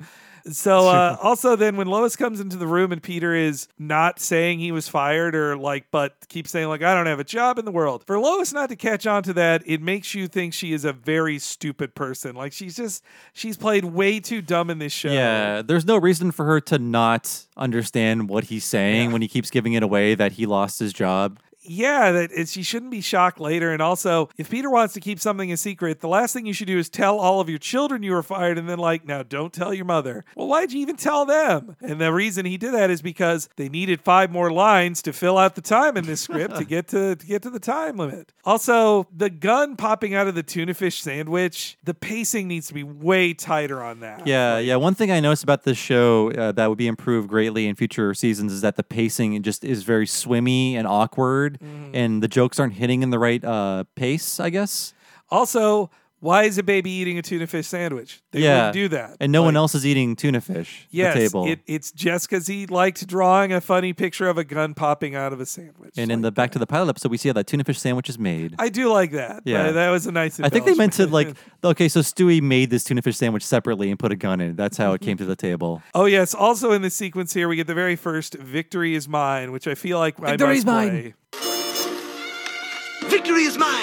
[0.52, 4.60] So uh, also then when Lois comes into the room and Peter is not saying
[4.60, 7.66] he was fired or like but keeps saying like I don't have a job in
[7.66, 8.04] the world.
[8.06, 10.94] For Lois not to catch on to that, it makes you think she is a
[10.94, 12.36] very stupid person.
[12.36, 13.04] Like she's just
[13.34, 15.12] she's played way too dumb in this show.
[15.12, 19.50] Yeah, there's no reason for her to not understand what he's saying when he keeps
[19.50, 21.40] giving it away that he lost his job.
[21.68, 23.72] Yeah, that she shouldn't be shocked later.
[23.72, 26.68] And also, if Peter wants to keep something a secret, the last thing you should
[26.68, 29.54] do is tell all of your children you were fired, and then like, now don't
[29.54, 30.26] tell your mother.
[30.36, 31.76] Well, why'd you even tell them?
[31.82, 35.38] And the reason he did that is because they needed five more lines to fill
[35.38, 38.34] out the time in this script to get to to get to the time limit.
[38.46, 42.84] Also, the gun popping out of the tuna fish sandwich, the pacing needs to be
[42.84, 44.26] way tighter on that.
[44.26, 44.76] Yeah, yeah.
[44.76, 48.14] One thing I noticed about this show uh, that would be improved greatly in future
[48.14, 51.96] seasons is that the pacing just is very swimmy and awkward, Mm-hmm.
[51.96, 54.40] and the jokes aren't hitting in the right uh, pace.
[54.40, 54.94] I guess.
[55.30, 55.90] Also,
[56.20, 58.24] Why is a baby eating a tuna fish sandwich?
[58.32, 59.18] They yeah, wouldn't do that.
[59.20, 60.88] and no one else is eating tuna fish.
[60.90, 61.46] Yes, the table.
[61.48, 65.32] It, it's just because he liked drawing a funny picture of a gun popping out
[65.32, 65.94] of a sandwich.
[65.96, 68.10] and in the back to the pilot episode, we see how that tuna fish sandwich
[68.10, 68.56] is made.
[68.58, 69.44] I do like that.
[69.46, 69.72] Yeah.
[69.72, 70.40] That was a nice.
[70.40, 73.92] I think they meant to like okay, so Stewie made this tuna fish sandwich separately
[73.92, 74.58] and put a gun in it.
[74.58, 75.84] That's how it came to the table.
[75.94, 76.34] Oh yes.
[76.34, 79.76] Also in this sequence here, we get the very first "Victory Is Mine," which I
[79.76, 80.90] feel like I Victory must is mine.
[80.90, 81.14] play.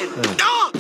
[0.07, 0.37] Victory is mine!
[0.41, 0.71] Ah!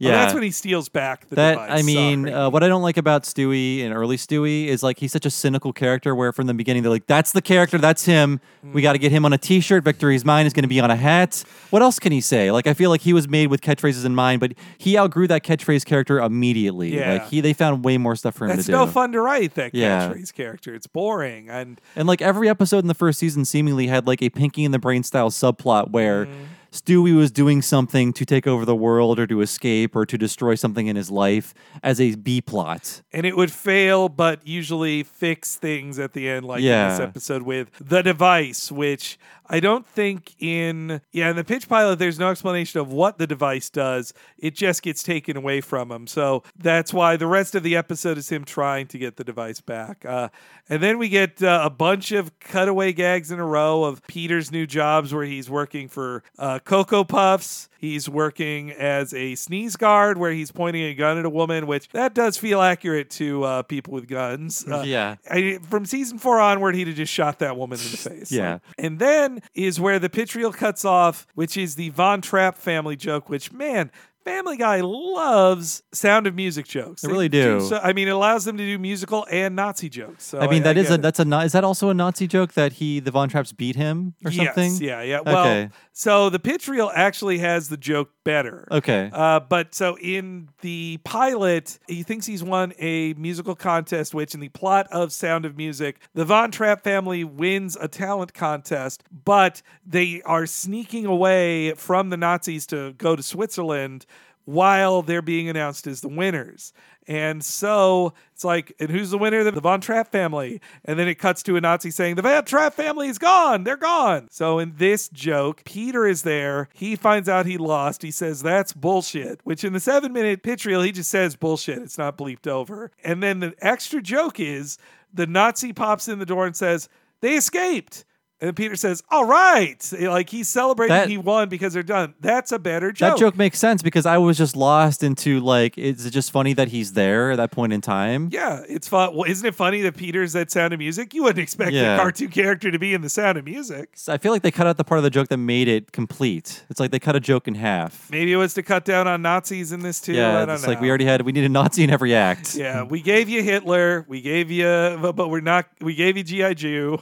[0.00, 0.16] Yeah, Yeah.
[0.20, 1.70] that's when he steals back the that device.
[1.72, 5.10] I mean, uh, what I don't like about Stewie and early Stewie is like he's
[5.10, 6.14] such a cynical character.
[6.14, 8.40] Where from the beginning they're like, "That's the character, that's him.
[8.72, 9.82] We got to get him on a T-shirt.
[9.82, 12.52] Victory's mine is going to be on a hat." What else can he say?
[12.52, 15.42] Like I feel like he was made with catchphrases in mind, but he outgrew that
[15.42, 16.94] catchphrase character immediately.
[16.94, 17.14] Yeah.
[17.14, 18.78] Like he, they found way more stuff for him that's to do.
[18.78, 19.54] no fun to write.
[19.54, 20.10] That Yeah.
[20.10, 20.76] catchphrase character.
[20.76, 24.30] It's boring and And like every episode in the first season seemingly had like a
[24.30, 26.44] Pinky and the Brain style subplot where Mm-hmm.
[26.70, 30.54] Stewie was doing something to take over the world or to escape or to destroy
[30.54, 33.02] something in his life as a B plot.
[33.12, 37.42] and it would fail, but usually fix things at the end, like in this episode
[37.42, 39.18] with the device, which
[39.48, 43.26] I don't think in yeah in the pitch pilot there's no explanation of what the
[43.26, 44.12] device does.
[44.38, 48.18] It just gets taken away from him, so that's why the rest of the episode
[48.18, 50.04] is him trying to get the device back.
[50.04, 50.28] Uh,
[50.68, 54.52] and then we get uh, a bunch of cutaway gags in a row of Peter's
[54.52, 57.68] new jobs, where he's working for uh, Cocoa Puffs.
[57.80, 61.88] He's working as a sneeze guard, where he's pointing a gun at a woman, which
[61.90, 64.66] that does feel accurate to uh, people with guns.
[64.66, 65.14] Uh, Yeah.
[65.30, 68.32] I, from season four onward, he'd have just shot that woman in the face.
[68.32, 68.58] Yeah.
[68.78, 73.28] And then is where the reel cuts off, which is the Von Trapp family joke,
[73.28, 73.92] which, man,
[74.28, 77.02] Family Guy loves sound of music jokes.
[77.02, 77.60] They really do.
[77.60, 80.24] So, I mean, it allows them to do musical and Nazi jokes.
[80.24, 81.02] So I mean, that is get a it.
[81.02, 84.14] that's a is that also a Nazi joke that he the Von Trapps beat him
[84.24, 84.72] or something?
[84.72, 85.20] Yes, yeah, yeah.
[85.20, 85.70] Well, Okay.
[85.92, 88.68] so the pitch reel actually has the joke better.
[88.70, 89.08] Okay.
[89.10, 94.40] Uh, but so in the pilot, he thinks he's won a musical contest, which in
[94.40, 99.62] the plot of Sound of Music, the Von Trapp family wins a talent contest, but
[99.86, 104.04] they are sneaking away from the Nazis to go to Switzerland
[104.44, 106.74] while they're being announced as the winners.
[107.08, 109.42] And so it's like, and who's the winner?
[109.42, 110.60] The Von Trapp family.
[110.84, 113.64] And then it cuts to a Nazi saying, The Von Trapp family is gone.
[113.64, 114.28] They're gone.
[114.30, 116.68] So in this joke, Peter is there.
[116.74, 118.02] He finds out he lost.
[118.02, 119.40] He says, That's bullshit.
[119.42, 121.78] Which in the seven minute pitch reel, he just says bullshit.
[121.78, 122.92] It's not bleeped over.
[123.02, 124.76] And then the extra joke is
[125.12, 126.90] the Nazi pops in the door and says,
[127.22, 128.04] They escaped.
[128.40, 132.14] And Peter says, "All right," like he's celebrating That- he won because they're done.
[132.20, 133.14] That's a better joke.
[133.16, 136.52] That joke makes sense because I was just lost into like, is it just funny
[136.52, 138.28] that he's there at that point in time?
[138.30, 139.14] Yeah, it's fun.
[139.16, 141.14] Well, isn't it funny that Peter's at Sound of Music?
[141.14, 141.94] You wouldn't expect Yeah.
[141.94, 143.90] a cartoon character to be in the Sound of Music.
[143.94, 145.90] So I feel like they cut out the part of the joke that made it
[145.90, 146.62] complete.
[146.70, 148.08] It's like they cut a joke in half.
[148.10, 150.12] Maybe it was to cut down on Nazis in this too.
[150.12, 150.68] I yeah, don't it's know.
[150.68, 152.54] like we already had we need a Nazi in every act.
[152.68, 154.04] Yeah, we gave you Hitler.
[154.08, 154.64] We gave you,
[155.00, 155.66] but but we're not.
[155.80, 156.98] We gave you GI Jew.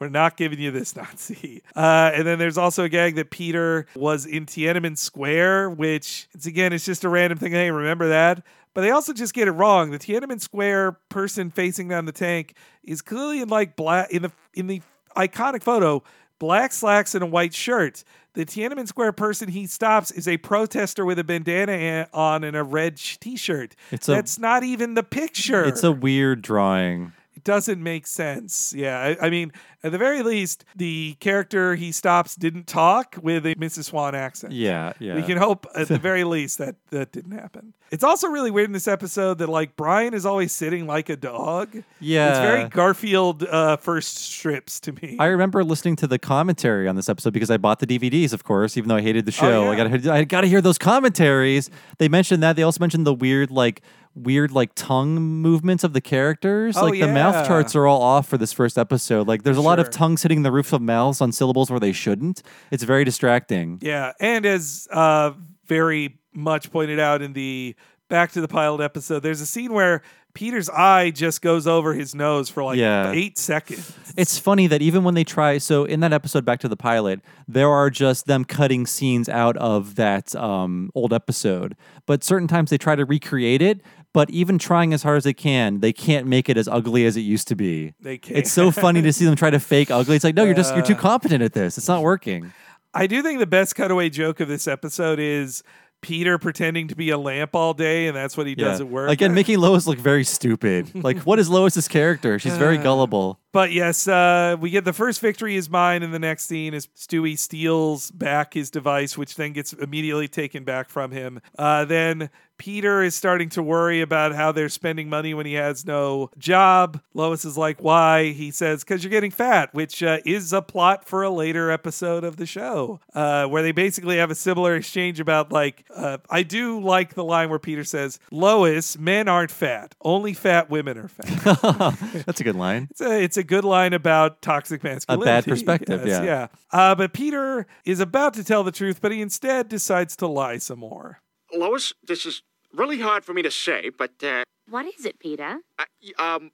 [0.00, 1.62] We're not giving you this Nazi.
[1.76, 6.46] Uh, and then there's also a gag that Peter was in Tiananmen Square, which it's
[6.46, 7.52] again, it's just a random thing.
[7.52, 8.44] Hey, remember that?
[8.72, 9.90] But they also just get it wrong.
[9.90, 12.54] The Tiananmen Square person facing down the tank
[12.84, 14.80] is clearly in like black in the in the
[15.16, 16.02] iconic photo,
[16.38, 18.04] black slacks and a white shirt.
[18.34, 22.62] The Tiananmen Square person he stops is a protester with a bandana on and a
[22.62, 23.74] red t-shirt.
[23.90, 25.64] It's a- That's not even the picture.
[25.64, 27.12] It's a weird drawing.
[27.34, 28.74] It doesn't make sense.
[28.76, 29.52] Yeah, I, I mean,
[29.82, 33.84] at the very least, the character he stops didn't talk with a Mrs.
[33.84, 34.52] Swan accent.
[34.52, 35.14] Yeah, yeah.
[35.14, 37.72] We can hope at the very least that that didn't happen.
[37.90, 41.16] It's also really weird in this episode that like Brian is always sitting like a
[41.16, 41.82] dog.
[41.98, 45.16] Yeah, it's very Garfield uh, first strips to me.
[45.18, 48.44] I remember listening to the commentary on this episode because I bought the DVDs, of
[48.44, 49.62] course, even though I hated the show.
[49.62, 49.70] Oh, yeah.
[49.70, 51.70] I got I got to hear those commentaries.
[51.98, 52.56] They mentioned that.
[52.56, 53.82] They also mentioned the weird like
[54.14, 56.76] weird like tongue movements of the characters.
[56.76, 59.28] Oh, like the mouth charts are all off for this first episode.
[59.28, 61.92] Like there's a lot of tongues hitting the roofs of mouths on syllables where they
[61.92, 62.42] shouldn't.
[62.70, 63.78] It's very distracting.
[63.80, 65.32] Yeah, and as uh,
[65.66, 67.74] very much pointed out in the
[68.08, 70.02] Back to the Pilot episode, there's a scene where
[70.34, 73.12] Peter's eye just goes over his nose for like Yeah.
[73.12, 73.92] eight seconds.
[74.16, 77.20] It's funny that even when they try, so in that episode, back to the pilot,
[77.46, 81.76] there are just them cutting scenes out of that um, old episode.
[82.06, 83.80] But certain times they try to recreate it.
[84.12, 87.16] But even trying as hard as they can, they can't make it as ugly as
[87.16, 87.94] it used to be.
[88.00, 88.38] They can't.
[88.38, 90.16] It's so funny to see them try to fake ugly.
[90.16, 90.98] It's like, no, you're just you're too Uh.
[90.98, 91.78] competent at this.
[91.78, 92.52] It's not working.
[92.92, 95.62] I do think the best cutaway joke of this episode is
[96.02, 99.10] Peter pretending to be a lamp all day, and that's what he does at work.
[99.10, 100.90] Again, making Lois look very stupid.
[101.04, 102.38] like, what is Lois's character?
[102.40, 102.82] She's very Uh.
[102.82, 103.38] gullible.
[103.52, 106.86] But yes, uh, we get the first victory is mine and the next scene is
[106.96, 111.40] Stewie steals back his device, which then gets immediately taken back from him.
[111.58, 112.30] Uh, then
[112.60, 117.00] Peter is starting to worry about how they're spending money when he has no job.
[117.14, 118.32] Lois is like, why?
[118.32, 122.22] He says, because you're getting fat, which uh, is a plot for a later episode
[122.22, 126.42] of the show, uh, where they basically have a similar exchange about, like, uh, I
[126.42, 129.94] do like the line where Peter says, Lois, men aren't fat.
[130.02, 131.98] Only fat women are fat.
[132.26, 132.88] That's a good line.
[132.90, 135.30] It's a, it's a good line about toxic masculinity.
[135.30, 136.24] A bad perspective, Yes, yeah.
[136.24, 136.46] Yeah.
[136.70, 140.58] Uh, but Peter is about to tell the truth, but he instead decides to lie
[140.58, 141.22] some more.
[141.52, 142.42] Lois, this is
[142.74, 145.58] really hard for me to say, but uh, What is it, Peter?
[145.78, 145.86] I-
[146.34, 146.50] um,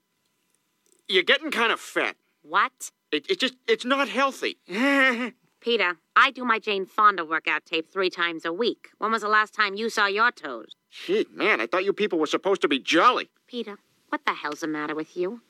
[1.09, 2.17] you're getting kind of fat.
[2.43, 2.91] What?
[3.13, 4.57] It, it just, it's not healthy.
[5.61, 8.89] Peter, I do my Jane Fonda workout tape three times a week.
[8.99, 10.73] When was the last time you saw your toes?
[10.89, 13.29] Shit, man, I thought you people were supposed to be jolly.
[13.47, 13.79] Peter,
[14.09, 15.41] what the hell's the matter with you?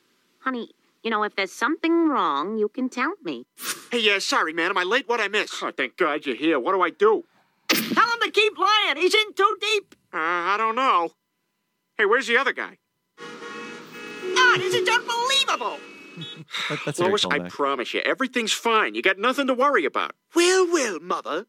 [0.40, 0.70] Honey,
[1.02, 3.44] you know, if there's something wrong, you can tell me.
[3.90, 4.70] Hey, yeah, sorry, man.
[4.70, 5.09] Am I late?
[5.09, 5.62] What I miss?
[5.62, 6.59] Oh, thank God you're here.
[6.59, 7.24] What do I do?
[7.68, 8.97] Tell him to keep lying.
[8.97, 9.94] He's in too deep.
[10.12, 11.10] Uh, I don't know.
[11.98, 12.78] Hey, where's the other guy?
[13.18, 15.78] Ah, this is unbelievable.
[16.68, 18.94] That- that's a Lois, I promise you, everything's fine.
[18.94, 20.12] You got nothing to worry about.
[20.34, 21.47] Well, well, Mother.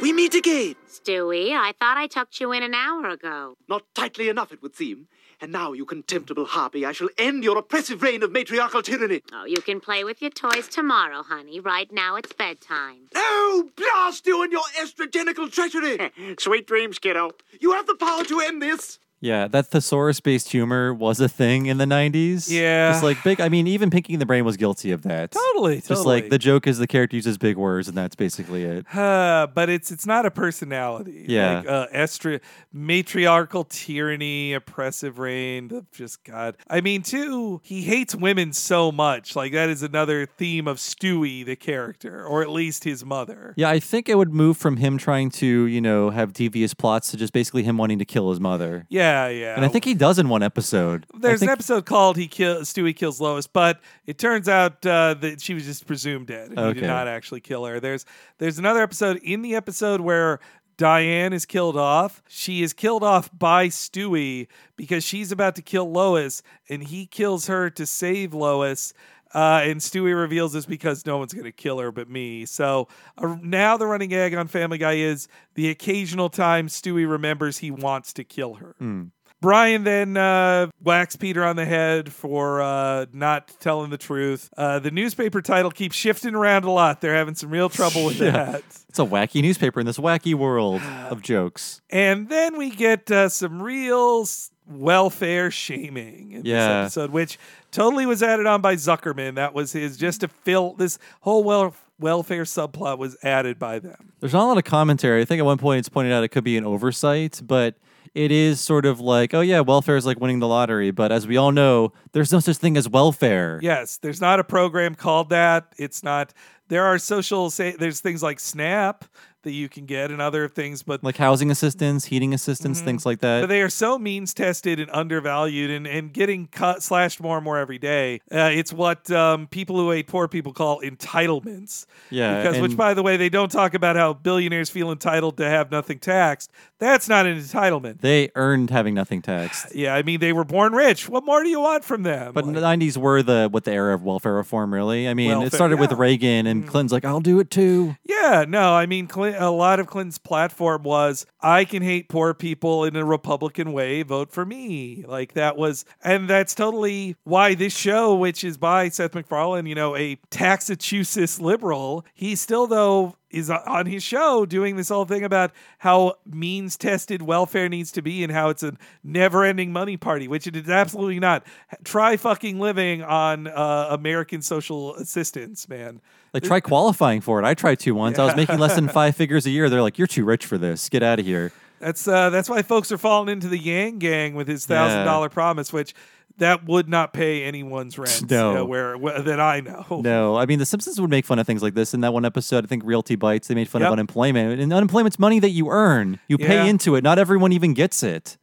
[0.00, 0.76] We meet again.
[0.88, 3.56] Stewie, I thought I tucked you in an hour ago.
[3.68, 5.08] Not tightly enough, it would seem.
[5.42, 9.22] And now, you contemptible harpy, I shall end your oppressive reign of matriarchal tyranny.
[9.32, 11.60] Oh, you can play with your toys tomorrow, honey.
[11.60, 13.08] Right now it's bedtime.
[13.14, 16.10] Oh, blast you and your estrogenical treachery!
[16.38, 17.30] Sweet dreams, kiddo.
[17.58, 18.98] You have the power to end this.
[19.20, 22.50] Yeah, that thesaurus-based humor was a thing in the '90s.
[22.50, 22.90] Yeah.
[22.90, 23.40] just like big.
[23.40, 25.32] I mean, even Pinky and the Brain was guilty of that.
[25.32, 26.22] Totally, Just totally.
[26.22, 28.86] like the joke is the character uses big words, and that's basically it.
[28.94, 31.26] Uh, but it's it's not a personality.
[31.28, 31.58] Yeah.
[31.58, 32.40] Like, uh, estra-
[32.72, 35.86] matriarchal tyranny, oppressive reign.
[35.92, 36.56] Just God.
[36.68, 39.36] I mean, too, he hates women so much.
[39.36, 43.54] Like that is another theme of Stewie, the character, or at least his mother.
[43.56, 47.10] Yeah, I think it would move from him trying to, you know, have devious plots
[47.10, 48.86] to just basically him wanting to kill his mother.
[48.88, 49.28] Yeah, yeah.
[49.28, 49.54] Yeah.
[49.56, 51.06] And I think he does in one episode.
[51.18, 55.14] There's think- an episode called "He Kill Stewie Kills Lois," but it turns out uh,
[55.14, 56.52] that she was just presumed dead.
[56.56, 57.80] And He did not actually kill her.
[57.80, 58.04] There's
[58.38, 60.40] there's another episode in the episode where
[60.76, 62.22] Diane is killed off.
[62.26, 64.46] She is killed off by Stewie
[64.76, 68.94] because she's about to kill Lois, and he kills her to save Lois.
[69.34, 72.44] Uh, and Stewie reveals this because no one's going to kill her but me.
[72.46, 72.88] So
[73.18, 77.70] uh, now the running gag on Family Guy is the occasional time Stewie remembers he
[77.70, 78.74] wants to kill her.
[78.78, 79.04] Hmm.
[79.42, 84.50] Brian then uh, whacks Peter on the head for uh, not telling the truth.
[84.54, 87.00] Uh, the newspaper title keeps shifting around a lot.
[87.00, 88.32] They're having some real trouble with Yeah.
[88.32, 88.62] that.
[88.90, 91.80] It's a wacky newspaper in this wacky world of jokes.
[91.88, 94.26] And then we get uh, some real
[94.70, 96.84] welfare shaming in Yeah.
[96.84, 97.38] this episode, which
[97.70, 99.34] totally was added on by Zuckerman.
[99.34, 104.12] That was his just to fill this whole wel- welfare subplot was added by them.
[104.20, 105.20] There's not a lot of commentary.
[105.20, 107.74] I think at one point it's pointed out it could be an oversight, but
[108.14, 110.90] it is sort of like, oh yeah, welfare is like winning the lottery.
[110.90, 113.60] But as we all know, there's no such thing as welfare.
[113.62, 115.72] Yes, there's not a program called that.
[115.78, 116.32] It's not.
[116.68, 117.50] There are social.
[117.50, 119.04] Say, there's things like Snap
[119.42, 123.20] that you can get and other things, but Like housing assistance, heating assistance, things like
[123.20, 123.42] that.
[123.42, 127.44] But they are so means tested and undervalued and, and getting cut slashed more and
[127.44, 128.20] more every day.
[128.30, 131.86] Uh, it's what um, people who hate poor people call entitlements.
[132.10, 135.48] Yeah, Because, which, by the way, they don't talk about how billionaires feel entitled to
[135.48, 136.50] have nothing taxed.
[136.78, 138.00] That's not an entitlement.
[138.00, 139.74] They earned having nothing taxed.
[139.80, 141.08] Yeah, I mean, they were born rich.
[141.08, 142.34] What more do you want from them?
[142.34, 145.08] But the 90s were the what the era of welfare reform, really.
[145.08, 145.96] I mean, Welfare, it started with yeah.
[145.96, 146.00] Mm.
[146.00, 149.80] Reagan, and Clinton's like, "I'll do it too." Yeah, no, I mean, Clint, a lot
[149.80, 154.44] of Clinton's platform was I can hate poor people in a Republican way, vote for
[154.44, 155.04] me.
[155.06, 159.74] Like that was, and that's totally why this show, which is by Seth MacFarlane, you
[159.74, 165.24] know, a Taxachusetts liberal, he still, though, is on his show doing this whole thing
[165.24, 169.96] about how means tested welfare needs to be and how it's a never ending money
[169.96, 171.46] party, which it is absolutely not.
[171.84, 176.00] Try fucking living on uh, American social assistance, man.
[176.32, 177.44] Like, try qualifying for it.
[177.44, 178.18] I tried two once.
[178.18, 179.68] I was making less than five figures a year.
[179.68, 180.88] They're like, "You're too rich for this.
[180.88, 184.34] Get out of here." That's uh, that's why folks are falling into the Yang Gang
[184.34, 185.94] with his thousand dollar promise, which
[186.40, 188.28] that would not pay anyone's rent.
[188.30, 188.58] No.
[188.58, 190.00] uh, where, where that I know.
[190.04, 191.94] No, I mean, The Simpsons would make fun of things like this.
[191.94, 193.88] In that one episode, I think Realty Bites, they made fun Yep.
[193.88, 194.60] of unemployment.
[194.60, 196.18] And unemployment's money that you earn.
[196.28, 197.04] You pay into it.
[197.04, 198.36] Not everyone even gets it.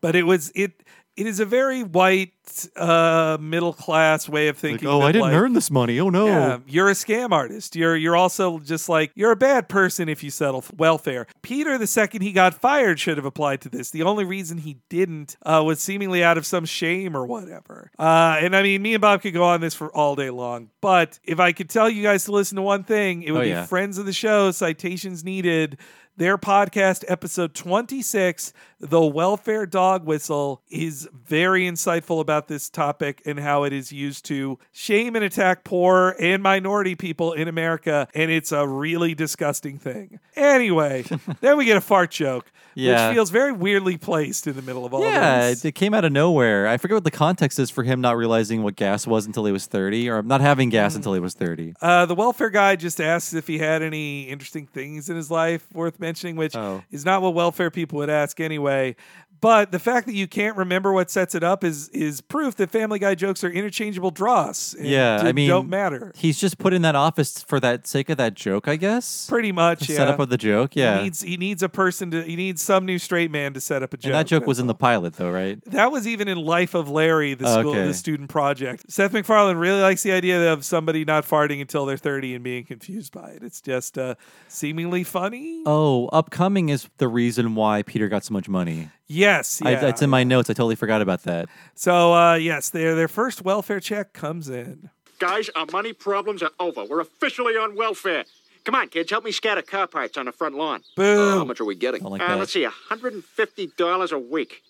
[0.00, 0.82] But it was it.
[1.20, 2.32] It is a very white,
[2.76, 4.88] uh, middle class way of Like, thinking.
[4.88, 6.00] oh, that, I didn't like, earn this money.
[6.00, 6.26] Oh no.
[6.26, 7.76] Yeah, you're a scam artist.
[7.76, 11.26] You're you're also just like you're a bad person if you settle for welfare.
[11.42, 13.90] Peter, the second he got fired, should have applied to this.
[13.90, 17.90] The only reason he didn't uh, was seemingly out of some shame or whatever.
[17.98, 20.70] Uh, and I mean, me and Bob could go on this for all day long.
[20.80, 23.44] But if I could tell you guys to listen to one thing, it would Oh,
[23.44, 23.66] be yeah.
[23.66, 24.52] friends of the show.
[24.52, 25.76] Citations needed.
[26.16, 33.38] Their podcast, episode 26, The welfare dog whistle is very insightful about this topic and
[33.38, 38.08] how it is used to shame and attack poor and minority people in America.
[38.14, 40.18] And it's a really disgusting thing.
[40.34, 41.04] Anyway,
[41.42, 43.08] then we get a fart joke, Yeah.
[43.08, 45.62] which feels very weirdly placed in the middle of all Yeah, this.
[45.62, 46.66] it, it came out of nowhere.
[46.66, 49.52] I forget what the context is for him not realizing what gas was until he
[49.52, 50.72] was 30, or not having Mm.
[50.72, 51.74] gas until he was 30.
[51.82, 55.66] Uh, the welfare guy just asks if he had any interesting things in his life
[55.74, 56.82] worth mentioning, which Oh.
[56.90, 58.96] is not what welfare people would ask anyway way.
[59.40, 62.70] But the fact that you can't remember what sets it up is is proof that
[62.70, 64.74] Family Guy jokes are interchangeable dross.
[64.74, 66.12] and Yeah, d- I mean, don't matter.
[66.16, 69.26] He's just put in that office for that sake of that joke, I guess.
[69.28, 69.96] Pretty much, yeah.
[69.96, 70.98] setup of the joke, yeah.
[70.98, 73.82] He needs he needs a person to he needs some new straight man to set
[73.82, 74.04] up a joke.
[74.06, 75.58] and that joke was in the pilot, though, right?
[75.66, 77.86] That was even in Life of Larry, the school, Okay.
[77.86, 78.90] the student project.
[78.90, 82.64] Seth MacFarlane really likes the idea of somebody not farting until they're 30 and being
[82.64, 83.42] confused by it.
[83.42, 84.16] It's just uh,
[84.48, 85.62] seemingly funny.
[85.66, 88.90] Oh, upcoming is the reason why Peter got so much money.
[89.12, 90.48] Yes, I, it's in my notes.
[90.50, 91.48] I totally forgot about that.
[91.74, 94.88] So uh, yes, their their first welfare check comes in.
[95.18, 96.84] Guys, our money problems are over.
[96.84, 98.24] We're officially on welfare.
[98.64, 100.82] Come on, kids, help me scatter car parts on the front lawn.
[100.94, 101.38] Boo.
[101.38, 102.04] How much are we getting?
[102.04, 104.62] like uh, let's see, $150 a week.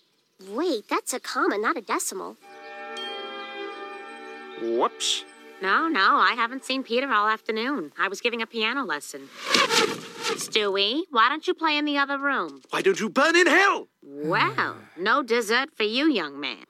[0.49, 2.35] Wait, that's a comma, not a decimal.
[4.59, 5.23] Whoops.
[5.61, 7.91] No, no, I haven't seen Peter all afternoon.
[7.97, 9.29] I was giving a piano lesson.
[10.33, 12.61] Stewie, why don't you play in the other room?
[12.71, 13.87] Why don't you burn in hell?
[14.01, 16.63] Well, no dessert for you, young man.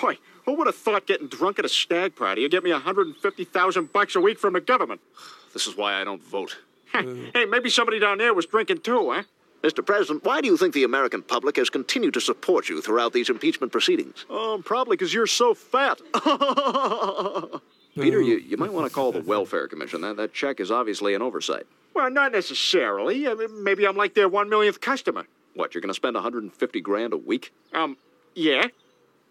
[0.00, 3.92] Boy, who would have thought getting drunk at a stag party would get me 150,000
[3.92, 5.00] bucks a week from the government?
[5.52, 6.58] This is why I don't vote.
[6.92, 9.22] hey, maybe somebody down there was drinking too, huh?
[9.62, 9.86] Mr.
[9.86, 13.30] President, why do you think the American public has continued to support you throughout these
[13.30, 14.26] impeachment proceedings?
[14.28, 16.00] Oh, probably because you're so fat.
[17.94, 20.00] Peter, you, you might want to call the Welfare Commission.
[20.00, 21.66] That, that check is obviously an oversight.
[21.94, 23.28] Well, not necessarily.
[23.28, 25.26] I mean, maybe I'm like their one millionth customer.
[25.54, 27.52] What, you're going to spend 150 grand a week?
[27.74, 27.98] Um,
[28.34, 28.68] yeah.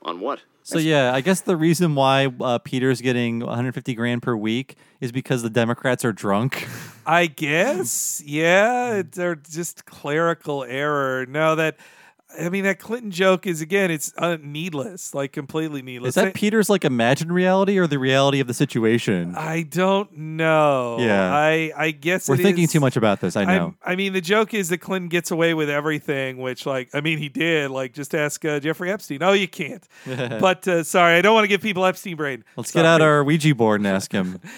[0.04, 0.42] On what?
[0.64, 5.12] So yeah, I guess the reason why uh, Peter's getting 150 grand per week is
[5.12, 6.68] because the Democrats are drunk.
[7.06, 11.26] I guess, yeah, they're just clerical error.
[11.26, 11.78] No, that
[12.40, 16.10] I mean that Clinton joke is again, it's uh, needless, like completely needless.
[16.10, 19.36] Is that They- Peter's like imagined reality or the reality of the situation?
[19.36, 20.98] I don't know.
[21.00, 21.34] Yeah.
[21.34, 23.36] I I guess We're thinking is- too much about this.
[23.36, 23.52] I know.
[23.52, 27.02] I'm- I mean, the joke is that Clinton gets away with everything, which, like, I
[27.02, 27.72] mean, he did.
[27.72, 29.22] Like, just ask uh, Jeffrey Epstein.
[29.22, 29.86] Oh, you can't.
[30.06, 32.44] but uh, sorry, I don't want to give people Epstein brain.
[32.56, 34.40] Let's get out our Ouija board and ask him.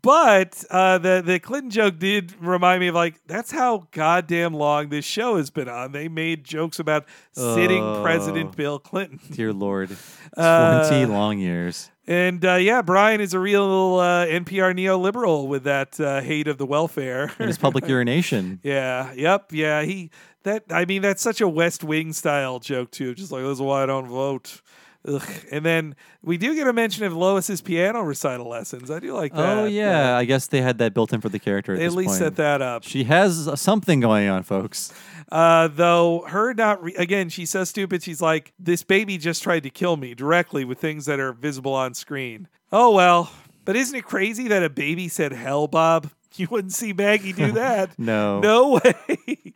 [0.00, 4.88] But uh, the the Clinton joke did remind me of like that's how goddamn long
[4.88, 5.92] this show has been on.
[5.92, 8.02] They made jokes about sitting Oh.
[8.02, 9.18] President Bill Clinton.
[9.30, 9.96] Dear Lord,
[10.36, 11.90] Uh, 20 long years.
[12.06, 16.58] And uh, yeah, Brian is a real uh, NPR neoliberal with that uh, hate of
[16.58, 18.60] the welfare And his public urination.
[18.62, 19.12] Yeah.
[19.14, 19.52] Yep.
[19.52, 19.82] Yeah.
[19.82, 20.10] He
[20.42, 23.14] that I mean that's such a West Wing style joke too.
[23.14, 24.60] Just like this is why I don't vote.
[25.06, 25.22] Ugh.
[25.50, 28.90] And then we do get a mention of Lois's piano recital lessons.
[28.90, 29.58] I do like that.
[29.58, 31.74] Oh yeah, I guess they had that built in for the character.
[31.74, 32.18] At, They at least point.
[32.18, 32.84] set that up.
[32.84, 34.92] She has something going on, folks.
[35.30, 38.02] Uh, though her not re- again, she's so stupid.
[38.02, 41.74] She's like, this baby just tried to kill me directly with things that are visible
[41.74, 42.48] on screen.
[42.72, 43.30] Oh well,
[43.64, 46.10] but isn't it crazy that a baby said hell, Bob?
[46.36, 47.96] You wouldn't see Maggie do that.
[47.96, 48.40] No.
[48.40, 48.96] no way.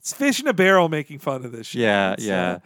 [0.00, 1.82] it's fish in a barrel making fun of this shit.
[1.82, 2.58] Yeah, It's, yeah.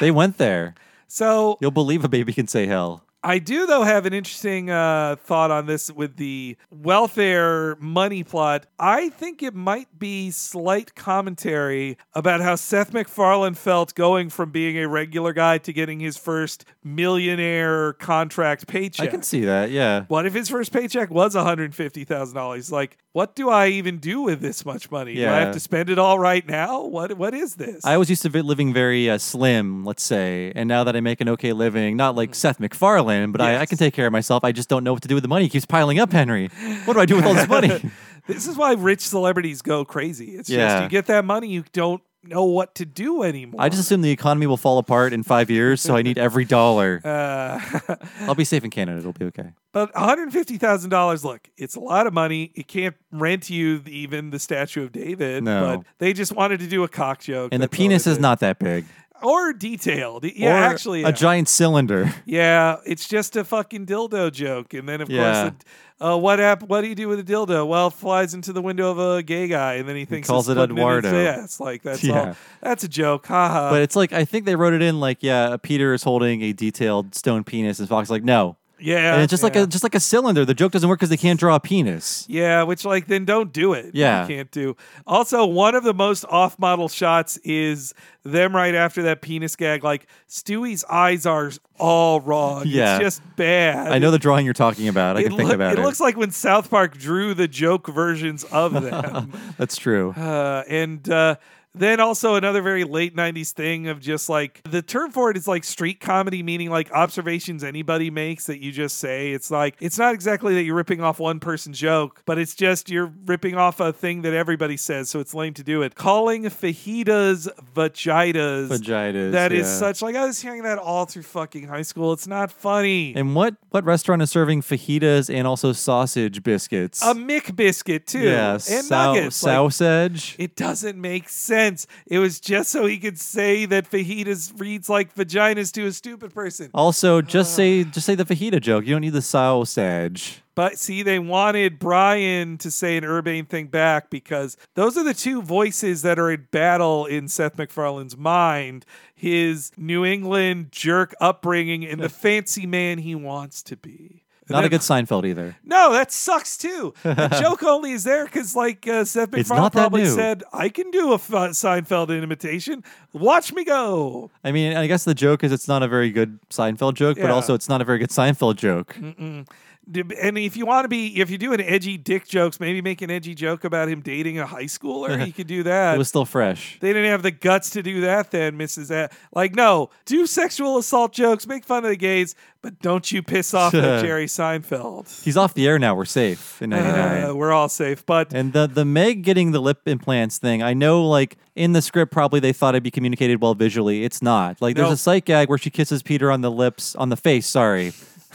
[0.00, 0.74] They went there.
[1.14, 3.03] So You'll believe a baby can say hell.
[3.24, 8.66] I do, though, have an interesting uh, thought on this with the welfare money plot.
[8.78, 14.76] I think it might be slight commentary about how Seth MacFarlane felt going from being
[14.76, 19.08] a regular guy to getting his first millionaire contract paycheck.
[19.08, 19.70] I can see that.
[19.70, 20.04] Yeah.
[20.08, 22.70] What if his first paycheck was $150,000?
[22.70, 25.14] Like, what do I even do with this much money?
[25.14, 26.82] Do I have to spend it all right now?
[26.82, 27.84] What What is this?
[27.86, 31.20] I was used to living very uh, slim, let's say, and now that I make
[31.20, 34.44] an okay living, not like Seth MacFarlane, but I, I can take care of myself.
[34.44, 35.46] I just don't know what to do with the money.
[35.46, 36.48] It keeps piling up, Henry.
[36.84, 37.90] What do I do with all this money?
[38.26, 40.34] This is why rich celebrities go crazy.
[40.36, 43.60] It's just you get that money, you don't know what to do anymore.
[43.60, 46.44] I just assume the economy will fall apart in five years, so I need every
[46.44, 47.02] dollar.
[47.14, 47.60] Uh,
[48.20, 48.98] I'll be safe in Canada.
[48.98, 49.50] It'll be okay.
[49.72, 52.50] but $150,000, look, it's a lot of money.
[52.54, 55.44] It can't rent you even the Statue of David.
[55.44, 55.78] No.
[55.78, 57.50] But they just wanted to do a cock joke.
[57.52, 58.22] And the That's all they penis is did.
[58.22, 58.84] not that big.
[59.22, 60.24] Or detailed.
[60.24, 61.02] Yeah, or actually.
[61.04, 62.12] a giant cylinder.
[62.26, 64.74] Yeah, it's just a fucking dildo joke.
[64.74, 65.42] And then, of Yeah.
[65.50, 65.54] course,
[65.98, 66.62] the, uh, what app?
[66.64, 67.66] What do you do with a dildo?
[67.66, 70.32] Well, it flies into the window of a gay guy, and then he thinks he
[70.32, 71.26] calls it's it putting in his Eduardo.
[71.42, 71.60] ass.
[71.60, 72.20] Like that's Yeah.
[72.30, 72.36] all.
[72.60, 73.26] That's a joke.
[73.26, 73.70] Haha.
[73.70, 76.52] but it's like I think they wrote it in like, yeah, Peter is holding a
[76.52, 79.62] detailed stone penis, and Fox is like, no, Yeah, and it's just like yeah.
[79.62, 80.44] a just like a cylinder.
[80.44, 82.26] The joke doesn't work because they can't draw a penis.
[82.28, 83.94] Yeah, which like then don't do it.
[83.94, 84.22] Yeah.
[84.22, 84.76] You can't do.
[85.06, 87.94] Also, one of the most off-model shots is
[88.24, 89.84] them right after that penis gag.
[89.84, 92.64] Like Stewie's eyes are all wrong.
[92.66, 92.96] Yeah.
[92.96, 93.90] It's just bad.
[93.90, 95.16] I know the drawing you're talking about.
[95.16, 95.78] I it can think about it.
[95.78, 99.32] it looks like when South Park drew the joke versions of them.
[99.56, 100.10] That's true.
[100.10, 101.36] Uh, and uh,
[101.74, 105.48] then also another very late 90s thing of just like the term for it is
[105.48, 109.32] like street comedy, meaning like observations anybody makes that you just say.
[109.32, 112.90] It's like, it's not exactly that you're ripping off one person's joke, but it's just
[112.90, 115.10] you're ripping off a thing that everybody says.
[115.10, 115.94] So it's lame to do it.
[115.94, 118.68] Calling fajitas vagitas.
[118.68, 119.78] Vagitas, That is yeah.
[119.78, 122.12] such like, I was hearing that all through fucking high school.
[122.12, 123.14] It's not funny.
[123.16, 127.02] And what what restaurant is serving fajitas and also sausage biscuits?
[127.02, 129.42] a Mick biscuit too, yeah, and sau- nuggets.
[129.42, 130.36] like- sausage.
[130.38, 131.63] It doesn't make sense.
[132.06, 136.34] It was just so he could say that fajitas reads like vaginas to a stupid
[136.34, 136.70] person.
[136.74, 138.84] Also, just say just say the fajita joke.
[138.84, 140.40] You don't need the sausage.
[140.54, 145.14] But see, they wanted Brian to say an urbane thing back because those are the
[145.14, 151.84] two voices that are in battle in Seth MacFarlane's mind his New England jerk upbringing
[151.84, 154.23] and the fancy man he wants to be.
[154.48, 155.56] Not a good Seinfeld either.
[155.64, 156.92] No, that sucks too.
[157.02, 161.12] The joke only is there because, like uh, Seth MacFarlane probably said, "I can do
[161.12, 162.84] a F- Seinfeld imitation.
[163.12, 166.38] Watch me go." I mean, I guess the joke is it's not a very good
[166.50, 168.94] Seinfeld joke, but also it's not a very good Seinfeld joke.
[168.94, 169.46] Mm-mm.
[169.86, 173.02] And if you want to be, if you do an edgy dick jokes, maybe make
[173.02, 175.26] an edgy joke about him dating a high schooler.
[175.26, 175.94] you could do that.
[175.94, 176.78] It was still fresh.
[176.80, 178.90] They didn't have the guts to do that then, Mrs.
[178.90, 183.22] A- like, no, do sexual assault jokes, make fun of the gays, but don't you
[183.22, 185.22] piss off Jerry Seinfeld.
[185.22, 185.94] He's off the air now.
[185.94, 187.24] We're safe in '99.
[187.30, 190.72] Uh, we're all safe, but And the the Meg getting the lip implants thing, I
[190.72, 194.02] know like in the script probably they thought it'd be communicated well visually.
[194.04, 194.62] It's not.
[194.62, 194.94] Like there's Nope.
[194.94, 197.92] a sight gag where she kisses Peter on the lips on the face, sorry.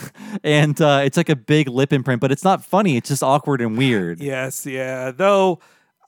[0.43, 2.97] and uh, it's like a big lip imprint, but it's not funny.
[2.97, 4.19] It's just awkward and weird.
[4.19, 5.11] Yes, yeah.
[5.11, 5.59] Though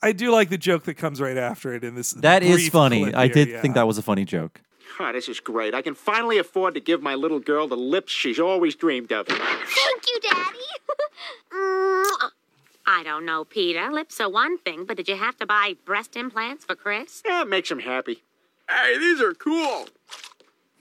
[0.01, 2.11] I do like the joke that comes right after it in this.
[2.13, 3.03] That is funny.
[3.03, 3.61] clip I did yeah.
[3.61, 4.61] think that was a funny joke.
[4.99, 5.73] Oh, this is great.
[5.73, 9.27] I can finally afford to give my little girl the lips she's always dreamed of.
[9.27, 10.57] Thank you, Daddy.
[12.85, 13.91] I don't know, Peter.
[13.91, 17.21] Lips are one thing, but did you have to buy breast implants for Chris?
[17.25, 18.23] Yeah, it makes him happy.
[18.69, 19.87] Hey, these are cool.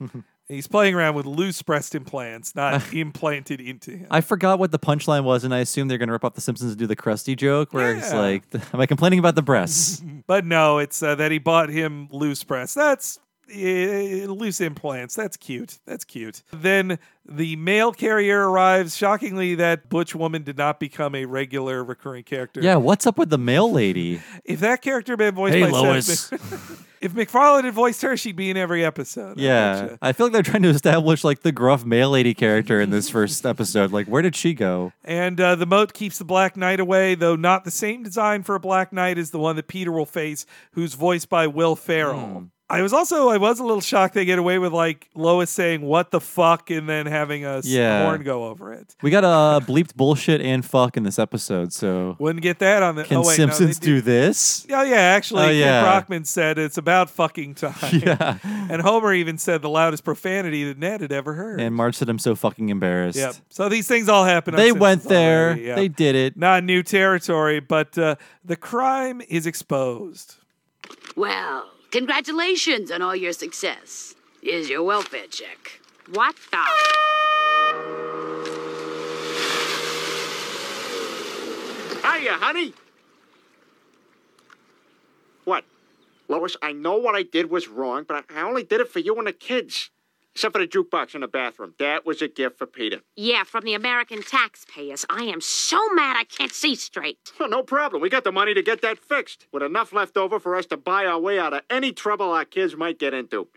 [0.51, 4.07] He's playing around with loose breast implants, not implanted into him.
[4.11, 6.41] I forgot what the punchline was, and I assume they're going to rip off The
[6.41, 8.19] Simpsons and do the Krusty joke, where it's Yeah.
[8.19, 8.43] like,
[8.75, 12.43] "Am I complaining about the breasts?" But no, it's uh, that he bought him loose
[12.45, 12.75] breasts.
[12.75, 13.19] That's
[13.51, 15.15] uh, loose implants.
[15.15, 15.79] That's cute.
[15.87, 16.43] That's cute.
[16.53, 16.99] Then
[17.29, 18.97] the mail carrier arrives.
[18.97, 22.61] Shockingly, that butch woman did not become a regular recurring character.
[22.63, 24.21] yeah, what's up with the mail lady?
[24.45, 26.31] If that character had been voiced Hey, by Lois.
[27.01, 29.39] If MacFarlane had voiced her, she'd be in every episode.
[29.39, 29.99] I Yeah, betcha.
[30.03, 33.09] I feel like they're trying to establish like the gruff mail lady character in this
[33.09, 33.91] first episode.
[33.91, 34.93] Like, where did she go?
[35.03, 38.55] And uh, the moat keeps the Black Knight away, though not the same design for
[38.55, 42.51] a Black Knight as the one that Peter will face, who's voiced by Will Ferrell.
[42.71, 45.83] I was also I was a little shocked they get away with like Lois saying
[45.83, 48.05] "what the fuck" and then having a s- Yeah.
[48.05, 48.95] horn go over it.
[49.03, 52.83] We got a uh, bleeped bullshit and fuck in this episode, so Wouldn't get that
[52.85, 53.05] on the.
[53.05, 54.67] can oh, wait, no, they Simpsons do this?
[54.71, 55.83] Oh yeah, actually, Oh, Kent yeah.
[55.83, 57.75] Brockman said it's about fucking time.
[57.93, 58.39] Yeah.
[58.45, 61.61] and Homer even said the loudest profanity that Ned had ever heard.
[61.61, 63.35] And Marge said, "I'm so fucking embarrassed." Yep.
[63.49, 64.55] So these things all happen.
[64.55, 65.47] They Simpsons went there.
[65.49, 65.75] already, yeah.
[65.75, 66.37] They did it.
[66.37, 68.15] Not new territory, but uh,
[68.45, 70.37] the crime is exposed.
[71.17, 74.15] Well, congratulations on all your success.
[74.43, 75.81] Here's your welfare check.
[76.13, 76.59] What the?
[82.03, 82.73] Hiya, honey.
[85.45, 85.65] What?
[86.29, 89.17] Lois, I know what I did was wrong, but I only did it for you
[89.17, 89.91] and the kids.
[90.35, 91.75] Except for the jukebox in the bathroom.
[91.79, 93.01] That was a gift for Peter.
[93.17, 95.05] Yeah, from the American taxpayers.
[95.11, 97.19] I am so mad I can't see straight.
[97.41, 98.01] Oh, no problem.
[98.01, 100.77] We got the money to get that fixed, with enough left over for us to
[100.77, 103.49] buy our way out of any trouble our kids might get into.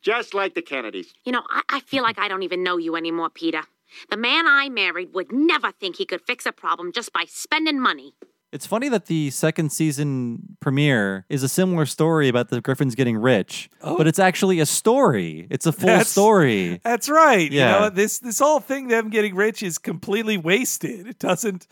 [0.00, 1.14] Just like the Kennedys.
[1.24, 3.62] You know, I, I feel like I don't even know you anymore, Peter.
[4.10, 7.80] The man I married would never think he could fix a problem just by spending
[7.80, 8.14] money.
[8.54, 13.16] It's funny that the second season premiere is a similar story about the Griffins getting
[13.16, 15.46] rich, but it's actually a story.
[15.50, 15.92] It's a full Oh.
[15.92, 16.80] That's- story.
[16.84, 17.50] That's right.
[17.50, 17.74] Yeah.
[17.74, 21.06] You know, this this whole thing them getting rich is completely wasted.
[21.08, 21.66] It doesn't.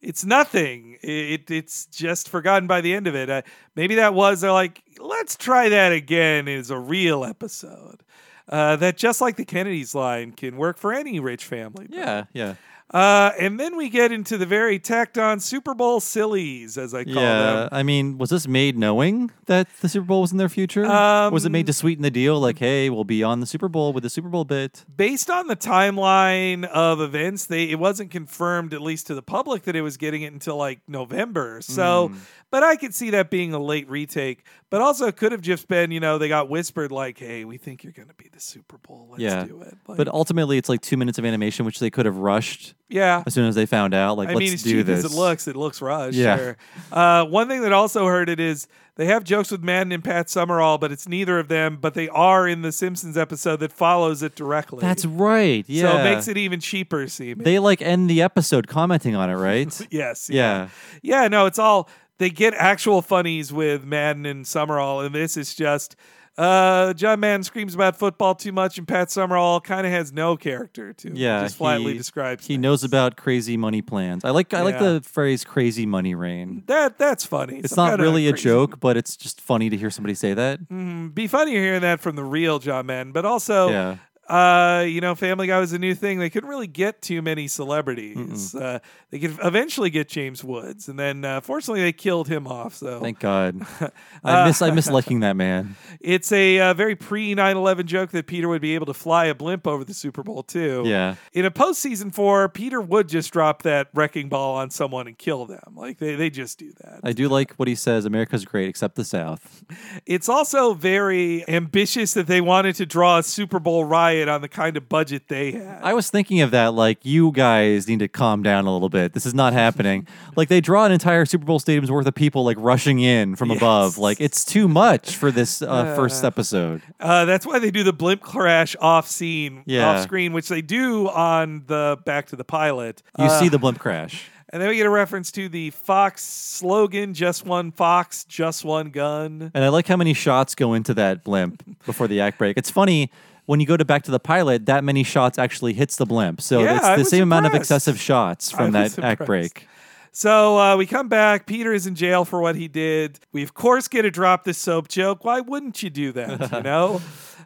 [0.00, 0.96] It's nothing.
[1.02, 3.28] It it's just forgotten by the end of it.
[3.28, 3.42] Uh,
[3.74, 8.04] maybe that was they're like, let's try that again is a real episode.
[8.48, 11.86] Uh, that just like the Kennedys line can work for any rich family.
[11.90, 12.54] Yeah, yeah.
[12.90, 17.04] Uh, and then we get into the very tacked on Super Bowl sillies, as I
[17.04, 17.68] call yeah, them.
[17.70, 20.82] I mean, was this made knowing that the Super Bowl was in their future?
[21.30, 22.40] was it made to sweeten the deal?
[22.40, 24.86] Like, hey, we'll be on the Super Bowl with the Super Bowl bit.
[24.96, 29.64] Based on the timeline of events, they it wasn't confirmed, at least to the public,
[29.64, 31.60] that it was getting it until like November.
[31.60, 32.16] So, Mm.
[32.50, 34.44] but I could see that being a late retake.
[34.70, 37.58] But also, it could have just been, you know, they got whispered like, "Hey, we
[37.58, 39.08] think you're going to be the Super Bowl.
[39.10, 41.90] Let's yeah, do it." Like, but ultimately, it's like two minutes of animation, which they
[41.90, 42.74] could have rushed.
[42.88, 43.22] Yeah.
[43.26, 45.04] as soon as they found out, like, I let's mean, as do cheap this.
[45.04, 46.16] as it looks, it looks rushed.
[46.16, 46.36] Yeah.
[46.36, 46.56] Sure.
[46.90, 48.66] Uh, one thing that also hurt it is
[48.96, 51.78] they have jokes with Madden and Pat Summerall, but it's neither of them.
[51.80, 54.80] But they are in the Simpsons episode that follows it directly.
[54.80, 55.64] That's right.
[55.68, 57.06] Yeah, So it makes it even cheaper.
[57.08, 59.86] See, They like end the episode commenting on it, right?
[59.90, 60.28] yes.
[60.30, 60.68] yeah.
[61.02, 61.88] Yeah, no, it's all
[62.18, 65.94] they get actual funnies with Madden and Summerall, and this is just
[66.38, 70.36] uh, John Madden screams about football too much, and Pat Summerall kind of has no
[70.36, 71.12] character to.
[71.14, 72.46] Yeah, just flatly he- describes.
[72.46, 74.24] He knows about crazy money plans.
[74.24, 77.58] I like I like the phrase "crazy money rain." That that's funny.
[77.58, 80.60] It's Some not really a joke, but it's just funny to hear somebody say that.
[80.68, 83.96] Mm, be funny hearing that from the real John Madden, but also, Yeah.
[84.28, 86.18] Uh, you know, Family Guy was a new thing.
[86.18, 88.54] They couldn't really get too many celebrities.
[88.54, 88.80] Uh,
[89.10, 92.74] they could eventually get James Woods, and then uh, fortunately they killed him off.
[92.74, 93.66] So Thank God.
[94.24, 95.76] I miss I miss liking that man.
[96.00, 99.26] It's a uh, very pre 9 11 joke that Peter would be able to fly
[99.26, 100.82] a blimp over the Super Bowl, too.
[100.84, 101.14] Yeah.
[101.32, 105.46] In a postseason four, Peter would just drop that wrecking ball on someone and kill
[105.46, 105.74] them.
[105.74, 107.00] Like, they, they just do that.
[107.02, 108.04] I do like what he says.
[108.04, 109.64] America's great, except the South.
[110.04, 114.48] It's also very ambitious that they wanted to draw a Super Bowl riot on the
[114.48, 115.80] kind of budget they had.
[115.82, 116.72] I was thinking of that.
[116.74, 119.12] Like, you guys need to calm down a little bit.
[119.12, 120.08] This is not happening.
[120.36, 123.50] like, they draw an entire Super Bowl stadium's worth of people like rushing in from
[123.50, 123.98] above.
[123.98, 126.80] Like, it's too much for this uh, first Uh, episode.
[126.98, 129.86] Uh, that's why they do the blimp crash off scene, Yeah.
[129.90, 133.02] off screen, which they do on the Back to the Pilot.
[133.18, 134.24] You Uh, see the blimp crash.
[134.50, 138.88] And then we get a reference to the Fox slogan, just one Fox, just one
[138.88, 139.50] gun.
[139.52, 142.56] And I like how many shots go into that blimp before the act break.
[142.56, 143.10] It's funny
[143.48, 146.38] when you go to back to the pilot, that many shots actually hits the blimp.
[146.38, 149.66] So Yeah, it's the same amount of excessive shots from I that act break.
[150.12, 151.46] So uh, we come back.
[151.46, 153.18] Peter is in jail for what he did.
[153.32, 155.24] We, of course, get to drop the soap joke.
[155.24, 156.52] Why wouldn't you do that?
[156.52, 157.00] You know?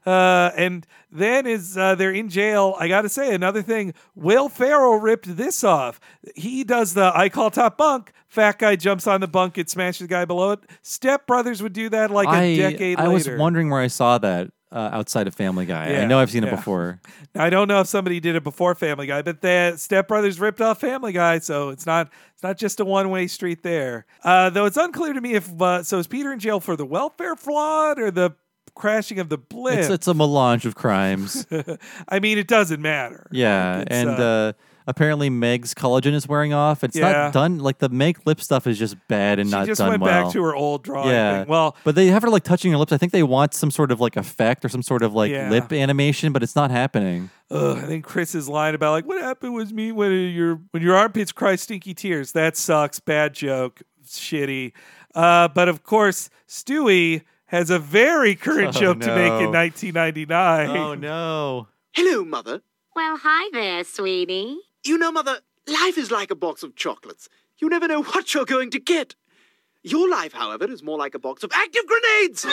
[0.05, 2.75] Uh, and then is uh, they're in jail.
[2.81, 3.95] I got to say another thing.
[4.17, 6.01] Will Ferrell ripped this off.
[6.35, 8.13] He does the I call top bunk.
[8.27, 9.57] Fat guy jumps on the bunk.
[9.57, 10.61] It smashes the guy below it.
[10.83, 14.19] Step Brothers would do that like a I, decade I was wondering where I saw
[14.19, 16.01] that uh, outside of Family Guy.
[16.01, 16.49] I know I've seen yeah.
[16.49, 17.01] it before.
[17.35, 20.61] I don't know if somebody did it before Family Guy, but the Step Brothers ripped
[20.61, 24.07] off Family Guy, so it's not it's not just a one way street there.
[24.25, 26.87] Uh, though it's unclear to me if uh, so is Peter in jail for the
[26.87, 28.35] welfare fraud or the
[28.75, 29.79] crashing of the blimp.
[29.79, 31.47] It's, it's a melange of crimes.
[32.09, 33.27] I mean, it doesn't matter.
[33.31, 33.85] yeah.
[33.87, 34.53] And uh, uh,
[34.87, 36.83] apparently Meg's collagen is wearing off.
[36.85, 37.11] It's Yeah.
[37.13, 37.59] not done.
[37.59, 40.25] Like the Meg lip stuff is just bad and not she just done went well.
[40.25, 41.41] back to her old drawing yeah.
[41.41, 41.49] thing.
[41.49, 42.93] Well, but they have her like touching her lips.
[42.93, 45.51] I think they want some sort of like effect or some sort of like Yeah.
[45.51, 47.31] lip animation, but it's not happening.
[47.51, 50.97] Ugh, I think Chris's line about like what happened was me when your when your
[50.97, 52.33] armpits cry stinky tears.
[52.33, 52.99] That sucks.
[53.01, 53.83] Bad joke.
[54.07, 54.73] Shitty.
[55.15, 59.59] Uh, but of course, Stewie has a very current Oh, joke to make in no.
[59.59, 60.71] 1999.
[60.71, 61.69] Oh no.
[61.93, 62.63] Hello, Mother.
[62.97, 64.57] Well, hi there, sweetie.
[64.85, 65.39] You know, Mother,
[65.69, 67.29] life is like a box of chocolates.
[67.59, 69.15] You never know what you're going to get.
[69.85, 72.45] Your life, however, is more like a box of active grenades.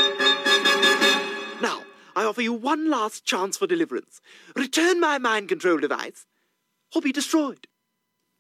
[1.62, 1.82] Now,
[2.16, 4.22] I offer you one last chance for deliverance.
[4.56, 6.28] Return my mind control device,
[6.96, 7.68] or be destroyed.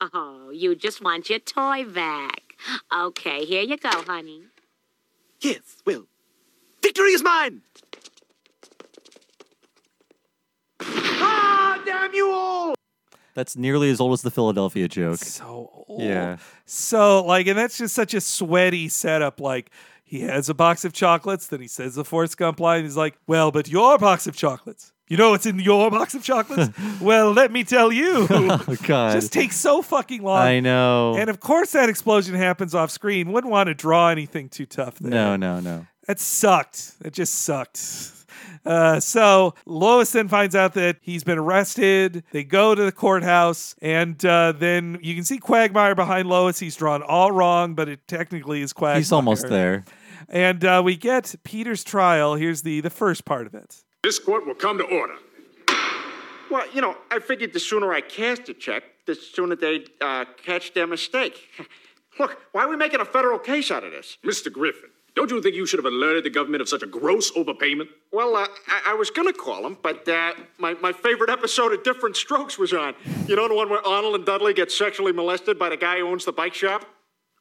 [0.01, 2.55] Oh, you just want your toy back.
[2.95, 4.43] Okay, here you go, honey.
[5.41, 6.05] Yes, well,
[6.83, 7.61] victory is mine.
[10.81, 12.78] Ah, damn you all!
[13.33, 15.17] That's nearly as old as the Philadelphia joke.
[15.19, 16.01] So old.
[16.01, 16.37] Yeah.
[16.65, 19.39] So like, and that's just such a sweaty setup.
[19.39, 19.71] Like
[20.03, 22.83] he has a box of chocolates, then he says the Forrest Gump line.
[22.83, 26.23] He's like, "Well, but your box of chocolates." You know what's in your box of
[26.23, 26.71] chocolates?
[27.01, 28.27] well, let me tell you.
[28.39, 29.13] Oh God.
[29.13, 30.39] Just takes so fucking long.
[30.41, 31.15] I know.
[31.15, 33.31] And of course, that explosion happens off screen.
[33.31, 35.11] Wouldn't want to draw anything too tough there.
[35.11, 35.87] no, no, no.
[36.07, 36.93] That sucked.
[37.03, 37.79] It just sucked.
[38.65, 42.23] Uh, so Lois then finds out that he's been arrested.
[42.31, 46.59] They go to the courthouse, and uh, then you can see Quagmire behind Lois.
[46.59, 48.97] He's drawn all wrong, but it technically is Quagmire.
[48.97, 49.85] He's almost there.
[50.27, 52.35] And uh, we get Peter's trial.
[52.35, 53.83] Here's the the first part of it.
[54.03, 55.15] This court will come to order.
[56.49, 60.25] Well, you know, I figured the sooner I cast a check, the sooner they'd uh,
[60.43, 61.47] catch their mistake.
[62.19, 64.17] Look, why are we making a federal case out of this?
[64.25, 64.51] Mr.
[64.51, 67.89] Griffin, Don't you think you should have alerted the government of such a gross overpayment?
[68.13, 71.83] Well, uh, I, I was gonna call him, but uh, my, my favorite episode of
[71.83, 72.95] Diff'rent Strokes was on.
[73.27, 76.07] You know the one where Arnold and Dudley get sexually molested by the guy who
[76.07, 76.85] owns the bike shop?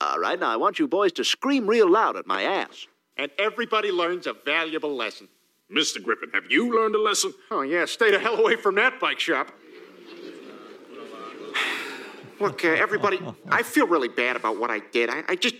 [0.01, 2.89] All right, now I want you boys to scream real loud at my ass.
[3.17, 5.29] And everybody learns a valuable lesson.
[5.73, 6.03] Mr.
[6.03, 7.33] Griffin, have you learned a lesson?
[7.53, 9.53] Oh, yeah, stay the hell away from that bike shop.
[12.41, 15.11] Look, uh, everybody, I feel really bad about what I did.
[15.11, 15.55] I, I just,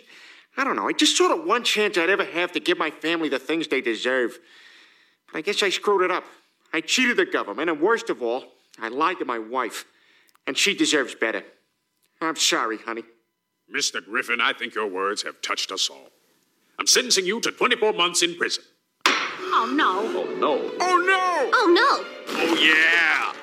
[0.59, 2.91] I don't know, I just saw the one chance I'd ever have to give my
[2.91, 4.39] family the things they deserve.
[5.33, 6.25] But I guess I screwed it up.
[6.73, 8.45] I cheated the government, and worst of all,
[8.81, 9.85] I lied to my wife.
[10.49, 11.45] And she deserves better.
[12.21, 13.05] I'm sorry, honey.
[13.73, 14.05] Mr.
[14.05, 16.11] Griffin, I think your words have touched us all.
[16.79, 18.65] I'm sentencing you to 24 months in prison.
[19.07, 20.01] Oh, no.
[20.01, 20.73] Oh, no.
[20.81, 21.51] Oh, no!
[21.53, 22.37] Oh, no.
[22.37, 23.38] Oh, yeah!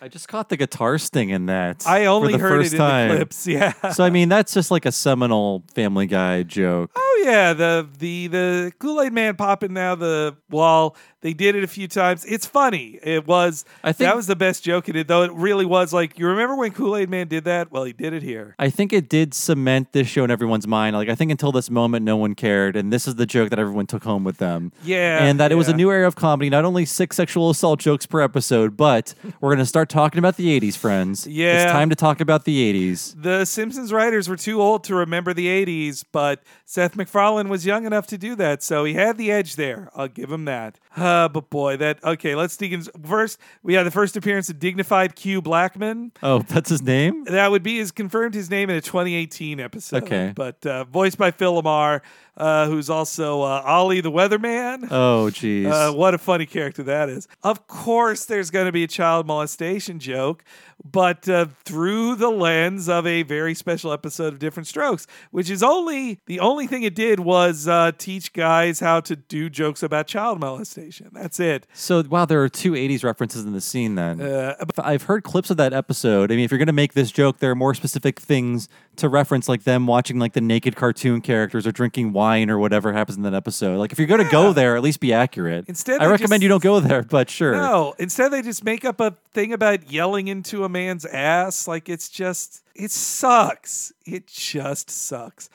[0.00, 1.86] I just caught the guitar sting in that.
[1.86, 3.72] I only heard it in the clips, yeah.
[3.92, 6.90] so I mean, that's just like a seminal Family Guy joke.
[6.94, 10.96] Oh yeah, the the the Kool Aid Man popping now the wall.
[11.24, 12.26] They did it a few times.
[12.26, 12.98] It's funny.
[13.02, 13.64] It was.
[13.82, 15.22] I think- that was the best joke in it, though.
[15.22, 17.72] It really was like you remember when Kool Aid Man did that?
[17.72, 18.54] Well, he did it here.
[18.58, 20.94] I think it did cement this show in everyone's mind.
[20.94, 23.58] Like I think until this moment, no one cared, and this is the joke that
[23.58, 24.70] everyone took home with them.
[24.84, 26.50] Yeah, and that it was a new era of comedy.
[26.50, 30.60] Not only six sexual assault jokes per episode, but we're gonna start talking about the
[30.60, 31.26] '80s, friends.
[31.26, 31.62] Yeah.
[31.62, 33.14] it's time to talk about the '80s.
[33.16, 37.86] The Simpsons writers were too old to remember the '80s, but Seth MacFarlane was young
[37.86, 39.88] enough to do that, so he had the edge there.
[39.94, 40.78] I'll give him that.
[40.94, 42.34] Uh, but boy, that okay.
[42.34, 42.82] Let's dig in.
[42.82, 46.12] First, we have the first appearance of dignified Q Blackman.
[46.22, 47.24] Oh, that's his name.
[47.24, 50.04] That would be his confirmed his name in a 2018 episode.
[50.04, 50.32] Okay.
[50.34, 52.00] But uh, voiced by Phil LaMarr,
[52.36, 54.88] uh, who's also uh, Ollie the Weatherman.
[54.90, 55.66] Oh, geez.
[55.66, 57.28] Uh, what a funny character that is.
[57.42, 60.44] Of course, there's going to be a child molestation joke,
[60.90, 65.62] but uh, through the lens of a very special episode of Diff'rent Strokes, which is
[65.62, 70.06] only the only thing it did was uh, teach guys how to do jokes about
[70.08, 71.10] child molestation.
[71.12, 71.66] That's it.
[71.72, 73.94] So wow, there are two '80s references in the scene.
[73.94, 76.32] Then Uh, I've heard clips of that episode.
[76.32, 79.48] I mean, if you're gonna make this joke, there are more specific things to reference,
[79.48, 83.22] like them watching like the naked cartoon characters or drinking wine or whatever happens in
[83.24, 83.78] that episode.
[83.78, 85.64] Like if you're gonna go there, at least be accurate.
[85.68, 87.52] Instead, I recommend just- you don't go there, but sure.
[87.52, 91.66] No, instead they just make up a thing about yelling into a man's ass.
[91.68, 93.92] Like it's just, it sucks.
[94.06, 95.48] It just sucks.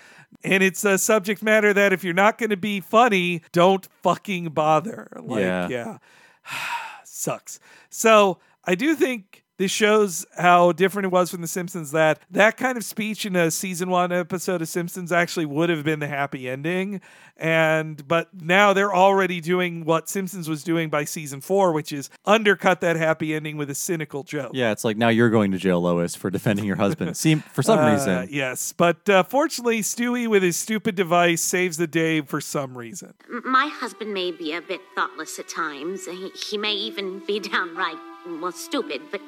[0.43, 4.49] And it's a subject matter that if you're not going to be funny, don't fucking
[4.49, 5.09] bother.
[5.19, 5.67] Like, Yeah.
[5.67, 5.97] yeah.
[7.03, 7.59] sucks.
[7.89, 12.57] So I do think this shows how different it was from The Simpsons that that
[12.57, 16.07] kind of speech in a season one episode of Simpsons actually would have been the
[16.07, 17.01] happy ending.
[17.37, 22.09] And but now they're already doing what Simpsons was doing by season four, which is
[22.25, 24.51] undercut that happy ending with a cynical joke.
[24.53, 27.15] Yeah, it's like now you're going to jail, Lois, for defending your husband.
[27.15, 28.27] See, for some Uh, reason.
[28.31, 33.13] Yes, but uh, fortunately, Stewie with his stupid device saves the day for some reason.
[33.45, 36.05] My husband may be a bit thoughtless at times.
[36.07, 37.97] He, he may even be downright,
[38.41, 39.21] well, stupid, but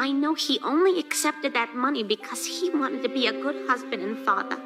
[0.00, 4.02] I know he only accepted that money because he wanted to be a good husband
[4.02, 4.58] and father.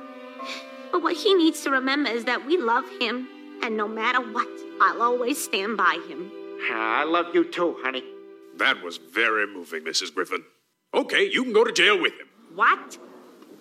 [0.93, 3.27] But what he needs to remember is that we love him,
[3.61, 4.49] and no matter what,
[4.81, 6.31] I'll always stand by him.
[6.71, 8.05] I love you too, honey.
[8.59, 10.15] That was very moving, Mrs.
[10.15, 10.45] Griffin.
[10.95, 12.29] Okay, you can go to jail with him.
[12.55, 12.97] What?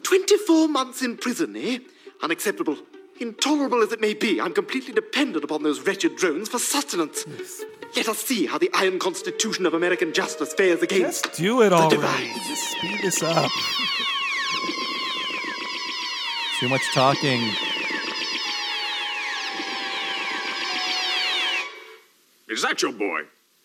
[0.03, 1.79] 24 months in prison, eh?
[2.21, 2.77] Unacceptable.
[3.19, 7.25] Intolerable as it may be, I'm completely dependent upon those wretched drones for sustenance.
[7.95, 11.25] Let us see how the iron constitution of American justice fares against.
[11.25, 11.95] Just do it the already.
[11.97, 12.47] device.
[12.47, 13.51] Just speed this up.
[16.59, 17.41] Too much talking.
[22.49, 23.21] Is that your boy?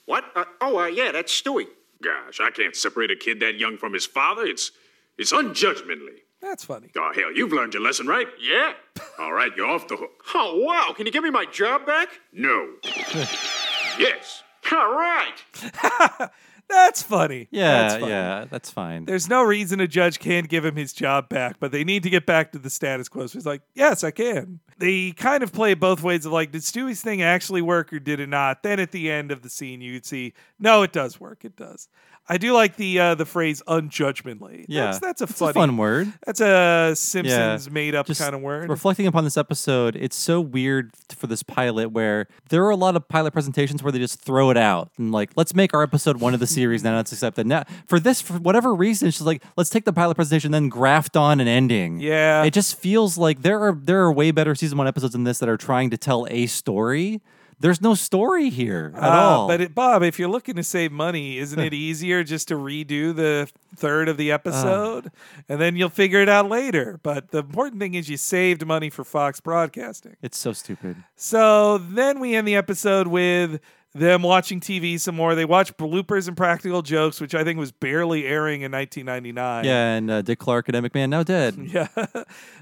[0.06, 0.24] What?
[0.34, 1.66] Uh, oh, uh, yeah, that's Stewie.
[2.02, 4.44] Gosh, I can't separate a kid that young from his father.
[4.44, 4.70] It's
[5.18, 6.20] it's unjudgmently.
[6.40, 6.90] That's funny.
[6.96, 8.28] Oh hell, you've learned your lesson, right?
[8.40, 8.74] Yeah.
[9.18, 10.10] All right, you're off the hook.
[10.34, 10.92] Oh, wow.
[10.96, 12.09] Can you give me my job back?
[12.32, 12.68] No.
[13.99, 14.43] yes.
[14.73, 16.31] All right.
[16.69, 17.49] That's funny.
[17.51, 18.09] Yeah, That's funny.
[18.11, 19.07] yeah, that's fine.
[19.07, 22.11] There's no reason a judge can't give him his job back, but they need to
[22.11, 23.27] get back to the status quo.
[23.27, 24.61] So he's like, yes, I can.
[24.77, 28.20] They kind of play both ways of like, did Stewie's thing actually work or did
[28.20, 28.62] it not?
[28.62, 31.43] Then at the end of the scene, you could see, no, it does work.
[31.47, 31.89] It does.
[32.28, 34.66] I do like the uh, the phrase unjudgmentally.
[34.68, 36.12] Yeah, that's, that's a it's funny, a fun word.
[36.26, 37.72] That's a Simpsons Yeah.
[37.72, 38.68] made up Just kind of word.
[38.68, 42.96] Reflecting upon this episode, it's so weird for this pilot where there are a lot
[42.96, 46.18] of pilot presentations where they just throw it out and like, let's make our episode
[46.20, 46.84] one of the series.
[46.84, 47.22] Now let's.
[47.46, 50.68] Now for this, for whatever reason, it's just like, let's take the pilot presentation, then
[50.68, 52.00] graft on an ending.
[52.00, 55.24] Yeah, it just feels like there are there are way better season one episodes than
[55.24, 57.20] this that are trying to tell a story
[57.60, 59.48] there's no story here at Uh, all.
[59.48, 63.14] But it, Bob, if you're looking to save money, isn't it easier just to redo
[63.14, 65.10] the third of the episode
[65.48, 67.01] and then you'll figure it out later?
[67.02, 70.16] But the important thing is you saved money for Fox Broadcasting.
[70.22, 70.97] it's so stupid.
[71.16, 73.60] So then we end the episode with
[73.94, 75.35] them watching TV some more.
[75.35, 79.65] They watch bloopers and practical jokes, which I think was barely airing in 1999.
[79.65, 81.56] Yeah, and uh, Dick Clark and Ed McMahon now dead.
[81.69, 81.89] Yeah,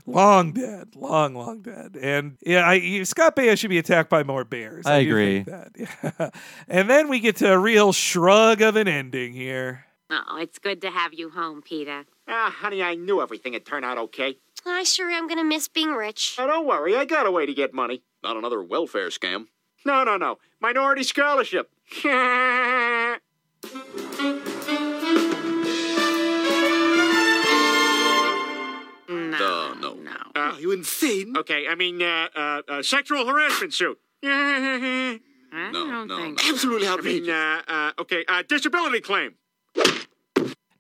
[0.07, 4.45] long dead, long, long dead, and yeah, I, Scott Baio should be attacked by more
[4.45, 4.87] bears.
[4.87, 5.45] I do agree.
[5.45, 5.73] think that.
[6.19, 6.31] Yeah.
[6.69, 9.87] and then we get to a real shrug of an ending here.
[10.11, 12.05] Oh, it's good to have you home, Peter.
[12.29, 14.39] Ah, honey, I knew everything would turn out okay.
[14.65, 16.37] I sure am gonna miss being rich.
[16.39, 18.03] Oh, don't worry, I got a way to get money.
[18.23, 19.47] Not another welfare scam.
[19.87, 20.39] No, no, no.
[20.59, 21.71] Minority scholarship.
[22.05, 23.19] No,
[29.09, 29.97] no.
[30.35, 31.37] Are you insane?
[31.37, 34.01] Okay, I mean, uh, uh, uh, sexual harassment suit.
[34.25, 35.21] I
[35.53, 36.35] No, no, no.
[36.49, 37.29] Absolutely outrageous.
[37.29, 39.37] I mean, uh, uh, okay, uh, disability claim.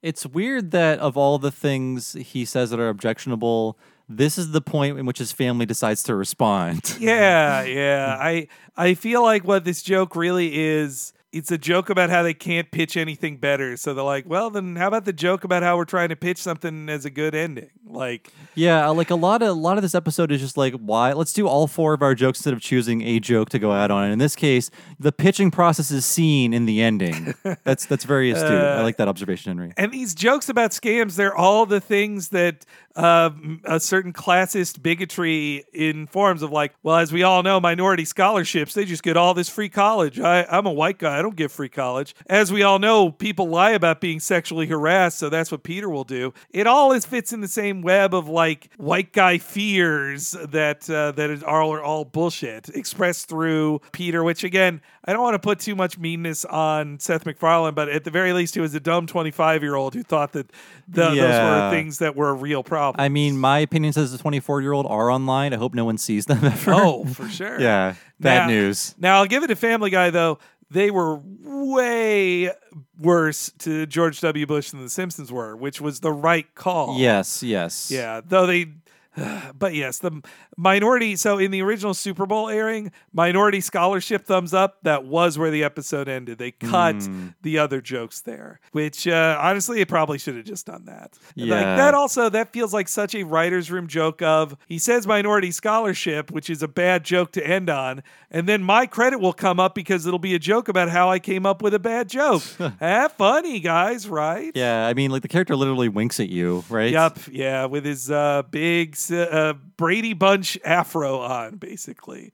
[0.02, 3.78] It's weird that of all the things he says that are objectionable,
[4.08, 6.96] this is the point in which his family decides to respond.
[6.98, 8.16] Yeah, yeah.
[8.18, 11.12] I I feel like what this joke really is.
[11.36, 13.76] It's a joke about how they can't pitch anything better.
[13.76, 16.38] So they're like, well, then how about the joke about how we're trying to pitch
[16.38, 17.70] something as a good ending?
[17.86, 21.12] Like, Yeah, like a lot of a lot of this episode is just like why
[21.12, 23.90] let's do all four of our jokes instead of choosing a joke to go out
[23.90, 24.04] on.
[24.04, 27.34] And in this case, the pitching process is seen in the ending.
[27.64, 28.50] That's that's very astute.
[28.50, 29.72] I Uh, like that observation, Henry.
[29.76, 32.64] And these jokes about scams, they're all the things that
[32.96, 33.30] uh,
[33.64, 38.84] a certain classist bigotry informs of like, well, as we all know, minority scholarships, they
[38.84, 40.18] just get all this free college.
[40.18, 41.18] I, I'm a white guy.
[41.18, 42.14] I don't get free college.
[42.28, 45.18] As we all know, people lie about being sexually harassed.
[45.18, 46.32] So that's what Peter will do.
[46.50, 51.12] It all is fits in the same web of like white guy fears that, uh,
[51.12, 55.38] that is all, are all bullshit expressed through Peter, which again, I don't want to
[55.40, 58.80] put too much meanness on Seth MacFarlane, but at the very least, he was a
[58.80, 60.48] dumb 25 year old who thought that
[60.88, 63.00] the, those were things that were a real problem.
[63.00, 65.52] I mean, my opinions as a 24 year old are online.
[65.52, 66.72] I hope no one sees them ever.
[66.74, 67.60] Oh, for sure.
[67.60, 68.94] yeah, bad Now- news.
[68.98, 70.38] Now, I'll give it to Family Guy, though.
[70.70, 72.50] They were way
[72.98, 74.46] worse to George W.
[74.46, 76.98] Bush than The Simpsons were, which was the right call.
[76.98, 77.90] Yes, yes.
[77.90, 78.72] Yeah, though they.
[79.58, 80.22] But yes, the
[80.56, 81.16] minority.
[81.16, 84.78] So in the original Super Bowl airing, minority scholarship thumbs up.
[84.82, 86.38] That was where the episode ended.
[86.38, 87.28] They cut Hmm.
[87.42, 91.14] the other jokes there, which uh, honestly, it probably should have just done that.
[91.36, 91.76] Like Yeah.
[91.76, 96.30] that also that feels like such a writer's room joke of he says minority scholarship,
[96.30, 99.74] which is a bad joke to end on, and then my credit will come up
[99.74, 102.42] because it'll be a joke about how I came up with a bad joke.
[102.80, 104.52] Have funny guys, right?
[104.54, 106.90] Yeah, I mean, like the character literally winks at you, right?
[106.92, 112.32] Yup, yeah, with his uh, big uh, Brady Bunch afro on, basically.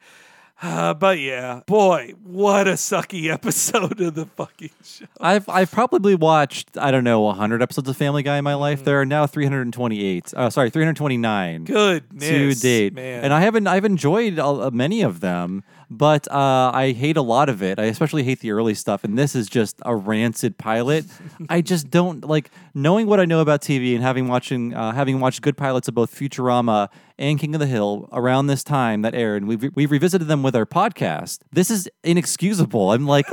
[0.65, 5.07] Uh, but yeah, boy, what a sucky episode of the fucking show.
[5.21, 8.85] I've I've probably watched I don't know 100 episodes of Family Guy in my life.
[8.85, 10.33] There are now 328.
[10.37, 11.65] Uh, sorry, 329.
[11.65, 13.25] Good to date, man.
[13.25, 17.49] and I haven't I've enjoyed uh, many of them, but uh, I hate a lot
[17.49, 17.79] of it.
[17.79, 21.05] I especially hate the early stuff, and this is just a rancid pilot.
[21.49, 25.21] I just don't like knowing what I know about TV and having watching uh, having
[25.21, 26.89] watched good pilots of both Futurama
[27.19, 30.43] and King of the Hill around this time that aired, and we've we've revisited them
[30.43, 31.41] with our podcast.
[31.53, 32.93] This is inexcusable.
[32.93, 33.27] I'm like.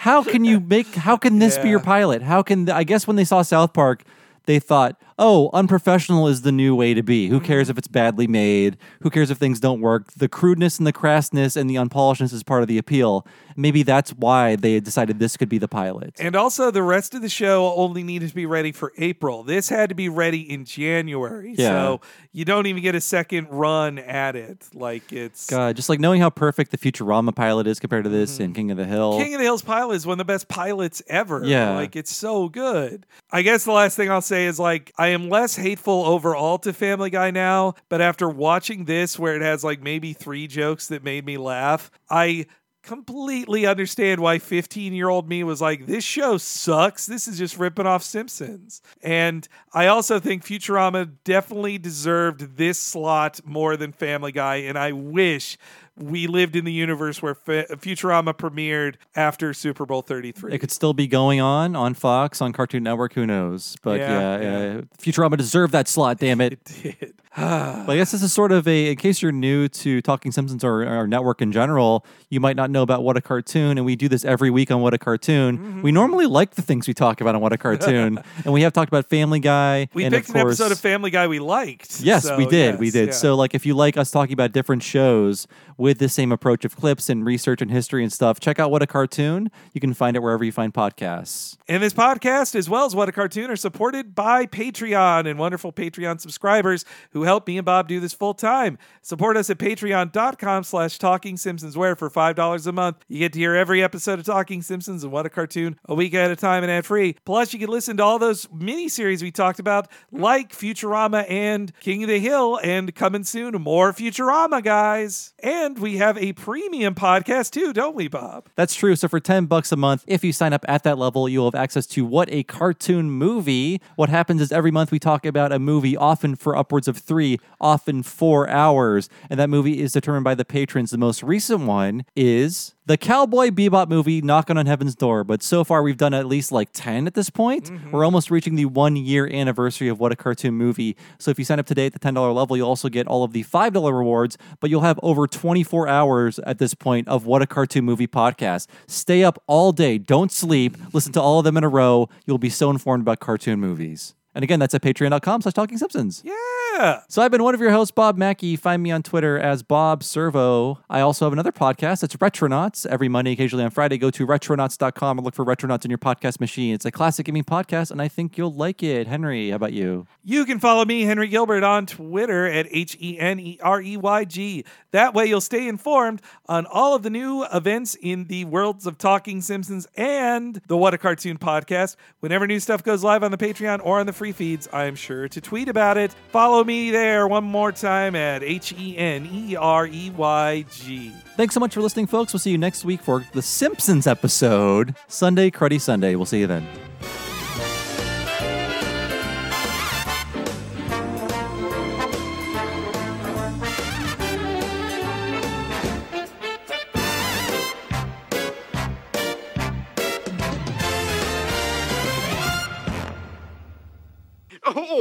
[0.00, 0.94] How can you make?
[0.94, 2.22] How can this be your pilot?
[2.22, 4.02] How can I guess when they saw South Park,
[4.46, 7.28] they thought, "Oh, unprofessional is the new way to be.
[7.28, 7.72] Who cares mm-hmm.
[7.72, 8.76] if it's badly made?
[9.02, 10.12] Who cares if things don't work?
[10.14, 13.26] The crudeness and the crassness and the unpolishedness is part of the appeal.
[13.56, 17.22] Maybe that's why they decided this could be the pilot." And also, the rest of
[17.22, 19.44] the show only needed to be ready for April.
[19.44, 21.54] This had to be ready in January.
[21.56, 21.68] Yeah.
[21.68, 22.00] So
[22.32, 24.66] you don't even get a second run at it.
[24.74, 25.48] Like it's.
[25.48, 28.44] God, just like knowing how perfect the Futurama pilot is compared to this mm-hmm.
[28.44, 29.18] and King of the Hill.
[29.18, 31.44] King of the Hills pilot is one of the best pilots ever.
[31.44, 31.74] Yeah.
[31.74, 33.04] Like it's so good.
[33.30, 36.72] I guess the last thing I'll say is like I am less hateful overall to
[36.72, 41.04] Family Guy now, but after watching this where it has like maybe 3 jokes that
[41.04, 42.46] made me laugh, I
[42.82, 47.06] completely understand why 15 year old me was like, this show sucks.
[47.06, 48.80] This is just ripping off Simpsons.
[49.02, 54.56] And I also think Futurama definitely deserved this slot more than Family Guy.
[54.56, 55.58] And I wish
[56.00, 60.52] we lived in the universe where Futurama premiered after Super Bowl 33.
[60.54, 63.76] It could still be going on on Fox, on Cartoon Network, who knows?
[63.82, 66.52] But Yeah, yeah, Uh, Futurama deserved that slot, damn it.
[66.84, 67.14] It did.
[67.36, 70.64] But I guess this is sort of a, in case you're new to Talking Simpsons
[70.64, 73.94] or our network in general, you might not know about What a Cartoon, and we
[73.94, 75.56] do this every week on What a Cartoon.
[75.58, 75.82] Mm-hmm.
[75.82, 78.72] We normally like the things we talk about on What a Cartoon, and we have
[78.72, 79.88] talked about Family Guy.
[79.94, 82.00] we picked of an episode of Family Guy we liked.
[82.00, 82.80] Yes, So, we did.
[82.80, 83.06] we did.
[83.08, 83.12] yeah.
[83.12, 85.46] So, like, if you like us talking about different shows
[85.80, 88.82] with the same approach of clips and research and history and stuff, check out What
[88.82, 89.50] a Cartoon.
[89.72, 91.56] You can find it wherever you find podcasts.
[91.66, 95.72] And this podcast, as well as What a Cartoon, are supported by Patreon and wonderful
[95.72, 98.76] Patreon subscribers who help me and Bob do this full time.
[99.00, 103.38] Support us at patreon.com slash talking Simpsons, where for $5 a month, you get to
[103.38, 106.62] hear every episode of Talking Simpsons and What a Cartoon a week at a time
[106.62, 107.16] and ad free.
[107.24, 112.02] Plus, you can listen to all those miniseries we talked about, like Futurama and King
[112.02, 115.32] of the Hill, and coming soon, more Futurama, guys.
[115.42, 118.48] And we have a premium podcast too, don't we, Bob?
[118.56, 118.96] That's true.
[118.96, 121.54] So for 10 bucks a month, if you sign up at that level, you'll have
[121.54, 123.80] access to What a Cartoon Movie.
[123.96, 127.38] What happens is every month we talk about a movie, often for upwards of three,
[127.60, 129.08] often four hours.
[129.28, 130.90] And that movie is determined by the patrons.
[130.90, 135.22] The most recent one is the Cowboy Bebop movie, Knocking on Heaven's Door.
[135.22, 137.66] But so far, we've done at least like 10 at this point.
[137.66, 137.92] Mm-hmm.
[137.92, 140.96] We're almost reaching the one year anniversary of What a Cartoon Movie.
[141.20, 143.32] So if you sign up today at the $10 level, you'll also get all of
[143.32, 147.46] the $5 rewards, but you'll have over 24 hours at this point of What a
[147.46, 148.66] Cartoon Movie podcast.
[148.88, 152.08] Stay up all day, don't sleep, listen to all of them in a row.
[152.26, 154.16] You'll be so informed about cartoon movies.
[154.34, 156.22] And again, that's at patreon.com slash talking Simpsons.
[156.24, 157.00] Yeah.
[157.08, 158.56] So I've been one of your hosts, Bob Mackey.
[158.56, 160.78] Find me on Twitter as Bob Servo.
[160.88, 162.02] I also have another podcast.
[162.04, 162.86] It's Retronauts.
[162.86, 166.40] Every Monday, occasionally on Friday, go to retronauts.com and look for Retronauts in your podcast
[166.40, 166.72] machine.
[166.74, 169.08] It's a classic gaming podcast, and I think you'll like it.
[169.08, 170.06] Henry, how about you?
[170.24, 173.96] You can follow me, Henry Gilbert, on Twitter at H E N E R E
[173.96, 174.64] Y G.
[174.92, 178.96] That way, you'll stay informed on all of the new events in the worlds of
[178.96, 181.96] Talking Simpsons and the What a Cartoon podcast.
[182.20, 184.96] Whenever new stuff goes live on the Patreon or on the free feeds, I am
[184.96, 186.12] sure to tweet about it.
[186.28, 191.10] Follow me there one more time at H E N E R E Y G.
[191.38, 192.34] Thanks so much for listening, folks.
[192.34, 196.16] We'll see you next week for the Simpsons episode, Sunday, Cruddy Sunday.
[196.16, 196.89] We'll see you then.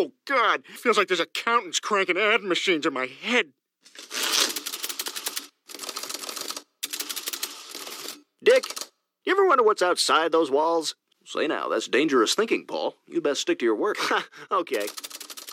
[0.02, 0.66] Oh, God.
[0.66, 3.48] Feels like there's accountants cranking ad machines in my head.
[8.42, 8.64] Dick,
[9.26, 10.96] you ever wonder what's outside those walls?
[11.26, 12.96] Say now, that's dangerous thinking, Paul.
[13.08, 13.98] You best stick to your work.
[14.52, 14.88] okay.